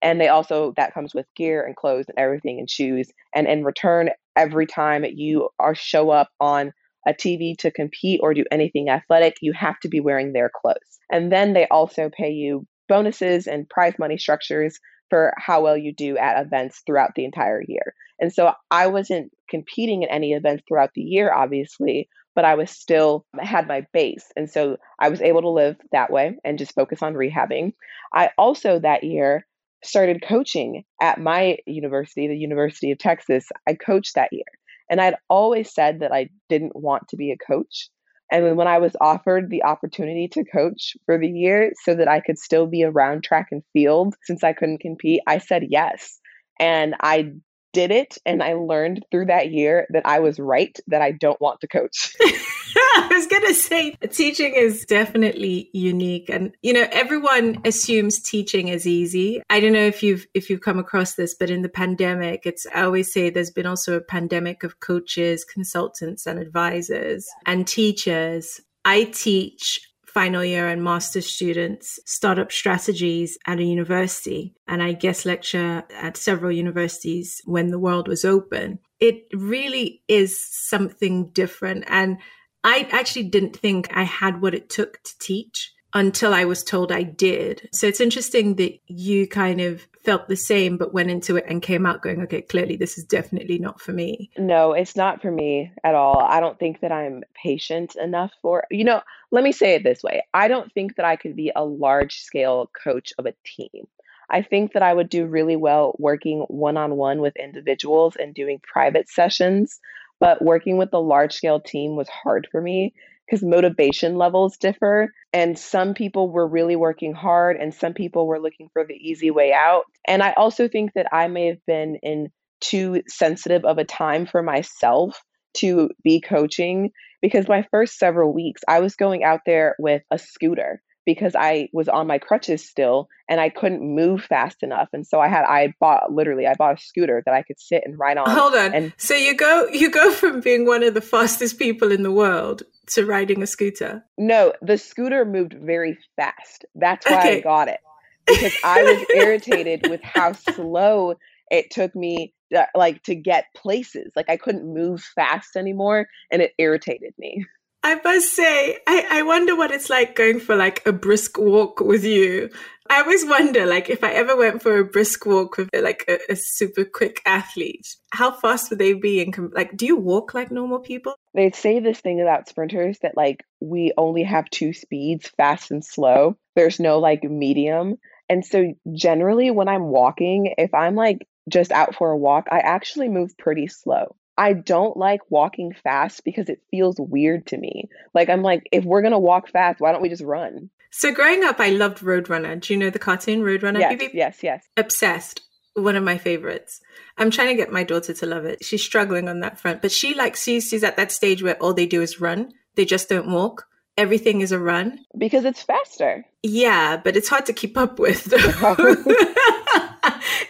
and 0.00 0.20
they 0.20 0.28
also 0.28 0.72
that 0.76 0.94
comes 0.94 1.14
with 1.14 1.26
gear 1.36 1.64
and 1.64 1.76
clothes 1.76 2.06
and 2.08 2.18
everything 2.18 2.58
and 2.58 2.70
shoes 2.70 3.10
and 3.34 3.46
in 3.46 3.62
return 3.62 4.10
every 4.36 4.66
time 4.66 5.04
you 5.04 5.48
are 5.60 5.74
show 5.74 6.10
up 6.10 6.30
on 6.40 6.72
a 7.06 7.12
TV 7.12 7.56
to 7.58 7.70
compete 7.70 8.20
or 8.22 8.32
do 8.32 8.44
anything 8.52 8.88
athletic, 8.88 9.34
you 9.40 9.52
have 9.52 9.78
to 9.80 9.88
be 9.88 9.98
wearing 10.00 10.32
their 10.32 10.48
clothes. 10.48 11.00
And 11.10 11.32
then 11.32 11.52
they 11.52 11.66
also 11.68 12.10
pay 12.16 12.30
you 12.30 12.64
bonuses 12.88 13.46
and 13.48 13.68
prize 13.68 13.94
money 13.98 14.16
structures 14.16 14.78
for 15.10 15.34
how 15.36 15.62
well 15.62 15.76
you 15.76 15.92
do 15.92 16.16
at 16.16 16.40
events 16.40 16.82
throughout 16.86 17.14
the 17.14 17.24
entire 17.24 17.62
year. 17.66 17.94
And 18.18 18.32
so 18.32 18.52
I 18.70 18.86
wasn't 18.86 19.32
competing 19.52 20.02
in 20.02 20.08
any 20.08 20.32
events 20.32 20.64
throughout 20.66 20.90
the 20.96 21.02
year, 21.02 21.32
obviously, 21.32 22.08
but 22.34 22.44
I 22.44 22.56
was 22.56 22.70
still 22.70 23.24
had 23.38 23.68
my 23.68 23.86
base. 23.92 24.24
And 24.34 24.50
so 24.50 24.78
I 24.98 25.08
was 25.08 25.20
able 25.20 25.42
to 25.42 25.50
live 25.50 25.76
that 25.92 26.10
way 26.10 26.36
and 26.44 26.58
just 26.58 26.74
focus 26.74 27.02
on 27.02 27.14
rehabbing. 27.14 27.74
I 28.12 28.30
also 28.36 28.80
that 28.80 29.04
year 29.04 29.46
started 29.84 30.24
coaching 30.26 30.84
at 31.00 31.20
my 31.20 31.58
university, 31.66 32.26
the 32.26 32.36
University 32.36 32.90
of 32.90 32.98
Texas. 32.98 33.46
I 33.68 33.74
coached 33.74 34.14
that 34.14 34.32
year. 34.32 34.44
And 34.90 35.00
I'd 35.00 35.16
always 35.28 35.72
said 35.72 36.00
that 36.00 36.12
I 36.12 36.28
didn't 36.48 36.74
want 36.74 37.08
to 37.08 37.16
be 37.16 37.32
a 37.32 37.52
coach. 37.52 37.88
And 38.30 38.56
when 38.56 38.66
I 38.66 38.78
was 38.78 38.96
offered 39.00 39.50
the 39.50 39.64
opportunity 39.64 40.28
to 40.32 40.44
coach 40.44 40.96
for 41.04 41.18
the 41.18 41.28
year 41.28 41.72
so 41.82 41.94
that 41.94 42.08
I 42.08 42.20
could 42.20 42.38
still 42.38 42.66
be 42.66 42.82
around 42.82 43.22
track 43.22 43.48
and 43.50 43.62
field 43.74 44.14
since 44.24 44.42
I 44.42 44.54
couldn't 44.54 44.80
compete, 44.80 45.20
I 45.26 45.38
said 45.38 45.64
yes. 45.68 46.18
And 46.58 46.94
I 47.02 47.32
did 47.72 47.90
it 47.90 48.18
and 48.24 48.42
I 48.42 48.54
learned 48.54 49.04
through 49.10 49.26
that 49.26 49.50
year 49.50 49.86
that 49.90 50.06
I 50.06 50.20
was 50.20 50.38
right 50.38 50.78
that 50.86 51.02
I 51.02 51.12
don't 51.12 51.40
want 51.40 51.60
to 51.60 51.68
coach. 51.68 52.14
I 52.20 53.08
was 53.10 53.26
going 53.26 53.46
to 53.46 53.54
say 53.54 53.92
teaching 54.10 54.54
is 54.54 54.84
definitely 54.84 55.70
unique 55.72 56.28
and 56.28 56.54
you 56.62 56.72
know 56.72 56.86
everyone 56.92 57.60
assumes 57.64 58.20
teaching 58.20 58.68
is 58.68 58.86
easy. 58.86 59.42
I 59.50 59.60
don't 59.60 59.72
know 59.72 59.86
if 59.86 60.02
you've 60.02 60.26
if 60.34 60.50
you've 60.50 60.60
come 60.60 60.78
across 60.78 61.14
this 61.14 61.34
but 61.34 61.50
in 61.50 61.62
the 61.62 61.68
pandemic 61.68 62.42
it's 62.44 62.66
I 62.74 62.82
always 62.82 63.12
say 63.12 63.30
there's 63.30 63.50
been 63.50 63.66
also 63.66 63.96
a 63.96 64.00
pandemic 64.00 64.64
of 64.64 64.80
coaches, 64.80 65.44
consultants 65.44 66.26
and 66.26 66.38
advisors 66.38 67.28
and 67.46 67.66
teachers. 67.66 68.60
I 68.84 69.04
teach 69.04 69.80
final 70.12 70.44
year 70.44 70.68
and 70.68 70.84
master's 70.84 71.26
students 71.26 71.98
startup 72.04 72.52
strategies 72.52 73.38
at 73.46 73.58
a 73.58 73.64
university. 73.64 74.54
And 74.68 74.82
I 74.82 74.92
guest 74.92 75.24
lecture 75.24 75.84
at 75.94 76.16
several 76.16 76.52
universities 76.52 77.40
when 77.44 77.68
the 77.68 77.78
world 77.78 78.08
was 78.08 78.24
open. 78.24 78.78
It 79.00 79.24
really 79.32 80.02
is 80.08 80.38
something 80.50 81.30
different. 81.30 81.84
And 81.88 82.18
I 82.64 82.88
actually 82.92 83.24
didn't 83.24 83.56
think 83.56 83.88
I 83.96 84.04
had 84.04 84.40
what 84.40 84.54
it 84.54 84.68
took 84.68 85.02
to 85.02 85.18
teach 85.18 85.72
until 85.94 86.32
I 86.32 86.44
was 86.44 86.64
told 86.64 86.92
I 86.92 87.02
did. 87.02 87.68
So 87.72 87.86
it's 87.86 88.00
interesting 88.00 88.56
that 88.56 88.72
you 88.86 89.26
kind 89.26 89.60
of 89.60 89.86
felt 90.04 90.28
the 90.28 90.36
same, 90.36 90.76
but 90.76 90.92
went 90.92 91.10
into 91.10 91.36
it 91.36 91.44
and 91.48 91.62
came 91.62 91.86
out 91.86 92.02
going, 92.02 92.20
okay, 92.22 92.42
clearly 92.42 92.76
this 92.76 92.98
is 92.98 93.04
definitely 93.04 93.58
not 93.58 93.80
for 93.80 93.92
me. 93.92 94.30
No, 94.36 94.72
it's 94.72 94.96
not 94.96 95.22
for 95.22 95.30
me 95.30 95.72
at 95.84 95.94
all. 95.94 96.18
I 96.20 96.40
don't 96.40 96.58
think 96.58 96.80
that 96.80 96.92
I'm 96.92 97.22
patient 97.34 97.94
enough 97.96 98.32
for, 98.42 98.64
you 98.70 98.84
know, 98.84 99.02
let 99.30 99.44
me 99.44 99.52
say 99.52 99.74
it 99.74 99.84
this 99.84 100.02
way 100.02 100.24
I 100.34 100.48
don't 100.48 100.72
think 100.72 100.96
that 100.96 101.06
I 101.06 101.16
could 101.16 101.36
be 101.36 101.52
a 101.54 101.64
large 101.64 102.20
scale 102.20 102.70
coach 102.82 103.12
of 103.18 103.26
a 103.26 103.34
team. 103.44 103.86
I 104.28 104.42
think 104.42 104.72
that 104.72 104.82
I 104.82 104.94
would 104.94 105.08
do 105.08 105.26
really 105.26 105.56
well 105.56 105.94
working 105.98 106.40
one 106.48 106.76
on 106.76 106.96
one 106.96 107.20
with 107.20 107.36
individuals 107.36 108.16
and 108.16 108.34
doing 108.34 108.60
private 108.62 109.08
sessions. 109.08 109.78
But 110.20 110.40
working 110.40 110.78
with 110.78 110.92
a 110.92 110.98
large 110.98 111.32
scale 111.32 111.60
team 111.60 111.96
was 111.96 112.08
hard 112.08 112.46
for 112.50 112.60
me 112.60 112.94
because 113.32 113.42
motivation 113.42 114.16
levels 114.16 114.58
differ. 114.58 115.08
And 115.32 115.58
some 115.58 115.94
people 115.94 116.30
were 116.30 116.46
really 116.46 116.76
working 116.76 117.14
hard, 117.14 117.56
and 117.56 117.72
some 117.72 117.94
people 117.94 118.26
were 118.26 118.38
looking 118.38 118.68
for 118.74 118.84
the 118.86 118.94
easy 118.94 119.30
way 119.30 119.54
out. 119.54 119.84
And 120.06 120.22
I 120.22 120.32
also 120.32 120.68
think 120.68 120.92
that 120.94 121.06
I 121.12 121.28
may 121.28 121.46
have 121.46 121.64
been 121.66 121.96
in 122.02 122.28
too 122.60 123.02
sensitive 123.08 123.64
of 123.64 123.78
a 123.78 123.84
time 123.84 124.26
for 124.26 124.42
myself 124.42 125.18
to 125.54 125.88
be 126.04 126.20
coaching 126.20 126.90
because 127.22 127.48
my 127.48 127.66
first 127.70 127.98
several 127.98 128.34
weeks, 128.34 128.60
I 128.68 128.80
was 128.80 128.96
going 128.96 129.24
out 129.24 129.40
there 129.46 129.76
with 129.78 130.02
a 130.10 130.18
scooter 130.18 130.82
because 131.04 131.34
I 131.36 131.68
was 131.72 131.88
on 131.88 132.06
my 132.06 132.18
crutches 132.18 132.68
still 132.68 133.08
and 133.28 133.40
I 133.40 133.48
couldn't 133.48 133.82
move 133.82 134.22
fast 134.24 134.62
enough. 134.62 134.88
And 134.92 135.06
so 135.06 135.20
I 135.20 135.28
had 135.28 135.44
I 135.44 135.74
bought 135.80 136.12
literally 136.12 136.46
I 136.46 136.54
bought 136.54 136.78
a 136.78 136.82
scooter 136.82 137.22
that 137.24 137.34
I 137.34 137.42
could 137.42 137.60
sit 137.60 137.82
and 137.84 137.98
ride 137.98 138.18
on. 138.18 138.30
Hold 138.30 138.54
on. 138.54 138.74
And 138.74 138.92
so 138.96 139.14
you 139.14 139.36
go 139.36 139.66
you 139.68 139.90
go 139.90 140.12
from 140.12 140.40
being 140.40 140.66
one 140.66 140.82
of 140.82 140.94
the 140.94 141.00
fastest 141.00 141.58
people 141.58 141.90
in 141.90 142.02
the 142.02 142.12
world 142.12 142.62
to 142.88 143.04
riding 143.04 143.42
a 143.42 143.46
scooter. 143.46 144.04
no, 144.18 144.52
the 144.60 144.78
scooter 144.78 145.24
moved 145.24 145.54
very 145.54 145.98
fast. 146.16 146.64
That's 146.74 147.06
why 147.06 147.20
I 147.20 147.40
got 147.40 147.68
it. 147.68 147.80
Because 148.26 148.54
I 148.64 148.82
was 148.82 149.06
irritated 149.16 149.88
with 149.88 150.00
how 150.02 150.32
slow 150.32 151.14
it 151.50 151.70
took 151.70 151.94
me 151.94 152.32
like 152.74 153.02
to 153.04 153.14
get 153.14 153.46
places. 153.56 154.12
Like 154.14 154.28
I 154.28 154.36
couldn't 154.36 154.72
move 154.72 155.02
fast 155.02 155.56
anymore 155.56 156.06
and 156.30 156.42
it 156.42 156.52
irritated 156.58 157.14
me. 157.18 157.44
I 157.84 158.00
must 158.04 158.34
say, 158.34 158.78
I, 158.86 159.06
I 159.10 159.22
wonder 159.22 159.56
what 159.56 159.72
it's 159.72 159.90
like 159.90 160.14
going 160.14 160.38
for 160.38 160.54
like 160.54 160.86
a 160.86 160.92
brisk 160.92 161.36
walk 161.38 161.80
with 161.80 162.04
you. 162.04 162.50
I 162.88 163.00
always 163.00 163.24
wonder, 163.24 163.64
like, 163.64 163.88
if 163.88 164.04
I 164.04 164.12
ever 164.12 164.36
went 164.36 164.60
for 164.60 164.78
a 164.78 164.84
brisk 164.84 165.24
walk 165.24 165.56
with 165.56 165.70
like 165.74 166.04
a, 166.08 166.18
a 166.32 166.36
super 166.36 166.84
quick 166.84 167.22
athlete, 167.24 167.96
how 168.10 168.32
fast 168.32 168.70
would 168.70 168.78
they 168.78 168.92
be? 168.92 169.22
And 169.22 169.32
com- 169.32 169.52
like, 169.54 169.76
do 169.76 169.86
you 169.86 169.96
walk 169.96 170.34
like 170.34 170.50
normal 170.50 170.80
people? 170.80 171.14
They 171.34 171.50
say 171.52 171.80
this 171.80 172.00
thing 172.00 172.20
about 172.20 172.48
sprinters 172.48 172.98
that 173.00 173.16
like 173.16 173.44
we 173.60 173.92
only 173.96 174.24
have 174.24 174.50
two 174.50 174.72
speeds, 174.72 175.28
fast 175.36 175.70
and 175.70 175.84
slow. 175.84 176.36
There's 176.54 176.78
no 176.78 176.98
like 176.98 177.24
medium. 177.24 177.96
And 178.28 178.44
so 178.44 178.74
generally 178.92 179.50
when 179.50 179.68
I'm 179.68 179.84
walking, 179.84 180.54
if 180.58 180.74
I'm 180.74 180.94
like 180.94 181.26
just 181.48 181.72
out 181.72 181.94
for 181.94 182.10
a 182.10 182.18
walk, 182.18 182.46
I 182.50 182.58
actually 182.58 183.08
move 183.08 183.36
pretty 183.38 183.68
slow. 183.68 184.14
I 184.36 184.54
don't 184.54 184.96
like 184.96 185.20
walking 185.30 185.72
fast 185.72 186.24
because 186.24 186.48
it 186.48 186.62
feels 186.70 186.96
weird 186.98 187.46
to 187.48 187.58
me. 187.58 187.88
Like 188.14 188.28
I'm 188.28 188.42
like 188.42 188.68
if 188.72 188.84
we're 188.84 189.02
going 189.02 189.12
to 189.12 189.18
walk 189.18 189.48
fast, 189.48 189.80
why 189.80 189.92
don't 189.92 190.02
we 190.02 190.08
just 190.08 190.22
run? 190.22 190.70
So 190.90 191.12
growing 191.12 191.42
up, 191.42 191.58
I 191.58 191.70
loved 191.70 191.98
Roadrunner. 191.98 192.60
Do 192.60 192.72
you 192.72 192.78
know 192.78 192.90
the 192.90 192.98
cartoon 192.98 193.40
Roadrunner? 193.40 193.80
Yes, 193.80 194.10
yes, 194.12 194.42
yes. 194.42 194.68
obsessed. 194.76 195.40
One 195.74 195.96
of 195.96 196.04
my 196.04 196.18
favorites. 196.18 196.82
I'm 197.16 197.30
trying 197.30 197.48
to 197.48 197.54
get 197.54 197.72
my 197.72 197.82
daughter 197.82 198.12
to 198.12 198.26
love 198.26 198.44
it. 198.44 198.62
She's 198.62 198.84
struggling 198.84 199.26
on 199.26 199.40
that 199.40 199.58
front, 199.58 199.80
but 199.80 199.90
she 199.90 200.14
like 200.14 200.36
she's 200.36 200.68
she's 200.68 200.84
at 200.84 200.98
that 200.98 201.12
stage 201.12 201.42
where 201.42 201.56
all 201.56 201.72
they 201.72 201.86
do 201.86 202.02
is 202.02 202.20
run. 202.20 202.52
They 202.74 202.84
just 202.84 203.08
don't 203.08 203.30
walk. 203.30 203.66
Everything 203.96 204.40
is 204.40 204.52
a 204.52 204.58
run. 204.58 204.98
Because 205.16 205.44
it's 205.44 205.62
faster. 205.62 206.26
Yeah, 206.42 206.96
but 206.96 207.16
it's 207.16 207.28
hard 207.28 207.46
to 207.46 207.52
keep 207.52 207.76
up 207.76 207.98
with. 207.98 208.24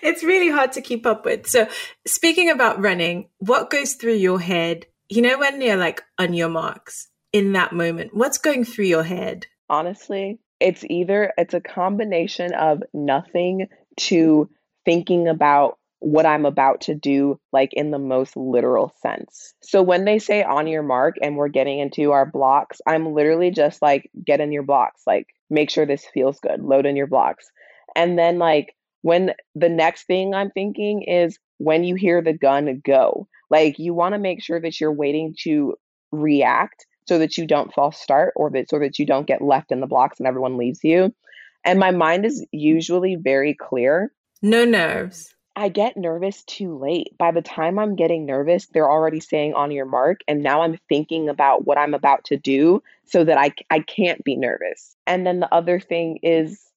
it's 0.02 0.24
really 0.24 0.50
hard 0.50 0.72
to 0.72 0.80
keep 0.80 1.06
up 1.06 1.24
with. 1.24 1.46
So, 1.46 1.68
speaking 2.06 2.50
about 2.50 2.80
running, 2.80 3.28
what 3.38 3.70
goes 3.70 3.94
through 3.94 4.14
your 4.14 4.40
head? 4.40 4.86
You 5.08 5.22
know, 5.22 5.38
when 5.38 5.60
you're 5.60 5.76
like 5.76 6.02
on 6.18 6.34
your 6.34 6.48
marks 6.48 7.08
in 7.32 7.52
that 7.52 7.72
moment, 7.72 8.14
what's 8.14 8.38
going 8.38 8.64
through 8.64 8.86
your 8.86 9.04
head? 9.04 9.46
honestly 9.72 10.38
it's 10.60 10.84
either 10.88 11.32
it's 11.38 11.54
a 11.54 11.60
combination 11.60 12.52
of 12.52 12.82
nothing 12.92 13.66
to 13.98 14.48
thinking 14.84 15.26
about 15.26 15.78
what 15.98 16.26
i'm 16.26 16.44
about 16.44 16.82
to 16.82 16.94
do 16.94 17.40
like 17.52 17.70
in 17.72 17.90
the 17.90 17.98
most 17.98 18.36
literal 18.36 18.92
sense 19.00 19.54
so 19.62 19.82
when 19.82 20.04
they 20.04 20.18
say 20.18 20.42
on 20.42 20.66
your 20.66 20.82
mark 20.82 21.16
and 21.22 21.36
we're 21.36 21.48
getting 21.48 21.78
into 21.78 22.12
our 22.12 22.26
blocks 22.26 22.80
i'm 22.86 23.14
literally 23.14 23.50
just 23.50 23.80
like 23.80 24.10
get 24.24 24.40
in 24.40 24.52
your 24.52 24.62
blocks 24.62 25.02
like 25.06 25.26
make 25.48 25.70
sure 25.70 25.86
this 25.86 26.04
feels 26.12 26.38
good 26.40 26.60
load 26.60 26.84
in 26.84 26.96
your 26.96 27.06
blocks 27.06 27.50
and 27.96 28.18
then 28.18 28.38
like 28.38 28.74
when 29.02 29.32
the 29.54 29.68
next 29.68 30.04
thing 30.04 30.34
i'm 30.34 30.50
thinking 30.50 31.02
is 31.02 31.38
when 31.58 31.84
you 31.84 31.94
hear 31.94 32.22
the 32.22 32.32
gun 32.32 32.80
go 32.84 33.28
like 33.50 33.78
you 33.78 33.94
want 33.94 34.14
to 34.14 34.18
make 34.18 34.42
sure 34.42 34.60
that 34.60 34.80
you're 34.80 34.92
waiting 34.92 35.34
to 35.38 35.74
react 36.10 36.86
so 37.06 37.18
that 37.18 37.36
you 37.36 37.46
don't 37.46 37.74
false 37.74 37.98
start 37.98 38.32
or 38.36 38.50
that 38.50 38.70
so 38.70 38.78
that 38.78 38.98
you 38.98 39.06
don't 39.06 39.26
get 39.26 39.42
left 39.42 39.72
in 39.72 39.80
the 39.80 39.86
blocks 39.86 40.18
and 40.18 40.26
everyone 40.26 40.56
leaves 40.56 40.80
you. 40.82 41.14
And 41.64 41.78
my 41.78 41.90
mind 41.90 42.24
is 42.24 42.44
usually 42.52 43.16
very 43.16 43.54
clear. 43.54 44.12
No 44.40 44.64
nerves. 44.64 45.34
I 45.54 45.68
get 45.68 45.98
nervous 45.98 46.42
too 46.44 46.78
late. 46.78 47.16
By 47.18 47.30
the 47.30 47.42
time 47.42 47.78
I'm 47.78 47.94
getting 47.94 48.24
nervous, 48.24 48.66
they're 48.68 48.90
already 48.90 49.20
saying 49.20 49.52
on 49.54 49.70
your 49.70 49.84
mark 49.84 50.20
and 50.26 50.42
now 50.42 50.62
I'm 50.62 50.78
thinking 50.88 51.28
about 51.28 51.66
what 51.66 51.76
I'm 51.76 51.94
about 51.94 52.24
to 52.24 52.38
do 52.38 52.82
so 53.04 53.22
that 53.24 53.36
I 53.36 53.52
I 53.70 53.80
can't 53.80 54.24
be 54.24 54.36
nervous. 54.36 54.96
And 55.06 55.26
then 55.26 55.40
the 55.40 55.54
other 55.54 55.78
thing 55.78 56.20
is 56.22 56.71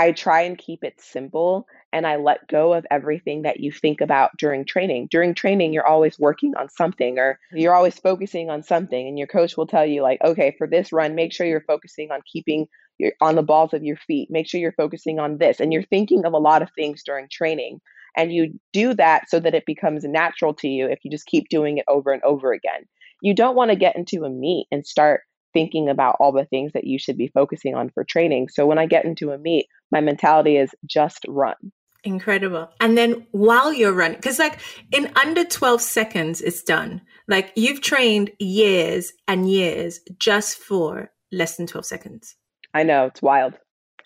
I 0.00 0.12
try 0.12 0.40
and 0.40 0.56
keep 0.56 0.82
it 0.82 0.98
simple 0.98 1.66
and 1.92 2.06
I 2.06 2.16
let 2.16 2.48
go 2.48 2.72
of 2.72 2.86
everything 2.90 3.42
that 3.42 3.60
you 3.60 3.70
think 3.70 4.00
about 4.00 4.30
during 4.38 4.64
training. 4.64 5.08
During 5.10 5.34
training, 5.34 5.74
you're 5.74 5.86
always 5.86 6.18
working 6.18 6.54
on 6.56 6.70
something 6.70 7.18
or 7.18 7.38
you're 7.52 7.74
always 7.74 7.98
focusing 7.98 8.48
on 8.48 8.62
something 8.62 9.06
and 9.06 9.18
your 9.18 9.26
coach 9.26 9.58
will 9.58 9.66
tell 9.66 9.84
you 9.84 10.00
like, 10.00 10.18
"Okay, 10.24 10.54
for 10.56 10.66
this 10.66 10.90
run, 10.90 11.14
make 11.14 11.34
sure 11.34 11.46
you're 11.46 11.60
focusing 11.66 12.10
on 12.10 12.22
keeping 12.32 12.66
your 12.96 13.12
on 13.20 13.34
the 13.34 13.42
balls 13.42 13.74
of 13.74 13.84
your 13.84 13.96
feet. 13.96 14.30
Make 14.30 14.48
sure 14.48 14.58
you're 14.58 14.72
focusing 14.72 15.18
on 15.18 15.36
this." 15.36 15.60
And 15.60 15.70
you're 15.70 15.82
thinking 15.82 16.24
of 16.24 16.32
a 16.32 16.38
lot 16.38 16.62
of 16.62 16.70
things 16.74 17.02
during 17.04 17.28
training. 17.30 17.82
And 18.16 18.32
you 18.32 18.58
do 18.72 18.94
that 18.94 19.28
so 19.28 19.38
that 19.38 19.54
it 19.54 19.66
becomes 19.66 20.04
natural 20.04 20.54
to 20.54 20.68
you 20.68 20.86
if 20.88 21.00
you 21.04 21.10
just 21.10 21.26
keep 21.26 21.50
doing 21.50 21.76
it 21.76 21.84
over 21.88 22.10
and 22.10 22.22
over 22.22 22.54
again. 22.54 22.86
You 23.20 23.34
don't 23.34 23.54
want 23.54 23.70
to 23.70 23.76
get 23.76 23.96
into 23.96 24.24
a 24.24 24.30
meet 24.30 24.66
and 24.72 24.86
start 24.86 25.24
thinking 25.52 25.88
about 25.88 26.16
all 26.20 26.32
the 26.32 26.44
things 26.44 26.72
that 26.72 26.84
you 26.84 26.98
should 26.98 27.16
be 27.16 27.28
focusing 27.28 27.74
on 27.74 27.90
for 27.90 28.04
training. 28.04 28.48
So 28.48 28.66
when 28.66 28.78
I 28.78 28.86
get 28.86 29.04
into 29.04 29.30
a 29.30 29.38
meet, 29.38 29.66
my 29.90 30.00
mentality 30.00 30.56
is 30.56 30.70
just 30.86 31.24
run. 31.28 31.72
Incredible. 32.02 32.70
And 32.80 32.96
then 32.96 33.26
while 33.32 33.72
you're 33.72 33.92
running, 33.92 34.16
because 34.16 34.38
like 34.38 34.58
in 34.90 35.12
under 35.16 35.44
12 35.44 35.82
seconds, 35.82 36.40
it's 36.40 36.62
done. 36.62 37.02
Like 37.28 37.52
you've 37.56 37.82
trained 37.82 38.30
years 38.38 39.12
and 39.28 39.50
years 39.50 40.00
just 40.18 40.56
for 40.56 41.10
less 41.30 41.56
than 41.56 41.66
12 41.66 41.84
seconds. 41.84 42.36
I 42.72 42.84
know 42.84 43.06
it's 43.06 43.22
wild. 43.22 43.58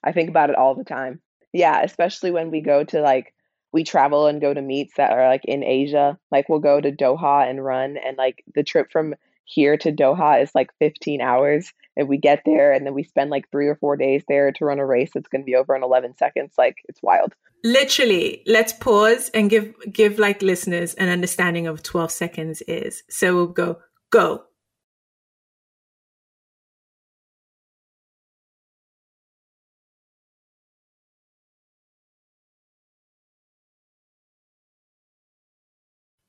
I 0.02 0.12
think 0.12 0.28
about 0.28 0.50
it 0.50 0.56
all 0.56 0.74
the 0.74 0.84
time. 0.84 1.20
Yeah, 1.52 1.82
especially 1.82 2.32
when 2.32 2.50
we 2.50 2.60
go 2.60 2.82
to 2.84 3.00
like 3.00 3.32
we 3.72 3.84
travel 3.84 4.26
and 4.26 4.40
go 4.40 4.52
to 4.52 4.62
meets 4.62 4.94
that 4.96 5.12
are 5.12 5.28
like 5.28 5.44
in 5.44 5.62
Asia. 5.62 6.18
Like 6.30 6.48
we'll 6.48 6.60
go 6.60 6.80
to 6.80 6.92
Doha 6.92 7.48
and 7.48 7.64
run 7.64 7.96
and 7.96 8.16
like 8.16 8.42
the 8.54 8.64
trip 8.64 8.90
from 8.90 9.14
here 9.44 9.76
to 9.76 9.92
Doha 9.92 10.42
is 10.42 10.54
like 10.54 10.70
15 10.78 11.20
hours 11.20 11.72
and 11.96 12.08
we 12.08 12.18
get 12.18 12.42
there 12.44 12.72
and 12.72 12.86
then 12.86 12.94
we 12.94 13.04
spend 13.04 13.30
like 13.30 13.50
3 13.50 13.68
or 13.68 13.76
4 13.76 13.96
days 13.96 14.24
there 14.28 14.52
to 14.52 14.64
run 14.64 14.78
a 14.78 14.86
race 14.86 15.10
that's 15.14 15.28
going 15.28 15.42
to 15.42 15.46
be 15.46 15.56
over 15.56 15.76
in 15.76 15.82
11 15.82 16.16
seconds. 16.16 16.54
Like 16.58 16.76
it's 16.88 17.02
wild. 17.02 17.34
Literally, 17.62 18.42
let's 18.46 18.72
pause 18.72 19.30
and 19.32 19.48
give 19.48 19.74
give 19.90 20.18
like 20.18 20.42
listeners 20.42 20.94
an 20.94 21.08
understanding 21.08 21.66
of 21.66 21.82
12 21.82 22.10
seconds 22.10 22.62
is. 22.62 23.02
So 23.08 23.34
we'll 23.34 23.46
go 23.46 23.78
go. 24.10 24.44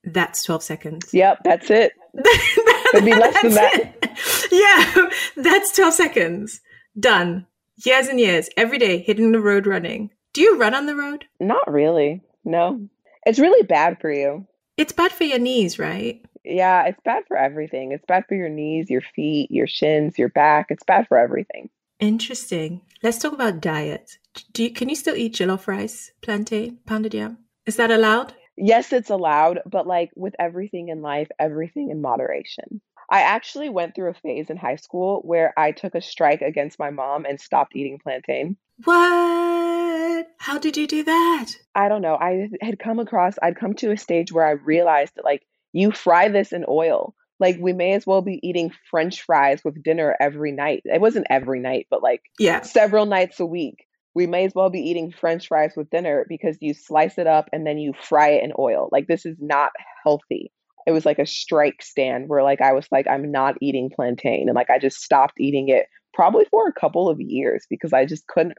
That's 0.05 0.43
12 0.43 0.63
seconds. 0.63 1.13
Yep, 1.13 1.39
that's 1.43 1.69
it. 1.71 1.93
Could 2.95 3.05
be 3.05 3.15
less 3.15 3.41
than 3.41 3.53
that. 3.53 3.73
it. 3.73 4.09
Yeah, 4.51 5.09
that's 5.35 5.75
12 5.75 5.93
seconds. 5.93 6.61
Done. 6.99 7.45
Years 7.83 8.07
and 8.07 8.19
years, 8.19 8.49
every 8.55 8.77
day, 8.77 8.99
hitting 8.99 9.31
the 9.31 9.39
road 9.41 9.67
running. 9.67 10.11
Do 10.33 10.41
you 10.41 10.57
run 10.57 10.73
on 10.73 10.85
the 10.85 10.95
road? 10.95 11.25
Not 11.39 11.71
really. 11.71 12.21
No. 12.45 12.87
It's 13.25 13.39
really 13.39 13.63
bad 13.65 13.99
for 13.99 14.11
you. 14.11 14.47
It's 14.77 14.93
bad 14.93 15.11
for 15.11 15.23
your 15.25 15.39
knees, 15.39 15.77
right? 15.79 16.23
Yeah, 16.43 16.85
it's 16.85 16.99
bad 17.03 17.23
for 17.27 17.37
everything. 17.37 17.91
It's 17.91 18.05
bad 18.05 18.25
for 18.27 18.35
your 18.35 18.49
knees, 18.49 18.89
your 18.89 19.01
feet, 19.01 19.49
your 19.51 19.67
shins, 19.67 20.17
your 20.17 20.29
back. 20.29 20.67
It's 20.69 20.83
bad 20.83 21.07
for 21.07 21.17
everything. 21.17 21.69
Interesting. 21.99 22.81
Let's 23.01 23.17
talk 23.17 23.33
about 23.33 23.61
diet. 23.61 24.17
Do 24.53 24.63
you, 24.63 24.71
can 24.71 24.89
you 24.89 24.95
still 24.95 25.15
eat 25.15 25.33
jollof 25.35 25.67
rice, 25.67 26.11
plantain, 26.21 26.79
pounded 26.85 27.13
yam? 27.13 27.39
Is 27.65 27.77
that 27.77 27.91
allowed? 27.91 28.33
Yes, 28.57 28.93
it's 28.93 29.09
allowed, 29.09 29.59
but 29.65 29.85
like 29.87 30.11
with 30.15 30.35
everything 30.39 30.89
in 30.89 31.01
life, 31.01 31.27
everything 31.39 31.89
in 31.89 32.01
moderation. 32.01 32.81
I 33.09 33.21
actually 33.21 33.69
went 33.69 33.93
through 33.95 34.09
a 34.11 34.13
phase 34.15 34.49
in 34.49 34.57
high 34.57 34.77
school 34.77 35.21
where 35.23 35.53
I 35.57 35.71
took 35.71 35.93
a 35.93 36.01
strike 36.01 36.41
against 36.41 36.79
my 36.79 36.89
mom 36.89 37.25
and 37.25 37.39
stopped 37.39 37.75
eating 37.75 37.99
plantain. 38.01 38.57
What? 38.83 40.27
How 40.39 40.57
did 40.59 40.77
you 40.77 40.87
do 40.87 41.03
that? 41.03 41.51
I 41.75 41.87
don't 41.89 42.01
know. 42.01 42.15
I 42.15 42.49
had 42.61 42.79
come 42.79 42.99
across, 42.99 43.35
I'd 43.41 43.57
come 43.57 43.73
to 43.75 43.91
a 43.91 43.97
stage 43.97 44.31
where 44.31 44.45
I 44.47 44.51
realized 44.51 45.15
that 45.15 45.25
like 45.25 45.43
you 45.73 45.91
fry 45.91 46.29
this 46.29 46.51
in 46.51 46.65
oil. 46.67 47.13
Like 47.39 47.57
we 47.59 47.73
may 47.73 47.93
as 47.93 48.07
well 48.07 48.21
be 48.21 48.39
eating 48.47 48.71
french 48.89 49.21
fries 49.21 49.61
with 49.63 49.83
dinner 49.83 50.15
every 50.19 50.51
night. 50.53 50.81
It 50.85 51.01
wasn't 51.01 51.27
every 51.29 51.59
night, 51.59 51.87
but 51.89 52.01
like 52.01 52.21
Yeah. 52.39 52.61
several 52.61 53.05
nights 53.05 53.39
a 53.39 53.45
week. 53.45 53.85
We 54.15 54.27
may 54.27 54.45
as 54.45 54.53
well 54.55 54.69
be 54.69 54.79
eating 54.79 55.11
french 55.11 55.49
fries 55.49 55.73
with 55.75 55.89
dinner 55.89 56.25
because 56.27 56.57
you 56.61 56.73
slice 56.73 57.17
it 57.17 57.27
up 57.27 57.49
and 57.51 57.67
then 57.67 57.77
you 57.77 57.93
fry 58.01 58.29
it 58.29 58.43
in 58.43 58.53
oil. 58.57 58.89
Like 58.91 59.07
this 59.07 59.25
is 59.25 59.37
not 59.39 59.71
healthy. 60.03 60.51
It 60.87 60.91
was 60.91 61.05
like 61.05 61.19
a 61.19 61.25
strike 61.25 61.81
stand 61.81 62.29
where 62.29 62.43
like 62.43 62.61
I 62.61 62.71
was 62.71 62.87
like 62.91 63.07
I'm 63.07 63.31
not 63.31 63.55
eating 63.61 63.91
plantain 63.93 64.47
and 64.47 64.55
like 64.55 64.69
I 64.69 64.79
just 64.79 65.01
stopped 65.01 65.33
eating 65.39 65.69
it 65.69 65.87
probably 66.13 66.45
for 66.49 66.67
a 66.67 66.79
couple 66.79 67.09
of 67.09 67.19
years 67.19 67.65
because 67.69 67.91
I 67.91 68.05
just 68.05 68.25
couldn't 68.27 68.57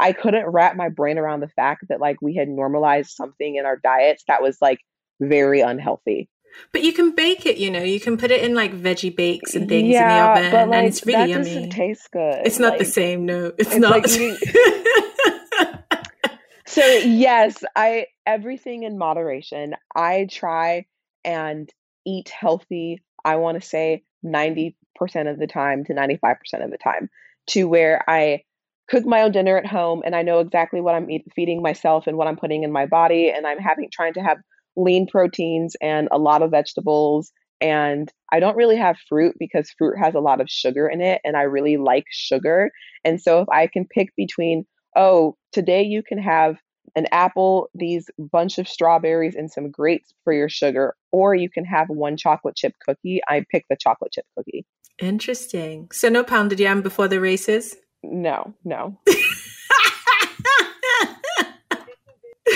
I 0.00 0.12
couldn't 0.12 0.46
wrap 0.46 0.74
my 0.76 0.88
brain 0.88 1.18
around 1.18 1.40
the 1.40 1.48
fact 1.48 1.84
that 1.88 2.00
like 2.00 2.16
we 2.22 2.34
had 2.34 2.48
normalized 2.48 3.10
something 3.10 3.56
in 3.56 3.66
our 3.66 3.76
diets 3.76 4.24
that 4.26 4.42
was 4.42 4.58
like 4.60 4.78
very 5.20 5.60
unhealthy. 5.60 6.28
But 6.72 6.82
you 6.82 6.92
can 6.92 7.14
bake 7.14 7.46
it, 7.46 7.58
you 7.58 7.70
know. 7.70 7.82
You 7.82 8.00
can 8.00 8.16
put 8.16 8.30
it 8.30 8.42
in 8.42 8.54
like 8.54 8.72
veggie 8.72 9.14
bakes 9.14 9.54
and 9.54 9.68
things 9.68 9.88
yeah, 9.88 10.36
in 10.36 10.42
the 10.42 10.48
oven, 10.48 10.70
like, 10.70 10.78
and 10.78 10.86
it's 10.86 11.06
really 11.06 11.32
that 11.32 11.46
yummy. 11.46 11.68
Taste 11.68 12.10
good. 12.12 12.42
It's 12.44 12.58
not 12.58 12.70
like, 12.70 12.78
the 12.80 12.84
same. 12.84 13.26
No, 13.26 13.52
it's, 13.58 13.70
it's 13.70 13.76
not. 13.76 13.90
Like 13.90 14.08
eating... 14.08 14.36
so 16.66 16.84
yes, 16.84 17.62
I 17.76 18.06
everything 18.26 18.82
in 18.82 18.98
moderation. 18.98 19.74
I 19.94 20.26
try 20.30 20.86
and 21.24 21.70
eat 22.04 22.28
healthy. 22.28 23.02
I 23.24 23.36
want 23.36 23.60
to 23.60 23.66
say 23.66 24.04
ninety 24.22 24.76
percent 24.96 25.28
of 25.28 25.38
the 25.38 25.46
time 25.46 25.84
to 25.84 25.94
ninety 25.94 26.16
five 26.16 26.38
percent 26.38 26.62
of 26.62 26.70
the 26.70 26.78
time, 26.78 27.08
to 27.48 27.64
where 27.64 28.02
I 28.08 28.42
cook 28.88 29.06
my 29.06 29.22
own 29.22 29.32
dinner 29.32 29.56
at 29.56 29.66
home 29.66 30.02
and 30.04 30.14
I 30.14 30.22
know 30.22 30.40
exactly 30.40 30.80
what 30.80 30.94
I'm 30.94 31.10
eat, 31.10 31.24
feeding 31.34 31.62
myself 31.62 32.06
and 32.06 32.16
what 32.16 32.26
I'm 32.26 32.36
putting 32.36 32.64
in 32.64 32.72
my 32.72 32.86
body, 32.86 33.30
and 33.30 33.46
I'm 33.46 33.58
having 33.58 33.88
trying 33.90 34.14
to 34.14 34.20
have 34.20 34.38
lean 34.76 35.06
proteins 35.06 35.76
and 35.80 36.08
a 36.10 36.18
lot 36.18 36.42
of 36.42 36.50
vegetables. 36.50 37.32
And 37.60 38.12
I 38.32 38.40
don't 38.40 38.56
really 38.56 38.76
have 38.76 38.96
fruit 39.08 39.36
because 39.38 39.70
fruit 39.78 39.96
has 39.98 40.14
a 40.14 40.20
lot 40.20 40.40
of 40.40 40.50
sugar 40.50 40.88
in 40.88 41.00
it, 41.00 41.20
and 41.24 41.36
I 41.36 41.42
really 41.42 41.76
like 41.76 42.04
sugar. 42.10 42.70
And 43.04 43.20
so 43.20 43.40
if 43.40 43.48
I 43.48 43.68
can 43.68 43.86
pick 43.86 44.14
between, 44.16 44.66
oh, 44.96 45.36
today 45.52 45.82
you 45.82 46.02
can 46.02 46.18
have 46.18 46.56
an 46.96 47.06
apple, 47.10 47.70
these 47.74 48.08
bunch 48.18 48.58
of 48.58 48.68
strawberries, 48.68 49.34
and 49.34 49.50
some 49.50 49.70
grapes 49.70 50.12
for 50.24 50.32
your 50.32 50.48
sugar, 50.48 50.94
or 51.12 51.34
you 51.34 51.48
can 51.48 51.64
have 51.64 51.88
one 51.88 52.16
chocolate 52.16 52.56
chip 52.56 52.74
cookie. 52.86 53.20
I 53.26 53.44
pick 53.50 53.64
the 53.70 53.76
chocolate 53.76 54.12
chip 54.12 54.26
cookie. 54.36 54.66
Interesting. 54.98 55.88
So 55.92 56.08
no 56.08 56.22
pounded 56.22 56.60
yam 56.60 56.82
before 56.82 57.08
the 57.08 57.20
races? 57.20 57.76
No, 58.02 58.54
no. 58.64 58.98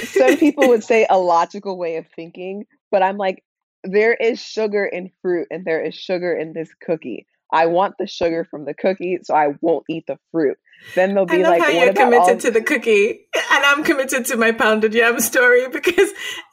some 0.04 0.36
people 0.36 0.68
would 0.68 0.84
say 0.84 1.06
a 1.08 1.18
logical 1.18 1.78
way 1.78 1.96
of 1.96 2.06
thinking, 2.14 2.66
but 2.90 3.02
I'm 3.02 3.16
like, 3.16 3.42
there 3.84 4.14
is 4.14 4.40
sugar 4.40 4.84
in 4.84 5.10
fruit 5.22 5.48
and 5.50 5.64
there 5.64 5.82
is 5.82 5.94
sugar 5.94 6.32
in 6.32 6.52
this 6.52 6.68
cookie. 6.80 7.26
I 7.52 7.66
want 7.66 7.94
the 7.98 8.06
sugar 8.06 8.44
from 8.44 8.64
the 8.64 8.74
cookie, 8.74 9.18
so 9.22 9.34
I 9.34 9.54
won't 9.60 9.84
eat 9.88 10.04
the 10.06 10.18
fruit. 10.32 10.58
Then 10.94 11.14
they'll 11.14 11.26
be 11.26 11.42
like, 11.42 11.62
how 11.62 11.70
you're 11.70 11.94
committed 11.94 12.20
all- 12.20 12.36
to 12.36 12.50
the 12.50 12.60
cookie, 12.60 13.26
and 13.34 13.64
I'm 13.64 13.82
committed 13.84 14.26
to 14.26 14.36
my 14.36 14.52
pounded 14.52 14.94
yam 14.94 15.18
story 15.20 15.68
because, 15.72 16.10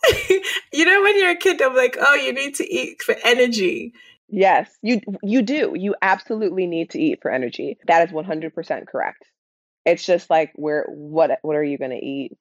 you 0.73 0.85
know, 0.85 1.01
when 1.01 1.19
you're 1.19 1.31
a 1.31 1.35
kid, 1.35 1.61
I'm 1.61 1.75
like, 1.75 1.97
oh, 1.99 2.15
you 2.15 2.33
need 2.33 2.55
to 2.55 2.73
eat 2.73 3.03
for 3.03 3.15
energy. 3.23 3.93
Yes, 4.27 4.69
you 4.81 5.01
you 5.21 5.43
do. 5.43 5.73
You 5.75 5.95
absolutely 6.01 6.65
need 6.65 6.91
to 6.91 6.99
eat 6.99 7.19
for 7.21 7.29
energy. 7.29 7.77
That 7.87 8.07
is 8.07 8.13
100% 8.13 8.87
correct. 8.87 9.23
It's 9.85 10.03
just 10.03 10.31
like 10.31 10.51
where 10.55 10.85
what 10.87 11.37
what 11.43 11.55
are 11.55 11.63
you 11.63 11.77
going 11.77 11.91
to 11.91 12.03
eat? 12.03 12.35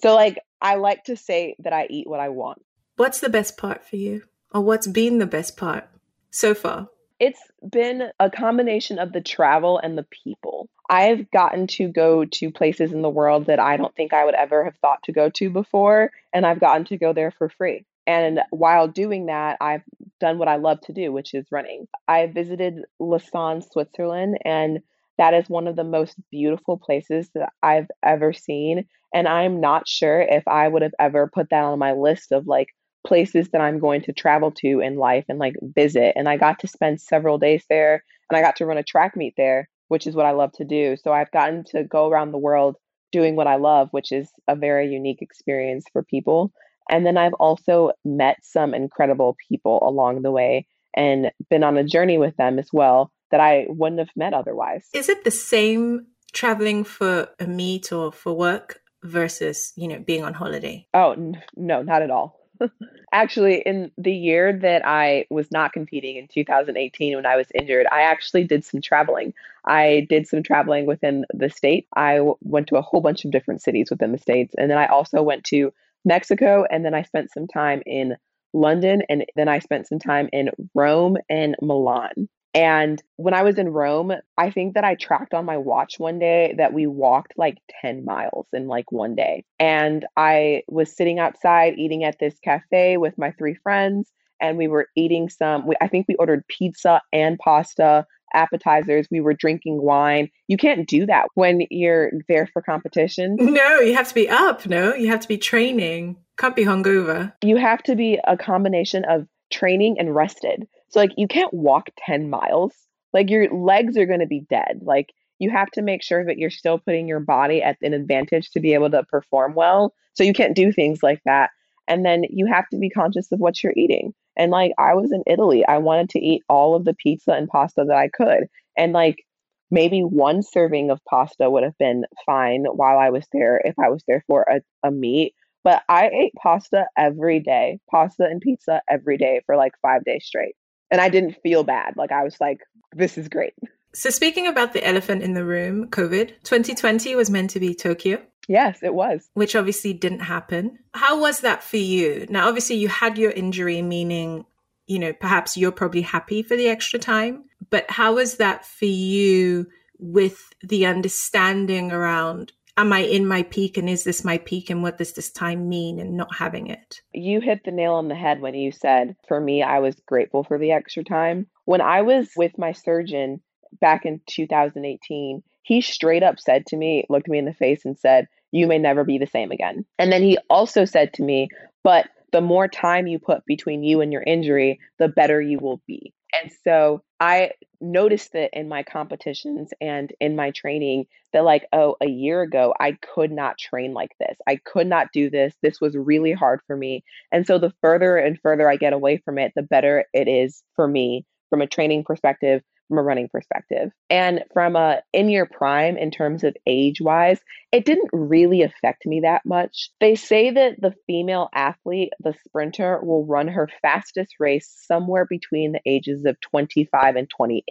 So 0.00 0.14
like 0.14 0.38
I 0.60 0.76
like 0.76 1.04
to 1.04 1.16
say 1.16 1.56
that 1.60 1.72
I 1.72 1.86
eat 1.90 2.08
what 2.08 2.20
I 2.20 2.28
want. 2.28 2.62
What's 2.96 3.20
the 3.20 3.28
best 3.28 3.56
part 3.56 3.84
for 3.84 3.96
you? 3.96 4.22
Or 4.52 4.62
what's 4.62 4.86
been 4.86 5.18
the 5.18 5.26
best 5.26 5.56
part 5.56 5.88
so 6.30 6.54
far? 6.54 6.88
It's 7.18 7.40
been 7.68 8.10
a 8.20 8.30
combination 8.30 8.98
of 8.98 9.12
the 9.12 9.20
travel 9.20 9.78
and 9.78 9.96
the 9.96 10.06
people. 10.24 10.68
I've 10.88 11.30
gotten 11.30 11.66
to 11.68 11.88
go 11.88 12.24
to 12.24 12.50
places 12.50 12.92
in 12.92 13.02
the 13.02 13.10
world 13.10 13.46
that 13.46 13.58
I 13.58 13.76
don't 13.76 13.94
think 13.94 14.12
I 14.12 14.24
would 14.24 14.34
ever 14.34 14.64
have 14.64 14.76
thought 14.76 15.02
to 15.04 15.12
go 15.12 15.30
to 15.30 15.50
before, 15.50 16.12
and 16.32 16.46
I've 16.46 16.60
gotten 16.60 16.84
to 16.86 16.96
go 16.96 17.12
there 17.12 17.30
for 17.30 17.48
free. 17.48 17.84
And 18.06 18.40
while 18.50 18.86
doing 18.86 19.26
that, 19.26 19.56
I've 19.60 19.82
done 20.20 20.38
what 20.38 20.48
I 20.48 20.56
love 20.56 20.80
to 20.82 20.92
do, 20.92 21.10
which 21.10 21.34
is 21.34 21.50
running. 21.50 21.88
I 22.06 22.26
visited 22.26 22.84
Lausanne, 23.00 23.62
Switzerland, 23.62 24.38
and 24.44 24.80
that 25.18 25.34
is 25.34 25.48
one 25.48 25.66
of 25.66 25.76
the 25.76 25.84
most 25.84 26.16
beautiful 26.30 26.78
places 26.78 27.30
that 27.34 27.50
I've 27.62 27.88
ever 28.04 28.32
seen. 28.32 28.86
And 29.14 29.26
I'm 29.26 29.60
not 29.60 29.88
sure 29.88 30.20
if 30.20 30.46
I 30.46 30.68
would 30.68 30.82
have 30.82 30.94
ever 30.98 31.30
put 31.32 31.50
that 31.50 31.64
on 31.64 31.78
my 31.78 31.92
list 31.92 32.32
of 32.32 32.46
like 32.46 32.68
places 33.06 33.50
that 33.50 33.60
I'm 33.60 33.78
going 33.78 34.02
to 34.02 34.12
travel 34.12 34.50
to 34.58 34.80
in 34.80 34.96
life 34.96 35.24
and 35.28 35.38
like 35.38 35.54
visit. 35.62 36.12
And 36.16 36.28
I 36.28 36.36
got 36.36 36.58
to 36.60 36.68
spend 36.68 37.00
several 37.00 37.38
days 37.38 37.64
there 37.70 38.02
and 38.28 38.36
I 38.36 38.42
got 38.42 38.56
to 38.56 38.66
run 38.66 38.78
a 38.78 38.82
track 38.82 39.16
meet 39.16 39.34
there, 39.36 39.68
which 39.88 40.06
is 40.06 40.14
what 40.14 40.26
I 40.26 40.32
love 40.32 40.52
to 40.52 40.64
do. 40.64 40.96
So 41.02 41.12
I've 41.12 41.30
gotten 41.30 41.64
to 41.66 41.84
go 41.84 42.08
around 42.10 42.32
the 42.32 42.38
world 42.38 42.76
doing 43.12 43.36
what 43.36 43.46
I 43.46 43.56
love, 43.56 43.88
which 43.92 44.12
is 44.12 44.28
a 44.48 44.56
very 44.56 44.92
unique 44.92 45.22
experience 45.22 45.86
for 45.92 46.02
people. 46.02 46.52
And 46.90 47.06
then 47.06 47.16
I've 47.16 47.34
also 47.34 47.92
met 48.04 48.38
some 48.42 48.74
incredible 48.74 49.36
people 49.48 49.78
along 49.82 50.22
the 50.22 50.30
way 50.30 50.66
and 50.94 51.30
been 51.50 51.62
on 51.62 51.76
a 51.76 51.84
journey 51.84 52.18
with 52.18 52.36
them 52.36 52.58
as 52.58 52.68
well 52.72 53.12
that 53.30 53.40
I 53.40 53.66
wouldn't 53.68 53.98
have 53.98 54.10
met 54.16 54.34
otherwise. 54.34 54.88
Is 54.92 55.08
it 55.08 55.24
the 55.24 55.30
same 55.30 56.06
traveling 56.32 56.84
for 56.84 57.28
a 57.38 57.46
meet 57.46 57.92
or 57.92 58.12
for 58.12 58.32
work 58.34 58.80
versus, 59.02 59.72
you 59.76 59.88
know, 59.88 59.98
being 59.98 60.24
on 60.24 60.34
holiday? 60.34 60.86
Oh, 60.94 61.12
n- 61.12 61.42
no, 61.56 61.82
not 61.82 62.02
at 62.02 62.10
all. 62.10 62.40
actually, 63.12 63.62
in 63.64 63.90
the 63.98 64.12
year 64.12 64.52
that 64.52 64.86
I 64.86 65.26
was 65.30 65.50
not 65.50 65.72
competing 65.72 66.16
in 66.16 66.28
2018 66.28 67.16
when 67.16 67.26
I 67.26 67.36
was 67.36 67.48
injured, 67.54 67.86
I 67.90 68.02
actually 68.02 68.44
did 68.44 68.64
some 68.64 68.80
traveling. 68.80 69.34
I 69.64 70.06
did 70.08 70.26
some 70.26 70.42
traveling 70.42 70.86
within 70.86 71.24
the 71.32 71.50
state. 71.50 71.86
I 71.94 72.16
w- 72.16 72.36
went 72.42 72.68
to 72.68 72.76
a 72.76 72.82
whole 72.82 73.00
bunch 73.00 73.24
of 73.24 73.30
different 73.30 73.62
cities 73.62 73.90
within 73.90 74.12
the 74.12 74.18
states. 74.18 74.54
And 74.56 74.70
then 74.70 74.78
I 74.78 74.86
also 74.86 75.22
went 75.22 75.44
to 75.44 75.72
Mexico. 76.04 76.64
And 76.70 76.84
then 76.84 76.94
I 76.94 77.02
spent 77.02 77.32
some 77.32 77.46
time 77.46 77.82
in 77.84 78.16
London. 78.52 79.02
And 79.08 79.24
then 79.34 79.48
I 79.48 79.58
spent 79.58 79.88
some 79.88 79.98
time 79.98 80.28
in 80.32 80.50
Rome 80.74 81.16
and 81.28 81.56
Milan. 81.60 82.28
And 82.56 83.02
when 83.16 83.34
I 83.34 83.42
was 83.42 83.58
in 83.58 83.68
Rome, 83.68 84.12
I 84.38 84.50
think 84.50 84.74
that 84.74 84.84
I 84.84 84.94
tracked 84.94 85.34
on 85.34 85.44
my 85.44 85.58
watch 85.58 85.98
one 85.98 86.18
day 86.18 86.54
that 86.56 86.72
we 86.72 86.86
walked 86.86 87.34
like 87.36 87.58
10 87.82 88.02
miles 88.06 88.46
in 88.54 88.66
like 88.66 88.90
one 88.90 89.14
day. 89.14 89.44
And 89.60 90.06
I 90.16 90.62
was 90.66 90.96
sitting 90.96 91.18
outside 91.18 91.74
eating 91.76 92.02
at 92.02 92.18
this 92.18 92.38
cafe 92.42 92.96
with 92.96 93.18
my 93.18 93.32
three 93.32 93.56
friends, 93.62 94.10
and 94.40 94.56
we 94.56 94.68
were 94.68 94.88
eating 94.96 95.28
some, 95.28 95.68
I 95.82 95.88
think 95.88 96.06
we 96.08 96.14
ordered 96.14 96.48
pizza 96.48 97.02
and 97.12 97.38
pasta, 97.38 98.06
appetizers. 98.32 99.06
We 99.10 99.20
were 99.20 99.34
drinking 99.34 99.82
wine. 99.82 100.30
You 100.48 100.56
can't 100.56 100.88
do 100.88 101.04
that 101.06 101.26
when 101.34 101.60
you're 101.70 102.10
there 102.26 102.48
for 102.52 102.62
competition. 102.62 103.36
No, 103.38 103.80
you 103.80 103.94
have 103.94 104.08
to 104.08 104.14
be 104.14 104.30
up. 104.30 104.64
No, 104.66 104.94
you 104.94 105.08
have 105.08 105.20
to 105.20 105.28
be 105.28 105.36
training. 105.36 106.16
Can't 106.38 106.56
be 106.56 106.64
hungover. 106.64 107.34
You 107.42 107.56
have 107.56 107.82
to 107.84 107.96
be 107.96 108.18
a 108.26 108.36
combination 108.36 109.04
of 109.04 109.26
training 109.50 109.96
and 109.98 110.14
rested. 110.14 110.66
So 110.88 111.00
like 111.00 111.12
you 111.16 111.28
can't 111.28 111.52
walk 111.52 111.88
10 111.98 112.30
miles. 112.30 112.72
Like 113.12 113.30
your 113.30 113.52
legs 113.54 113.96
are 113.96 114.06
going 114.06 114.20
to 114.20 114.26
be 114.26 114.46
dead. 114.48 114.80
Like 114.82 115.12
you 115.38 115.50
have 115.50 115.70
to 115.72 115.82
make 115.82 116.02
sure 116.02 116.24
that 116.24 116.38
you're 116.38 116.50
still 116.50 116.78
putting 116.78 117.08
your 117.08 117.20
body 117.20 117.62
at 117.62 117.76
an 117.82 117.94
advantage 117.94 118.50
to 118.50 118.60
be 118.60 118.74
able 118.74 118.90
to 118.90 119.04
perform 119.04 119.54
well. 119.54 119.92
So 120.14 120.24
you 120.24 120.32
can't 120.32 120.56
do 120.56 120.72
things 120.72 121.02
like 121.02 121.20
that. 121.24 121.50
And 121.88 122.04
then 122.04 122.24
you 122.28 122.46
have 122.46 122.68
to 122.70 122.78
be 122.78 122.90
conscious 122.90 123.30
of 123.30 123.38
what 123.38 123.62
you're 123.62 123.74
eating. 123.76 124.12
And 124.36 124.50
like 124.50 124.72
I 124.78 124.94
was 124.94 125.12
in 125.12 125.22
Italy, 125.26 125.64
I 125.66 125.78
wanted 125.78 126.10
to 126.10 126.20
eat 126.20 126.42
all 126.48 126.74
of 126.74 126.84
the 126.84 126.94
pizza 126.94 127.32
and 127.32 127.48
pasta 127.48 127.84
that 127.86 127.96
I 127.96 128.08
could. 128.08 128.48
And 128.76 128.92
like 128.92 129.24
maybe 129.70 130.00
one 130.00 130.42
serving 130.42 130.90
of 130.90 131.00
pasta 131.08 131.50
would 131.50 131.62
have 131.62 131.78
been 131.78 132.04
fine 132.24 132.64
while 132.64 132.98
I 132.98 133.10
was 133.10 133.26
there 133.32 133.60
if 133.64 133.78
I 133.78 133.88
was 133.88 134.02
there 134.06 134.24
for 134.26 134.42
a, 134.42 134.60
a 134.86 134.90
meet. 134.90 135.34
But 135.64 135.82
I 135.88 136.08
ate 136.08 136.32
pasta 136.40 136.86
every 136.96 137.40
day, 137.40 137.80
pasta 137.90 138.24
and 138.24 138.40
pizza 138.40 138.82
every 138.88 139.18
day 139.18 139.40
for 139.46 139.56
like 139.56 139.72
five 139.82 140.04
days 140.04 140.24
straight 140.24 140.54
and 140.90 141.00
I 141.00 141.08
didn't 141.08 141.36
feel 141.42 141.64
bad. 141.64 141.96
Like 141.96 142.12
I 142.12 142.22
was 142.22 142.36
like, 142.40 142.60
this 142.94 143.18
is 143.18 143.28
great. 143.28 143.54
So 143.94 144.10
speaking 144.10 144.46
about 144.46 144.72
the 144.72 144.86
elephant 144.86 145.22
in 145.22 145.34
the 145.34 145.44
room, 145.44 145.88
COVID, 145.88 146.28
2020 146.42 147.14
was 147.14 147.30
meant 147.30 147.50
to 147.50 147.60
be 147.60 147.74
Tokyo. 147.74 148.22
Yes, 148.48 148.78
it 148.82 148.94
was. 148.94 149.28
Which 149.34 149.56
obviously 149.56 149.92
didn't 149.92 150.20
happen. 150.20 150.78
How 150.94 151.18
was 151.20 151.40
that 151.40 151.62
for 151.62 151.78
you? 151.78 152.26
Now, 152.28 152.46
obviously, 152.46 152.76
you 152.76 152.88
had 152.88 153.18
your 153.18 153.30
injury, 153.30 153.82
meaning, 153.82 154.44
you 154.86 154.98
know, 154.98 155.12
perhaps 155.12 155.56
you're 155.56 155.72
probably 155.72 156.02
happy 156.02 156.42
for 156.42 156.56
the 156.56 156.68
extra 156.68 156.98
time. 156.98 157.44
But 157.70 157.90
how 157.90 158.14
was 158.14 158.36
that 158.36 158.64
for 158.64 158.84
you 158.84 159.66
with 159.98 160.40
the 160.62 160.86
understanding 160.86 161.90
around 161.90 162.52
am 162.76 162.92
I 162.92 163.00
in 163.00 163.26
my 163.26 163.42
peak 163.42 163.76
and 163.76 163.88
is 163.88 164.04
this 164.04 164.24
my 164.24 164.38
peak 164.38 164.70
and 164.70 164.82
what 164.82 164.98
does 164.98 165.12
this 165.12 165.30
time 165.30 165.68
mean 165.68 165.98
and 165.98 166.16
not 166.16 166.34
having 166.34 166.68
it? 166.68 167.00
You 167.12 167.40
hit 167.40 167.64
the 167.64 167.70
nail 167.70 167.94
on 167.94 168.08
the 168.08 168.14
head 168.14 168.40
when 168.40 168.54
you 168.54 168.72
said, 168.72 169.16
for 169.26 169.40
me, 169.40 169.62
I 169.62 169.78
was 169.78 169.96
grateful 170.06 170.44
for 170.44 170.58
the 170.58 170.72
extra 170.72 171.04
time. 171.04 171.46
When 171.64 171.80
I 171.80 172.02
was 172.02 172.28
with 172.36 172.58
my 172.58 172.72
surgeon 172.72 173.40
back 173.80 174.04
in 174.04 174.20
2018, 174.26 175.42
he 175.62 175.80
straight 175.80 176.22
up 176.22 176.38
said 176.38 176.66
to 176.66 176.76
me, 176.76 177.04
looked 177.08 177.28
me 177.28 177.38
in 177.38 177.44
the 177.44 177.52
face 177.52 177.84
and 177.84 177.98
said, 177.98 178.28
You 178.52 178.66
may 178.66 178.78
never 178.78 179.04
be 179.04 179.18
the 179.18 179.26
same 179.26 179.50
again. 179.50 179.84
And 179.98 180.12
then 180.12 180.22
he 180.22 180.38
also 180.48 180.84
said 180.84 181.12
to 181.14 181.22
me, 181.22 181.48
But 181.82 182.06
the 182.32 182.40
more 182.40 182.68
time 182.68 183.06
you 183.06 183.18
put 183.18 183.44
between 183.46 183.82
you 183.82 184.00
and 184.00 184.12
your 184.12 184.22
injury, 184.22 184.78
the 184.98 185.08
better 185.08 185.40
you 185.40 185.58
will 185.58 185.80
be. 185.86 186.12
And 186.42 186.50
so 186.64 187.02
I 187.20 187.52
noticed 187.80 188.32
that 188.32 188.50
in 188.52 188.68
my 188.68 188.82
competitions 188.82 189.70
and 189.80 190.12
in 190.20 190.36
my 190.36 190.50
training 190.50 191.06
that, 191.32 191.44
like, 191.44 191.66
oh, 191.72 191.96
a 192.00 192.08
year 192.08 192.42
ago, 192.42 192.74
I 192.78 192.96
could 193.14 193.30
not 193.32 193.58
train 193.58 193.92
like 193.92 194.12
this. 194.18 194.36
I 194.46 194.56
could 194.64 194.86
not 194.86 195.08
do 195.12 195.30
this. 195.30 195.54
This 195.62 195.80
was 195.80 195.96
really 195.96 196.32
hard 196.32 196.60
for 196.66 196.76
me. 196.76 197.04
And 197.32 197.46
so 197.46 197.58
the 197.58 197.72
further 197.82 198.16
and 198.16 198.38
further 198.40 198.70
I 198.70 198.76
get 198.76 198.92
away 198.92 199.18
from 199.18 199.38
it, 199.38 199.52
the 199.54 199.62
better 199.62 200.04
it 200.12 200.28
is 200.28 200.62
for 200.74 200.86
me 200.86 201.24
from 201.50 201.62
a 201.62 201.66
training 201.66 202.04
perspective, 202.04 202.62
from 202.88 202.98
a 202.98 203.02
running 203.02 203.28
perspective. 203.28 203.90
And 204.10 204.44
from 204.52 204.76
a 204.76 205.02
in 205.12 205.28
your 205.28 205.46
prime 205.46 205.96
in 205.96 206.10
terms 206.10 206.44
of 206.44 206.56
age 206.66 207.00
wise, 207.00 207.40
it 207.72 207.84
didn't 207.84 208.10
really 208.12 208.62
affect 208.62 209.06
me 209.06 209.20
that 209.20 209.42
much. 209.44 209.90
They 210.00 210.14
say 210.14 210.50
that 210.50 210.80
the 210.80 210.94
female 211.06 211.48
athlete, 211.54 212.12
the 212.20 212.34
sprinter, 212.46 213.00
will 213.02 213.24
run 213.26 213.48
her 213.48 213.68
fastest 213.82 214.36
race 214.38 214.72
somewhere 214.86 215.26
between 215.28 215.72
the 215.72 215.80
ages 215.86 216.24
of 216.24 216.40
25 216.40 217.16
and 217.16 217.28
28. 217.28 217.64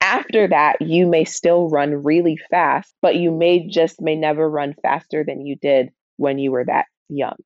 After 0.00 0.48
that, 0.48 0.80
you 0.80 1.06
may 1.06 1.24
still 1.24 1.68
run 1.68 2.04
really 2.04 2.38
fast, 2.50 2.94
but 3.02 3.16
you 3.16 3.30
may 3.30 3.66
just 3.66 4.00
may 4.00 4.16
never 4.16 4.48
run 4.48 4.74
faster 4.82 5.24
than 5.24 5.44
you 5.44 5.56
did 5.56 5.90
when 6.16 6.38
you 6.38 6.52
were 6.52 6.64
that 6.64 6.86
young. 7.08 7.36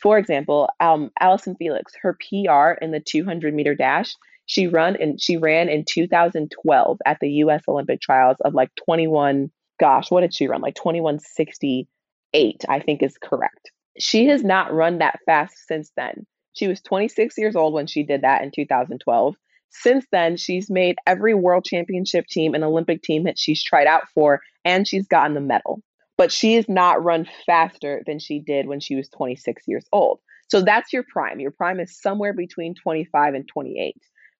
For 0.00 0.18
example, 0.18 0.68
um, 0.78 1.10
Allyson 1.18 1.56
Felix, 1.56 1.92
her 2.02 2.14
PR 2.14 2.72
in 2.82 2.90
the 2.90 3.00
200 3.00 3.54
meter 3.54 3.74
dash 3.74 4.14
she 4.46 4.68
run 4.68 4.96
and 5.00 5.20
she 5.20 5.36
ran 5.36 5.68
in 5.68 5.84
2012 5.86 6.98
at 7.04 7.18
the 7.20 7.28
US 7.28 7.62
Olympic 7.68 8.00
trials 8.00 8.38
of 8.40 8.54
like 8.54 8.70
21 8.84 9.50
gosh, 9.78 10.10
what 10.10 10.22
did 10.22 10.34
she 10.34 10.48
run? 10.48 10.60
Like 10.60 10.74
2168, 10.74 12.64
I 12.68 12.80
think 12.80 13.02
is 13.02 13.18
correct. 13.22 13.70
She 13.98 14.26
has 14.26 14.42
not 14.42 14.72
run 14.72 14.98
that 14.98 15.18
fast 15.26 15.54
since 15.66 15.92
then. 15.96 16.26
She 16.54 16.68
was 16.68 16.80
26 16.80 17.36
years 17.36 17.56
old 17.56 17.74
when 17.74 17.86
she 17.86 18.02
did 18.02 18.22
that 18.22 18.42
in 18.42 18.50
2012. 18.50 19.34
Since 19.70 20.06
then, 20.10 20.36
she's 20.36 20.70
made 20.70 20.96
every 21.06 21.34
world 21.34 21.64
championship 21.64 22.26
team 22.26 22.54
and 22.54 22.64
Olympic 22.64 23.02
team 23.02 23.24
that 23.24 23.38
she's 23.38 23.62
tried 23.62 23.86
out 23.86 24.08
for, 24.14 24.40
and 24.64 24.88
she's 24.88 25.06
gotten 25.06 25.34
the 25.34 25.40
medal. 25.40 25.82
But 26.16 26.32
she 26.32 26.54
has 26.54 26.66
not 26.68 27.04
run 27.04 27.28
faster 27.44 28.02
than 28.06 28.18
she 28.18 28.40
did 28.40 28.66
when 28.66 28.80
she 28.80 28.96
was 28.96 29.10
26 29.10 29.62
years 29.66 29.84
old. 29.92 30.20
So 30.48 30.62
that's 30.62 30.92
your 30.92 31.04
prime. 31.12 31.40
Your 31.40 31.50
prime 31.50 31.80
is 31.80 32.00
somewhere 32.00 32.32
between 32.32 32.74
25 32.74 33.34
and 33.34 33.46
28 33.46 33.96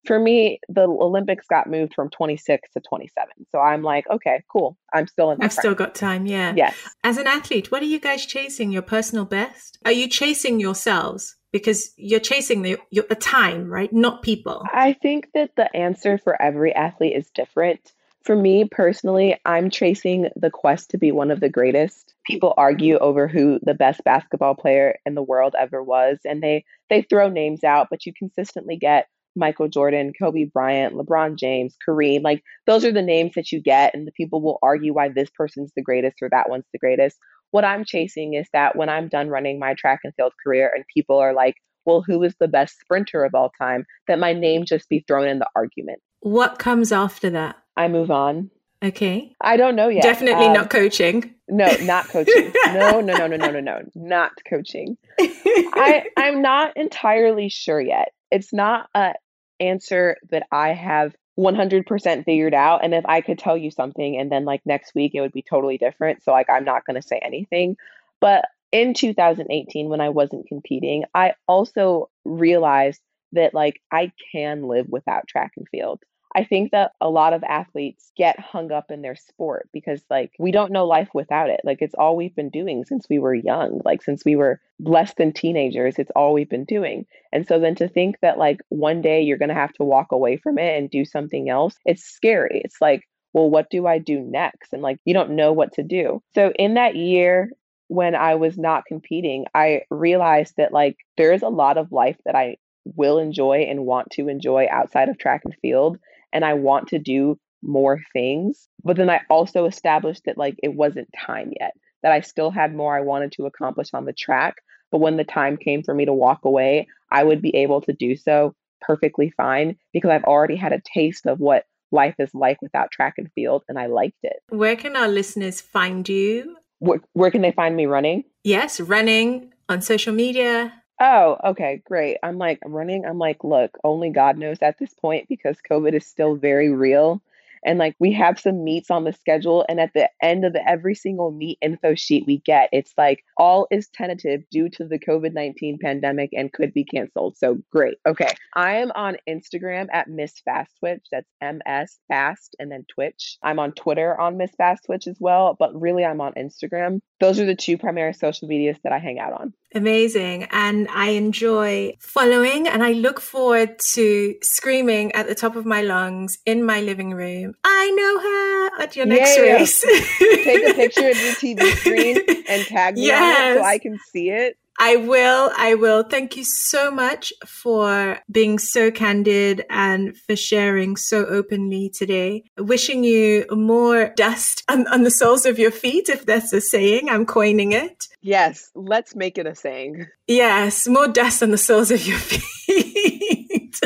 for 0.07 0.19
me, 0.19 0.61
the 0.69 0.83
Olympics 0.83 1.47
got 1.49 1.69
moved 1.69 1.95
from 1.95 2.11
26 2.11 2.71
to 2.73 2.81
27. 2.81 3.29
So 3.51 3.59
I'm 3.59 3.83
like, 3.83 4.09
okay, 4.11 4.43
cool. 4.51 4.77
I'm 4.93 5.07
still 5.07 5.31
in. 5.31 5.43
I've 5.43 5.53
still 5.53 5.75
got 5.75 5.95
time. 5.95 6.27
Yeah. 6.27 6.55
Yes. 6.57 6.75
As 7.05 7.19
an 7.19 7.27
athlete, 7.27 7.71
what 7.71 7.83
are 7.83 7.87
you 7.87 8.01
guys 8.01 8.25
chasing? 8.25 8.71
Your 8.71 8.83
personal 8.83 9.25
best? 9.25 9.79
Are 9.85 9.93
you 9.93 10.09
chasing 10.09 10.61
yourselves? 10.61 11.37
Because 11.53 11.93
you're 11.97 12.21
chasing 12.21 12.63
the 12.63 12.79
your, 12.91 13.05
the 13.09 13.15
time, 13.15 13.69
right? 13.69 13.93
Not 13.93 14.23
people. 14.23 14.65
I 14.73 14.95
think 14.95 15.29
that 15.35 15.51
the 15.57 15.75
answer 15.75 16.19
for 16.19 16.41
every 16.41 16.75
athlete 16.75 17.17
is 17.17 17.31
different. 17.31 17.93
For 18.25 18.35
me 18.35 18.65
personally, 18.69 19.39
I'm 19.45 19.71
chasing 19.71 20.29
the 20.35 20.51
quest 20.51 20.91
to 20.91 20.99
be 20.99 21.13
one 21.13 21.31
of 21.31 21.39
the 21.39 21.49
greatest. 21.49 22.15
People 22.27 22.55
argue 22.57 22.99
over 22.99 23.29
who 23.29 23.61
the 23.63 23.73
best 23.73 24.03
basketball 24.05 24.57
player 24.57 24.97
in 25.07 25.15
the 25.15 25.23
world 25.23 25.55
ever 25.59 25.83
was, 25.83 26.19
and 26.25 26.43
they 26.43 26.65
they 26.91 27.03
throw 27.03 27.29
names 27.29 27.63
out, 27.65 27.87
but 27.89 28.05
you 28.05 28.13
consistently 28.13 28.77
get 28.77 29.07
Michael 29.37 29.69
Jordan, 29.69 30.13
Kobe 30.19 30.45
Bryant, 30.45 30.95
LeBron 30.95 31.39
James, 31.39 31.77
Kareem. 31.87 32.23
Like 32.23 32.43
those 32.67 32.85
are 32.85 32.93
the 32.93 33.03
names 33.03 33.33
that 33.37 33.53
you 33.53 33.61
get, 33.61 33.95
and 33.95 34.07
the 34.07 34.13
people 34.13 34.43
will 34.43 34.59
argue 34.63 34.95
why 34.95 35.09
this 35.09 35.31
person's 35.37 35.73
the 35.77 35.83
greatest 35.83 36.17
or 36.23 36.29
that 36.31 36.49
one's 36.49 36.67
the 36.73 36.79
greatest. 36.79 37.17
What 37.51 37.65
I'm 37.65 37.85
chasing 37.85 38.35
is 38.35 38.47
that 38.53 38.77
when 38.77 38.89
I'm 38.89 39.09
done 39.09 39.29
running 39.29 39.59
my 39.59 39.75
track 39.75 40.01
and 40.05 40.13
field 40.17 40.33
career 40.45 40.71
and 40.75 40.85
people 40.93 41.19
are 41.19 41.33
like, 41.33 41.55
well, 41.85 42.03
who 42.05 42.23
is 42.23 42.35
the 42.41 42.49
best 42.49 42.79
sprinter 42.81 43.25
of 43.25 43.35
all 43.35 43.51
time, 43.59 43.85
that 44.09 44.19
my 44.19 44.33
name 44.33 44.65
just 44.65 44.89
be 44.89 45.05
thrown 45.07 45.29
in 45.29 45.39
the 45.39 45.49
argument. 45.55 46.01
What 46.21 46.59
comes 46.59 46.91
after 46.91 47.31
that? 47.31 47.57
I 47.77 47.89
move 47.89 48.11
on. 48.11 48.51
Okay. 48.85 49.35
I 49.41 49.57
don't 49.57 49.77
know 49.77 49.89
yet. 49.89 50.03
Definitely 50.03 50.47
um, 50.47 50.53
not 50.53 50.71
coaching. 50.71 51.35
No, 51.49 51.71
not 51.83 52.09
coaching. 52.09 52.53
no, 52.67 53.01
no, 53.01 53.17
no, 53.17 53.27
no, 53.27 53.37
no, 53.37 53.51
no, 53.51 53.61
no, 53.61 53.83
not 53.95 54.33
coaching. 54.49 54.97
I 55.21 56.05
I'm 56.17 56.43
not 56.43 56.77
entirely 56.77 57.49
sure 57.49 57.81
yet. 57.81 58.09
It's 58.31 58.53
not 58.53 58.89
a 58.95 59.15
answer 59.61 60.17
that 60.31 60.47
I 60.51 60.71
have 60.71 61.15
100% 61.39 62.25
figured 62.25 62.55
out. 62.55 62.85
And 62.85 62.95
if 62.95 63.05
I 63.07 63.21
could 63.21 63.39
tell 63.39 63.57
you 63.57 63.71
something 63.71 64.19
and 64.19 64.31
then 64.31 64.45
like 64.45 64.63
next 64.65 64.95
week 64.95 65.15
it 65.15 65.21
would 65.21 65.33
be 65.33 65.43
totally 65.43 65.79
different. 65.79 66.23
So, 66.23 66.33
like, 66.33 66.49
I'm 66.49 66.65
not 66.65 66.85
going 66.85 67.01
to 67.01 67.07
say 67.07 67.19
anything. 67.23 67.77
But 68.21 68.47
in 68.73 68.95
2018, 68.95 69.89
when 69.89 70.01
I 70.01 70.09
wasn't 70.09 70.49
competing, 70.49 71.05
I 71.15 71.35
also 71.47 72.11
realized 72.25 73.01
that 73.33 73.55
like 73.55 73.81
I 73.93 74.13
can 74.33 74.63
live 74.69 74.87
without 74.89 75.27
track 75.29 75.53
and 75.57 75.69
field. 75.69 76.03
I 76.37 76.45
think 76.45 76.73
that 76.73 76.93
a 77.01 77.09
lot 77.09 77.33
of 77.33 77.43
athletes 77.45 78.13
get 78.15 78.39
hung 78.39 78.71
up 78.71 78.91
in 78.91 79.01
their 79.01 79.17
sport 79.17 79.71
because 79.73 80.03
like 80.11 80.33
we 80.39 80.51
don't 80.51 80.71
know 80.71 80.87
life 80.87 81.09
without 81.15 81.49
it. 81.49 81.63
Like 81.65 81.79
it's 81.81 81.95
all 81.95 82.15
we've 82.15 82.37
been 82.37 82.51
doing 82.51 82.85
since 82.85 83.07
we 83.09 83.19
were 83.19 83.35
young, 83.35 83.81
like 83.87 84.03
since 84.03 84.23
we 84.23 84.37
were 84.37 84.61
less 84.79 85.15
than 85.15 85.33
teenagers, 85.33 85.99
it's 85.99 86.11
all 86.15 86.35
we've 86.35 86.51
been 86.51 86.67
doing. 86.67 87.07
And 87.33 87.49
so 87.49 87.59
then 87.59 87.75
to 87.77 87.89
think 87.89 88.17
that 88.21 88.37
like 88.37 88.61
one 88.69 89.01
day 89.01 89.23
you're 89.23 89.39
going 89.39 89.49
to 89.49 89.55
have 89.55 89.73
to 89.75 89.85
walk 89.85 90.13
away 90.13 90.37
from 90.37 90.59
it 90.59 90.77
and 90.77 90.91
do 90.91 91.07
something 91.07 91.49
else, 91.49 91.75
it's 91.87 92.05
scary. 92.05 92.61
It's 92.63 92.83
like, 92.83 93.09
well, 93.33 93.49
what 93.49 93.71
do 93.71 93.87
I 93.87 93.99
do 93.99 94.21
next? 94.21 94.75
And 94.75 94.83
like 94.83 94.99
you 95.07 95.15
don't 95.15 95.37
know 95.37 95.55
what 95.55 95.73
to 95.75 95.83
do. 95.83 96.23
So 96.35 96.53
in 96.59 96.75
that 96.75 96.97
year 96.97 97.49
when 97.89 98.15
I 98.15 98.35
was 98.35 98.59
not 98.59 98.85
competing, 98.85 99.47
I 99.55 99.83
realized 99.91 100.53
that 100.59 100.71
like 100.71 100.97
there 101.17 101.33
is 101.33 101.43
a 101.43 101.49
lot 101.49 101.79
of 101.79 101.93
life 101.93 102.19
that 102.27 102.35
I 102.35 102.57
will 102.85 103.19
enjoy 103.19 103.67
and 103.71 103.87
want 103.87 104.11
to 104.11 104.29
enjoy 104.29 104.67
outside 104.71 105.09
of 105.09 105.17
track 105.17 105.41
and 105.47 105.55
field 105.63 105.99
and 106.33 106.45
I 106.45 106.55
want 106.55 106.89
to 106.89 106.99
do 106.99 107.39
more 107.63 108.01
things. 108.13 108.69
But 108.85 108.97
then 108.97 109.11
I 109.11 109.21
also 109.31 109.67
established 109.67 110.23
that 110.27 110.39
like 110.39 110.57
it 110.63 110.75
wasn't 110.75 111.09
time 111.27 111.53
yet, 111.59 111.73
that 112.03 112.13
I 112.13 112.21
still 112.21 112.51
had 112.51 112.75
more 112.75 112.97
I 112.97 113.01
wanted 113.01 113.33
to 113.33 113.47
accomplish 113.47 113.89
on 113.95 114.05
the 114.05 114.13
track. 114.13 114.57
But 114.93 114.99
when 114.99 115.17
the 115.17 115.25
time 115.25 115.57
came 115.57 115.83
for 115.83 115.95
me 115.95 116.05
to 116.05 116.13
walk 116.13 116.45
away, 116.45 116.87
I 117.11 117.25
would 117.25 117.43
be 117.43 117.55
able 117.57 117.81
to 117.83 117.93
do 117.93 118.17
so 118.17 118.55
perfectly 118.81 119.33
fine 119.37 119.77
because 119.93 120.11
I've 120.11 120.25
already 120.25 120.57
had 120.57 120.73
a 120.73 120.83
taste 120.95 121.27
of 121.27 121.41
what 121.41 121.65
life 121.93 122.15
is 122.19 122.31
like 122.35 122.61
without 122.63 122.91
track 122.91 123.15
and 123.19 123.31
field 123.35 123.63
and 123.69 123.79
I 123.79 123.87
liked 123.87 124.19
it. 124.23 124.37
Where 124.49 124.77
can 124.77 124.97
our 124.97 125.09
listeners 125.09 125.61
find 125.61 126.09
you? 126.09 126.57
Where, 126.79 127.01
where 127.15 127.31
can 127.31 127.43
they 127.43 127.53
find 127.53 127.75
me 127.75 127.87
running? 127.87 128.25
Yes, 128.45 128.81
running 128.81 129.53
on 129.69 129.81
social 129.81 130.13
media. 130.13 130.73
Oh, 131.01 131.37
okay, 131.45 131.83
great. 131.85 132.17
I'm 132.23 132.39
like, 132.39 132.59
running. 132.65 133.05
I'm 133.05 133.19
like, 133.19 133.45
look, 133.45 133.77
only 133.85 134.11
God 134.11 134.39
knows 134.39 134.59
at 134.63 134.79
this 134.79 134.95
point 134.95 135.29
because 135.29 135.59
COVID 135.71 135.95
is 135.95 136.07
still 136.07 136.37
very 136.37 136.71
real 136.71 137.23
and 137.67 137.79
like 137.79 137.97
we 137.99 138.13
have 138.13 138.39
some 138.39 138.65
meets 138.65 138.91
on 138.91 139.05
the 139.05 139.13
schedule 139.13 139.67
and 139.69 139.81
at 139.81 139.93
the 139.93 140.09
end 140.23 140.45
of 140.45 140.57
every 140.67 140.95
single 140.95 141.31
meet 141.31 141.59
info 141.61 141.95
sheet 141.95 142.25
we 142.27 142.39
get 142.39 142.71
it's 142.73 142.95
like 142.97 143.25
all 143.37 143.67
is 143.71 143.89
tentative 143.89 144.43
due 144.51 144.69
to 144.69 144.87
the 144.87 144.99
covid-19 144.99 145.81
pandemic 145.81 146.31
and 146.33 146.53
could 146.53 146.73
be 146.73 146.85
canceled 146.85 147.37
so 147.37 147.59
great 147.71 147.99
okay 148.07 148.31
i 148.55 148.77
am 148.77 148.93
on 148.95 149.17
instagram 149.29 149.89
at 149.93 150.09
miss 150.09 150.39
fast 150.45 150.71
twitch 150.79 151.05
that's 151.11 151.29
ms 151.43 151.99
fast 152.09 152.57
and 152.59 152.71
then 152.71 152.85
twitch 152.89 153.37
i'm 153.43 153.59
on 153.59 153.73
twitter 153.73 154.19
on 154.19 154.37
miss 154.37 154.55
fast 154.57 154.85
twitch 154.87 155.07
as 155.07 155.17
well 155.21 155.57
but 155.59 155.79
really 155.79 156.05
i'm 156.05 156.21
on 156.21 156.33
instagram 156.35 157.01
those 157.21 157.41
are 157.41 157.47
the 157.47 157.57
two 157.57 157.77
primary 157.77 158.15
social 158.15 158.49
medias 158.49 158.79
that 158.85 158.93
i 158.93 158.99
hang 158.99 159.19
out 159.19 159.33
on 159.33 159.53
Amazing. 159.75 160.45
And 160.45 160.89
I 160.89 161.11
enjoy 161.11 161.97
following 161.99 162.67
and 162.67 162.83
I 162.83 162.93
look 162.93 163.21
forward 163.21 163.79
to 163.95 164.35
screaming 164.43 165.13
at 165.13 165.27
the 165.27 165.35
top 165.35 165.57
of 165.57 165.67
my 165.67 165.83
lungs 165.83 166.39
in 166.47 166.65
my 166.65 166.81
living 166.81 167.13
room. 167.13 167.55
I 167.65 167.91
know 167.91 168.21
her 168.21 168.83
at 168.83 168.97
your 168.97 169.07
next 169.07 169.37
yeah. 169.37 169.43
race. 169.43 169.81
Take 169.83 170.69
a 170.69 170.75
picture 170.75 171.09
of 171.11 171.17
your 171.17 171.35
TV 171.43 171.61
screen 171.77 172.19
and 172.49 172.65
tag 172.67 172.95
me 172.95 173.07
yes. 173.07 173.59
so 173.59 173.65
I 173.65 173.79
can 173.79 173.99
see 174.13 174.31
it. 174.31 174.57
I 174.79 174.97
will. 174.97 175.51
I 175.57 175.75
will. 175.75 176.03
Thank 176.03 176.37
you 176.37 176.45
so 176.45 176.91
much 176.91 177.33
for 177.47 178.19
being 178.31 178.59
so 178.59 178.91
candid 178.91 179.65
and 179.71 180.17
for 180.17 180.37
sharing 180.37 180.97
so 180.97 181.25
openly 181.27 181.91
today. 181.91 182.45
Wishing 182.59 183.05
you 183.05 183.47
more 183.51 184.13
dust 184.17 184.65
on, 184.69 184.87
on, 184.89 185.05
the 185.05 185.11
soles 185.11 185.47
of 185.47 185.59
your 185.59 185.71
feet, 185.71 186.09
if 186.09 186.27
that's 186.27 186.53
a 186.53 186.61
saying. 186.61 187.09
I'm 187.09 187.27
coining 187.27 187.73
it. 187.73 188.07
Yes, 188.21 188.71
let's 188.75 189.15
make 189.15 189.39
it 189.39 189.47
a 189.47 189.55
saying. 189.55 190.07
Yes, 190.27 190.87
more 190.89 191.09
dust 191.09 191.43
on 191.43 191.51
the 191.51 191.59
soles 191.59 191.91
of 191.91 192.07
your 192.07 192.19
feet. 192.19 193.81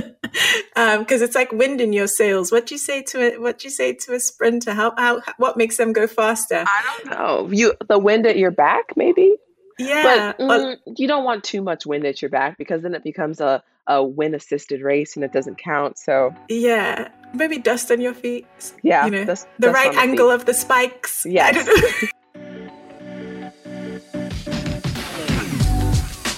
because 0.74 1.20
um, 1.20 1.24
it's 1.24 1.34
like 1.34 1.52
wind 1.52 1.80
in 1.80 1.92
your 1.92 2.06
sails. 2.06 2.50
What 2.50 2.66
do 2.66 2.74
you 2.74 2.78
say 2.78 3.02
to 3.02 3.20
it? 3.20 3.40
What 3.40 3.58
do 3.58 3.68
you 3.68 3.70
say 3.70 3.92
to 3.92 4.14
a 4.14 4.20
sprinter? 4.20 4.72
How, 4.72 4.94
how 4.96 5.22
what 5.36 5.56
makes 5.56 5.76
them 5.76 5.92
go 5.92 6.06
faster? 6.06 6.64
I 6.66 6.82
don't 7.04 7.10
know. 7.10 7.48
You 7.52 7.74
the 7.88 7.98
wind 7.98 8.26
at 8.26 8.36
your 8.36 8.50
back, 8.50 8.96
maybe. 8.96 9.36
Yeah. 9.80 10.32
But 10.38 10.38
mm, 10.38 10.76
you 10.96 11.08
don't 11.08 11.24
want 11.24 11.44
too 11.44 11.62
much 11.62 11.86
wind 11.86 12.04
at 12.04 12.22
your 12.22 12.28
back 12.28 12.58
because 12.58 12.82
then 12.82 12.94
it 12.94 13.02
becomes 13.02 13.40
a, 13.40 13.62
a 13.86 14.02
wind 14.04 14.34
assisted 14.34 14.82
race 14.82 15.16
and 15.16 15.24
it 15.24 15.32
doesn't 15.32 15.58
count. 15.58 15.98
So 15.98 16.34
Yeah. 16.48 17.08
Maybe 17.32 17.58
dust 17.58 17.90
on 17.90 18.00
your 18.00 18.14
feet. 18.14 18.46
Yeah. 18.82 19.04
You 19.04 19.10
know, 19.10 19.24
dust, 19.24 19.46
the 19.58 19.68
dust 19.68 19.74
right 19.74 19.96
angle 19.96 20.28
feet. 20.28 20.34
of 20.34 20.44
the 20.46 20.54
spikes. 20.54 21.24
Yeah. 21.26 21.52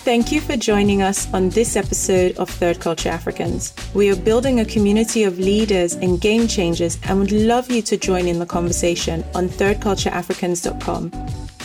Thank 0.04 0.32
you 0.32 0.40
for 0.40 0.56
joining 0.56 1.00
us 1.00 1.32
on 1.32 1.50
this 1.50 1.76
episode 1.76 2.36
of 2.36 2.50
Third 2.50 2.80
Culture 2.80 3.08
Africans. 3.08 3.72
We 3.94 4.10
are 4.10 4.16
building 4.16 4.58
a 4.58 4.64
community 4.64 5.22
of 5.22 5.38
leaders 5.38 5.94
and 5.94 6.20
game 6.20 6.48
changers 6.48 6.98
and 7.04 7.20
would 7.20 7.30
love 7.30 7.70
you 7.70 7.82
to 7.82 7.96
join 7.96 8.26
in 8.26 8.40
the 8.40 8.46
conversation 8.46 9.24
on 9.36 9.48
thirdcultureafricans.com. 9.48 11.12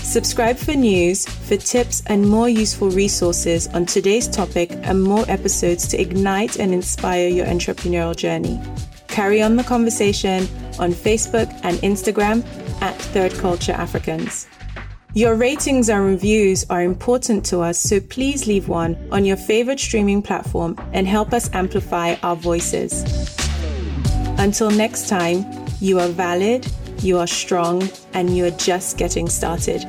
Subscribe 0.07 0.55
for 0.55 0.73
news, 0.73 1.27
for 1.27 1.57
tips, 1.57 2.01
and 2.05 2.29
more 2.29 2.47
useful 2.47 2.89
resources 2.89 3.67
on 3.73 3.85
today's 3.85 4.25
topic 4.25 4.71
and 4.71 5.03
more 5.03 5.25
episodes 5.27 5.85
to 5.89 5.99
ignite 5.99 6.57
and 6.59 6.73
inspire 6.73 7.27
your 7.27 7.45
entrepreneurial 7.45 8.15
journey. 8.15 8.57
carry 9.09 9.41
on 9.41 9.55
the 9.55 9.63
conversation 9.63 10.47
on 10.79 10.91
Facebook 10.93 11.49
and 11.63 11.77
Instagram 11.79 12.45
at 12.81 12.95
Third 13.13 13.33
Culture 13.33 13.73
Africans. 13.73 14.47
Your 15.13 15.35
ratings 15.35 15.89
and 15.89 16.05
reviews 16.05 16.65
are 16.69 16.83
important 16.83 17.43
to 17.47 17.61
us, 17.61 17.81
so 17.81 17.99
please 17.99 18.45
leave 18.45 18.69
one 18.69 18.95
on 19.11 19.25
your 19.25 19.35
favorite 19.35 19.79
streaming 19.79 20.21
platform 20.21 20.77
and 20.93 21.07
help 21.07 21.33
us 21.33 21.49
amplify 21.53 22.15
our 22.21 22.35
voices. 22.35 23.03
Until 24.37 24.69
next 24.69 25.09
time, 25.09 25.43
you 25.81 25.99
are 25.99 26.09
valid, 26.09 26.65
you 27.03 27.17
are 27.17 27.27
strong, 27.27 27.89
and 28.13 28.35
you 28.35 28.45
are 28.45 28.51
just 28.51 28.97
getting 28.97 29.29
started. 29.29 29.85